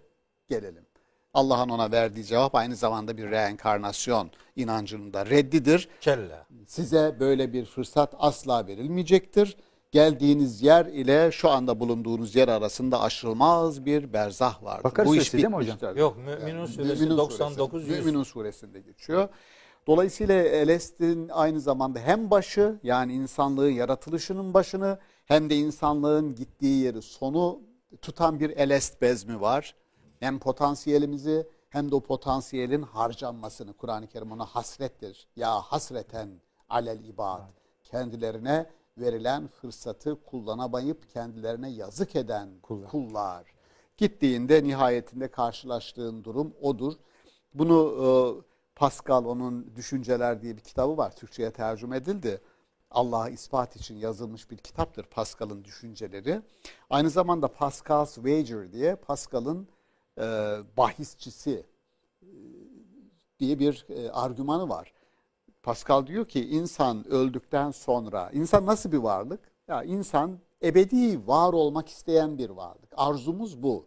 gelelim. 0.48 0.86
Allah'ın 1.34 1.70
ona 1.70 1.92
verdiği 1.92 2.26
cevap 2.26 2.56
aynı 2.56 2.76
zamanda 2.76 3.18
bir 3.18 3.32
reenkarnasyon 3.32 4.32
inancının 4.56 5.14
da 5.14 5.26
reddidir 5.26 5.90
Kella. 6.02 6.46
size 6.68 7.16
böyle 7.20 7.54
bir 7.54 7.66
fırsat 7.66 8.14
asla 8.20 8.68
verilmeyecektir. 8.68 9.58
geldiğiniz 9.92 10.62
yer 10.62 10.86
ile 10.86 11.32
şu 11.32 11.50
anda 11.50 11.80
bulunduğunuz 11.80 12.36
yer 12.36 12.48
arasında 12.48 13.02
aşılmaz 13.02 13.86
bir 13.86 14.14
berzah 14.14 14.64
vardır. 14.64 14.84
Bakara 14.84 15.08
Bu 15.08 15.16
iş 15.16 15.22
suresi 15.22 15.38
değil 15.38 15.48
mi 15.50 15.56
hocam? 15.56 15.98
Yok, 15.98 16.18
Müminun 16.18 16.66
suresi 16.66 17.10
99 17.10 17.88
100. 17.88 18.00
Müminun 18.00 18.24
suresinde 18.24 18.82
geçiyor. 18.82 19.30
Dolayısıyla 19.88 20.36
Elest'in 20.36 21.30
aynı 21.30 21.60
zamanda 21.60 22.00
hem 22.00 22.32
başı 22.32 22.80
yani 22.84 23.14
insanlığın 23.14 23.70
yaratılışının 23.72 24.54
başını 24.54 25.00
hem 25.26 25.50
de 25.50 25.56
insanlığın 25.56 26.36
gittiği 26.36 26.84
yeri 26.84 27.02
sonu 27.02 27.60
tutan 28.02 28.40
bir 28.40 28.50
Elest 28.50 29.02
bezmi 29.02 29.42
var. 29.42 29.76
Hem 30.24 30.40
potansiyelimizi 30.40 31.48
hem 31.70 31.92
de 31.92 31.96
o 31.96 32.00
potansiyelin 32.00 32.82
harcanmasını 32.82 33.74
Kur'an-ı 33.74 34.08
Kerim 34.08 34.32
ona 34.32 34.46
hasrettir. 34.46 35.28
Ya 35.36 35.62
hasreten 35.62 36.30
alel 36.70 37.04
ibad. 37.04 37.42
Kendilerine 37.84 38.70
verilen 38.98 39.48
fırsatı 39.48 40.24
kullanamayıp 40.24 41.10
kendilerine 41.10 41.70
yazık 41.70 42.16
eden 42.16 42.50
Kullar. 42.62 42.90
kullar. 42.90 43.46
Gittiğinde 43.98 44.64
nihayetinde 44.64 45.28
karşılaştığın 45.28 46.24
durum 46.24 46.54
odur. 46.62 46.94
Bunu 47.54 47.96
e, 48.04 48.08
Pascal 48.76 49.26
onun 49.26 49.76
Düşünceler 49.76 50.42
diye 50.42 50.58
bir 50.58 50.62
kitabı 50.62 50.98
var. 50.98 51.16
Türkçe'ye 51.16 51.52
tercüme 51.52 51.98
edildi. 51.98 52.42
Allah'ı 52.92 53.30
ispat 53.30 53.76
için 53.76 53.96
yazılmış 53.96 54.52
bir 54.52 54.58
kitaptır 54.58 55.04
Pascal'ın 55.04 55.64
düşünceleri. 55.64 56.42
Aynı 56.90 57.10
zamanda 57.10 57.48
Pascal's 57.48 58.16
Wager 58.16 58.72
diye 58.72 58.96
Pascal'ın 58.96 59.68
e, 60.18 60.24
bahisçisi 60.78 61.64
e, 62.22 62.28
diye 63.40 63.60
bir 63.60 63.86
e, 63.90 64.12
argümanı 64.12 64.70
var. 64.70 64.94
Pascal 65.64 66.08
diyor 66.08 66.26
ki 66.26 66.50
insan 66.50 67.08
öldükten 67.08 67.72
sonra 67.72 68.30
insan 68.34 68.66
nasıl 68.66 68.92
bir 68.92 68.98
varlık? 68.98 69.40
Ya 69.68 69.84
insan 69.84 70.40
ebedi 70.64 71.28
var 71.28 71.54
olmak 71.54 71.90
isteyen 71.90 72.38
bir 72.38 72.50
varlık. 72.50 72.90
Arzumuz 72.96 73.64
bu. 73.64 73.86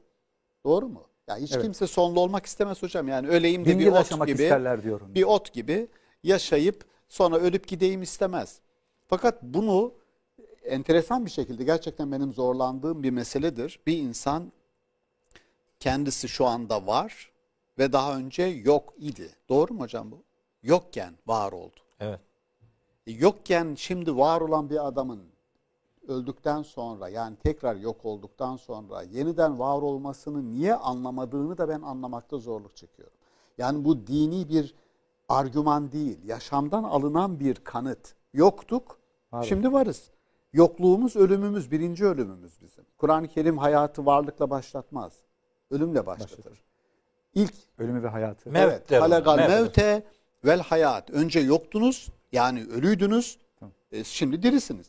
Doğru 0.65 0.89
mu? 0.89 1.03
Ya 1.29 1.37
hiç 1.37 1.53
Evet. 1.53 1.63
kimse 1.63 1.87
sonlu 1.87 2.21
olmak 2.21 2.47
istemez 2.47 2.83
hocam. 2.83 3.09
Yani 3.09 3.29
öleyim 3.29 3.65
de 3.65 3.69
Bin 3.71 3.79
bir 3.79 3.87
ot 3.87 4.27
gibi 4.27 4.43
isterler 4.43 4.83
diyorum. 4.83 5.15
bir 5.15 5.23
ot 5.23 5.53
gibi 5.53 5.89
yaşayıp 6.23 6.85
sonra 7.09 7.37
ölüp 7.39 7.69
gideyim 7.69 8.03
istemez. 8.03 8.61
Fakat 9.07 9.43
bunu 9.43 9.93
enteresan 10.65 11.27
bir 11.27 11.31
şekilde 11.31 11.65
gerçekten 11.65 12.13
benim 12.13 12.33
zorlandığım 12.33 13.03
bir 13.03 13.11
meseledir. 13.11 13.81
Bir 13.87 13.99
insan 13.99 14.53
kendisi 15.81 16.29
şu 16.29 16.47
anda 16.47 16.87
var 16.87 17.33
ve 17.79 17.93
daha 17.93 18.17
önce 18.17 18.43
yok 18.43 18.95
idi. 18.99 19.31
Doğru 19.49 19.75
mu 19.75 19.81
hocam 19.81 20.11
bu? 20.11 20.23
Yokken 20.63 21.15
var 21.27 21.53
oldu. 21.53 21.81
Evet. 22.01 22.21
E, 23.07 23.13
Yokken 23.13 23.75
şimdi 23.75 24.17
var 24.17 24.41
olan 24.41 24.71
bir 24.71 24.87
adamın 24.87 25.23
öldükten 26.09 26.63
sonra 26.63 27.09
yani 27.09 27.37
tekrar 27.37 27.77
yok 27.77 28.05
olduktan 28.05 28.57
sonra 28.57 29.03
yeniden 29.03 29.59
var 29.59 29.83
olmasını 29.83 30.53
niye 30.53 30.75
anlamadığını 30.75 31.59
da 31.59 31.69
ben 31.69 31.83
anlamakta 31.83 32.39
zorluk 32.39 32.77
çekiyorum. 32.77 33.17
Yani 33.59 33.85
bu 33.85 34.07
dini 34.07 34.49
bir 34.49 34.75
argüman 35.29 35.93
değil, 35.93 36.19
yaşamdan 36.25 36.85
alınan 36.85 37.41
bir 37.41 37.55
kanıt. 37.55 38.15
Yoktuk, 38.35 38.99
Var 39.33 39.43
şimdi 39.43 39.73
varız. 39.73 40.11
Yokluğumuz 40.53 41.17
ölümümüz, 41.17 41.71
birinci 41.71 42.05
ölümümüz 42.05 42.63
bizim. 42.63 42.85
Kur'an-ı 42.99 43.29
Kerim 43.29 43.59
hayatı 43.59 44.07
varlıkla 44.07 44.51
başlatmaz, 44.51 45.13
ölümle 45.71 46.07
başlatır. 46.07 46.63
İlk 47.35 47.55
Ölümü 47.79 48.03
ve 48.03 48.09
hayatı. 48.09 48.51
Mevt 48.51 48.73
Evet. 48.93 49.03
Halagal 49.03 49.37
mevt. 49.37 49.49
mevte 49.49 50.03
vel 50.45 50.61
hayat. 50.61 51.11
Önce 51.11 51.41
yoktunuz 51.41 52.09
yani 52.33 52.65
ölüydünüz. 52.65 53.39
E, 53.93 54.05
şimdi 54.05 54.43
dirisiniz. 54.43 54.87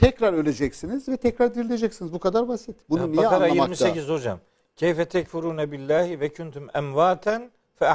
Tekrar 0.00 0.32
öleceksiniz 0.32 1.08
ve 1.08 1.16
tekrar 1.16 1.54
dirileceksiniz. 1.54 2.12
Bu 2.12 2.18
kadar 2.18 2.48
basit. 2.48 2.76
Bunu 2.90 3.00
Yani 3.00 3.12
niye 3.12 3.22
Bakara 3.26 3.44
anlamakta? 3.44 3.86
28 3.88 4.08
hocam. 4.08 4.40
Keyfe 4.76 5.04
tekfurune 5.08 5.72
billahi 5.72 6.20
ve 6.20 6.32
kuntum 6.32 6.68
emvaten 6.74 7.50
fe. 7.78 7.86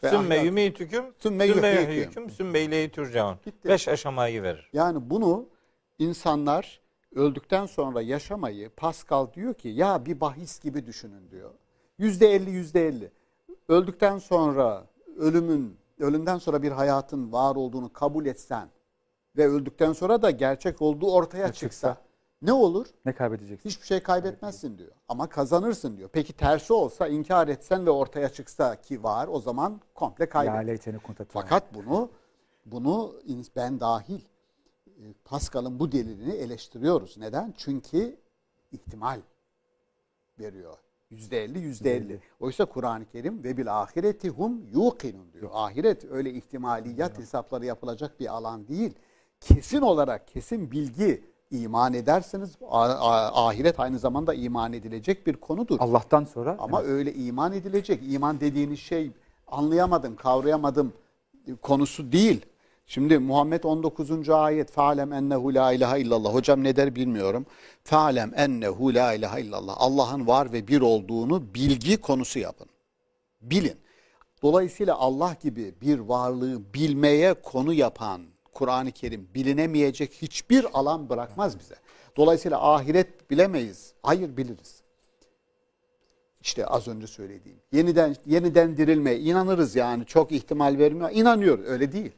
Fe 0.00 0.10
Sümme 0.10 0.24
ahyâküm. 0.24 0.46
yumîtüküm, 0.46 1.04
Sümme 1.18 1.46
yuhyîküm, 1.46 2.30
sümme 2.30 2.60
ileyhi 2.60 2.90
turcaun. 2.90 3.38
Bitti. 3.46 3.68
Beş 3.68 3.88
aşamayı 3.88 4.42
verir. 4.42 4.70
Yani 4.72 5.10
bunu 5.10 5.48
insanlar 5.98 6.80
öldükten 7.14 7.66
sonra 7.66 8.02
yaşamayı 8.02 8.70
Pascal 8.70 9.32
diyor 9.32 9.54
ki 9.54 9.68
ya 9.68 10.06
bir 10.06 10.20
bahis 10.20 10.60
gibi 10.60 10.86
düşünün 10.86 11.30
diyor. 11.30 11.50
Yüzde 11.98 12.34
elli 12.34 12.50
yüzde 12.50 12.88
elli. 12.88 13.10
Öldükten 13.68 14.18
sonra 14.18 14.84
ölümün, 15.16 15.76
ölümden 15.98 16.38
sonra 16.38 16.62
bir 16.62 16.72
hayatın 16.72 17.32
var 17.32 17.56
olduğunu 17.56 17.92
kabul 17.92 18.26
etsen 18.26 18.68
ve 19.36 19.48
öldükten 19.48 19.92
sonra 19.92 20.22
da 20.22 20.30
gerçek 20.30 20.82
olduğu 20.82 21.12
ortaya 21.12 21.52
çıksa 21.52 21.96
ne 22.42 22.52
olur? 22.52 22.86
Ne 23.04 23.12
kaybedeceksin? 23.12 23.68
Hiçbir 23.68 23.86
şey 23.86 24.02
kaybetmezsin 24.02 24.78
diyor. 24.78 24.92
Ama 25.08 25.28
kazanırsın 25.28 25.96
diyor. 25.96 26.10
Peki 26.12 26.32
tersi 26.32 26.72
olsa 26.72 27.08
inkar 27.08 27.48
etsen 27.48 27.86
ve 27.86 27.90
ortaya 27.90 28.28
çıksa 28.28 28.80
ki 28.80 29.02
var 29.02 29.28
o 29.28 29.40
zaman 29.40 29.80
komple 29.94 30.28
turan. 31.24 31.42
Fakat 31.42 31.74
bunu 31.74 32.10
bunu 32.66 33.12
ben 33.56 33.80
dahil 33.80 34.20
Pascal'ın 35.24 35.78
bu 35.78 35.92
delilini 35.92 36.32
eleştiriyoruz. 36.32 37.18
Neden? 37.18 37.54
Çünkü 37.56 38.16
ihtimal 38.72 39.20
veriyor. 40.38 40.76
Yüzde 41.10 41.44
elli, 41.44 41.58
yüzde 41.58 41.96
elli. 41.96 42.20
Oysa 42.40 42.64
Kur'an-ı 42.64 43.06
Kerim 43.06 43.44
ve 43.44 43.56
bil 43.56 43.80
ahireti 43.82 44.28
hum 44.28 44.62
yuqinun 44.74 45.32
diyor. 45.32 45.50
Ahiret 45.52 46.04
öyle 46.10 46.30
ihtimaliyat 46.30 47.18
hesapları 47.18 47.64
yapılacak 47.64 48.20
bir 48.20 48.26
alan 48.26 48.68
değil. 48.68 48.94
Kesin 49.40 49.80
olarak, 49.80 50.28
kesin 50.28 50.70
bilgi 50.70 51.24
iman 51.50 51.94
ederseniz 51.94 52.56
ahiret 52.70 53.80
aynı 53.80 53.98
zamanda 53.98 54.34
iman 54.34 54.72
edilecek 54.72 55.26
bir 55.26 55.36
konudur. 55.36 55.76
Allah'tan 55.80 56.24
sonra 56.24 56.56
Ama 56.58 56.82
öyle 56.82 57.14
iman 57.14 57.52
edilecek. 57.52 58.00
İman 58.02 58.40
dediğiniz 58.40 58.78
şey 58.78 59.10
anlayamadım, 59.46 60.16
kavrayamadım 60.16 60.92
konusu 61.62 62.12
değil. 62.12 62.46
Şimdi 62.86 63.18
Muhammed 63.18 63.64
19. 63.64 64.28
ayet 64.28 64.70
Fa'lem 64.70 65.12
ennehu 65.12 65.54
la 65.54 65.72
ilahe 65.72 66.00
illallah. 66.00 66.34
Hocam 66.34 66.64
ne 66.64 66.76
der 66.76 66.94
bilmiyorum. 66.94 67.46
Fa'lem 67.84 68.32
ennehu 68.36 68.94
la 68.94 69.14
ilahe 69.14 69.40
illallah. 69.40 69.74
Allah'ın 69.76 70.26
var 70.26 70.52
ve 70.52 70.68
bir 70.68 70.80
olduğunu 70.80 71.54
bilgi 71.54 71.96
konusu 71.96 72.38
yapın. 72.38 72.68
Bilin. 73.42 73.76
Dolayısıyla 74.42 74.96
Allah 74.96 75.36
gibi 75.42 75.74
bir 75.80 75.98
varlığı 75.98 76.74
bilmeye 76.74 77.34
konu 77.34 77.72
yapan 77.72 78.22
Kur'an-ı 78.52 78.92
Kerim 78.92 79.28
bilinemeyecek 79.34 80.12
hiçbir 80.12 80.66
alan 80.72 81.08
bırakmaz 81.08 81.58
bize. 81.58 81.74
Dolayısıyla 82.16 82.74
ahiret 82.74 83.30
bilemeyiz. 83.30 83.94
Hayır 84.02 84.36
biliriz. 84.36 84.82
İşte 86.40 86.66
az 86.66 86.88
önce 86.88 87.06
söylediğim. 87.06 87.58
Yeniden 87.72 88.16
yeniden 88.26 88.76
dirilmeye 88.76 89.20
inanırız 89.20 89.76
yani. 89.76 90.06
Çok 90.06 90.32
ihtimal 90.32 90.78
vermiyor. 90.78 91.10
İnanıyor. 91.12 91.58
Öyle 91.64 91.92
değil. 91.92 92.12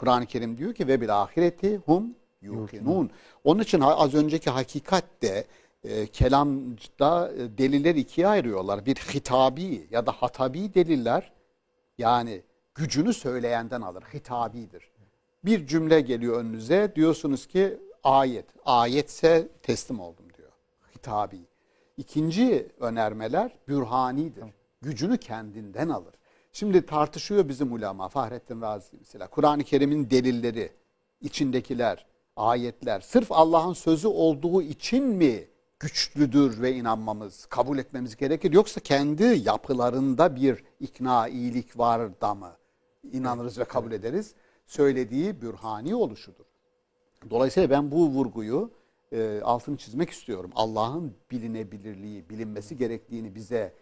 Kur'an-ı 0.00 0.26
Kerim 0.26 0.56
diyor 0.56 0.74
ki 0.74 0.88
ve 0.88 1.00
bil 1.00 1.22
ahireti 1.22 1.76
hum 1.76 2.14
yuqinun. 2.42 3.10
Onun 3.44 3.62
için 3.62 3.80
az 3.80 4.14
önceki 4.14 4.50
hakikatte 4.50 5.44
e, 5.84 6.06
kelamda 6.06 7.32
e, 7.32 7.58
deliller 7.58 7.94
ikiye 7.94 8.26
ayırıyorlar. 8.26 8.86
Bir 8.86 8.94
hitabi 8.94 9.88
ya 9.90 10.06
da 10.06 10.12
hatabi 10.12 10.74
deliller 10.74 11.32
yani 11.98 12.42
gücünü 12.74 13.14
söyleyenden 13.14 13.80
alır. 13.80 14.02
Hitabidir. 14.14 14.90
Bir 15.44 15.66
cümle 15.66 16.00
geliyor 16.00 16.40
önünüze 16.40 16.92
diyorsunuz 16.96 17.46
ki 17.46 17.78
ayet. 18.04 18.46
Ayetse 18.64 19.48
teslim 19.62 20.00
oldum 20.00 20.26
diyor. 20.38 20.52
Hitabi. 20.94 21.40
İkinci 21.96 22.68
önermeler 22.80 23.56
bürhanidir. 23.68 24.44
Gücünü 24.82 25.18
kendinden 25.18 25.88
alır. 25.88 26.14
Şimdi 26.52 26.86
tartışıyor 26.86 27.48
bizim 27.48 27.72
ulema 27.72 28.08
Fahrettin 28.08 28.60
Razi 28.60 28.96
mesela. 28.98 29.26
Kur'an-ı 29.26 29.64
Kerim'in 29.64 30.10
delilleri, 30.10 30.72
içindekiler, 31.20 32.06
ayetler 32.36 33.00
sırf 33.00 33.32
Allah'ın 33.32 33.72
sözü 33.72 34.08
olduğu 34.08 34.62
için 34.62 35.04
mi 35.04 35.48
güçlüdür 35.80 36.62
ve 36.62 36.72
inanmamız, 36.74 37.46
kabul 37.46 37.78
etmemiz 37.78 38.16
gerekir? 38.16 38.52
Yoksa 38.52 38.80
kendi 38.80 39.24
yapılarında 39.24 40.36
bir 40.36 40.64
ikna, 40.80 41.28
iyilik 41.28 41.78
var 41.78 42.20
da 42.20 42.34
mı? 42.34 42.56
İnanırız 43.12 43.58
ve 43.58 43.64
kabul 43.64 43.92
ederiz. 43.92 44.34
Söylediği 44.66 45.42
bürhani 45.42 45.94
oluşudur. 45.94 46.44
Dolayısıyla 47.30 47.70
ben 47.70 47.90
bu 47.90 48.08
vurguyu 48.08 48.70
e, 49.12 49.40
altını 49.44 49.76
çizmek 49.76 50.10
istiyorum. 50.10 50.50
Allah'ın 50.54 51.14
bilinebilirliği, 51.30 52.28
bilinmesi 52.28 52.76
gerektiğini 52.76 53.34
bize 53.34 53.74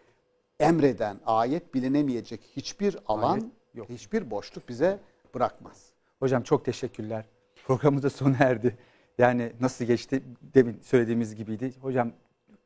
emreden 0.60 1.20
ayet 1.26 1.74
bilinemeyecek 1.74 2.40
hiçbir 2.56 2.96
alan, 3.06 3.52
yok. 3.74 3.88
hiçbir 3.88 4.30
boşluk 4.30 4.68
bize 4.68 4.98
bırakmaz. 5.34 5.86
Hocam 6.18 6.42
çok 6.42 6.64
teşekkürler. 6.64 7.24
Programımız 7.66 8.02
da 8.02 8.10
sona 8.10 8.36
erdi. 8.40 8.78
Yani 9.18 9.52
nasıl 9.60 9.84
geçti 9.84 10.22
demin 10.54 10.80
söylediğimiz 10.82 11.34
gibiydi. 11.34 11.72
Hocam 11.80 12.12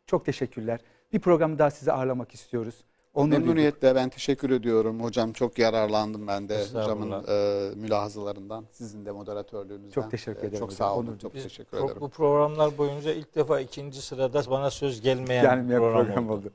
çok 0.07 0.25
teşekkürler. 0.25 0.81
Bir 1.13 1.21
program 1.21 1.59
daha 1.59 1.71
sizi 1.71 1.93
ağırlamak 1.93 2.35
istiyoruz. 2.35 2.85
Onu 3.15 3.29
Memnuniyetle 3.29 3.83
duyduk. 3.83 3.97
ben 3.97 4.09
teşekkür 4.09 4.51
ediyorum. 4.51 5.03
Hocam 5.03 5.33
çok 5.33 5.59
yararlandım 5.59 6.27
ben 6.27 6.49
de 6.49 6.65
hocamın 6.65 7.25
e, 7.29 7.71
mülahazalarından, 7.77 8.65
sizin 8.71 9.07
de 9.07 9.13
moderatörlüğünüzden. 9.13 9.91
Çok 9.91 10.11
teşekkür 10.11 10.43
e, 10.43 10.47
ederim. 10.47 10.59
Çok 10.59 10.73
sağ 10.73 10.95
olun, 10.95 11.07
Onur. 11.07 11.19
çok 11.19 11.35
Biz 11.35 11.43
teşekkür 11.43 11.79
ederim. 11.79 11.97
Bu 12.01 12.09
programlar 12.09 12.79
boyunca 12.79 13.13
ilk 13.13 13.35
defa 13.35 13.61
ikinci 13.61 14.03
sırada 14.03 14.51
bana 14.51 14.71
söz 14.71 15.01
gelmeyen, 15.01 15.43
gelmeyen 15.43 15.81
program, 15.81 16.07
program 16.07 16.31
oldu. 16.31 16.41
oldu. 16.41 16.53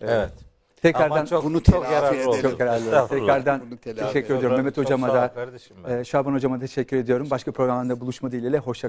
Evet. 0.00 0.32
Tekrardan 0.82 1.16
Ama 1.16 1.26
çok, 1.26 1.44
bunu 1.44 1.62
çok 1.62 1.90
yararlı. 1.90 2.42
Çok 2.42 2.60
yararlı. 2.60 3.08
Tekrardan 3.08 3.62
teşekkür 3.82 4.34
ediyorum. 4.34 4.56
Mehmet 4.56 4.76
hocama 4.76 5.08
da, 5.08 5.34
ee, 5.88 6.04
Şaban 6.04 6.32
hocama 6.32 6.56
da 6.56 6.60
teşekkür 6.60 6.96
ediyorum. 6.96 7.30
Başka 7.30 7.52
programlarda 7.52 8.00
buluşma 8.00 8.32
dileğiyle 8.32 8.58
hoşça 8.58 8.88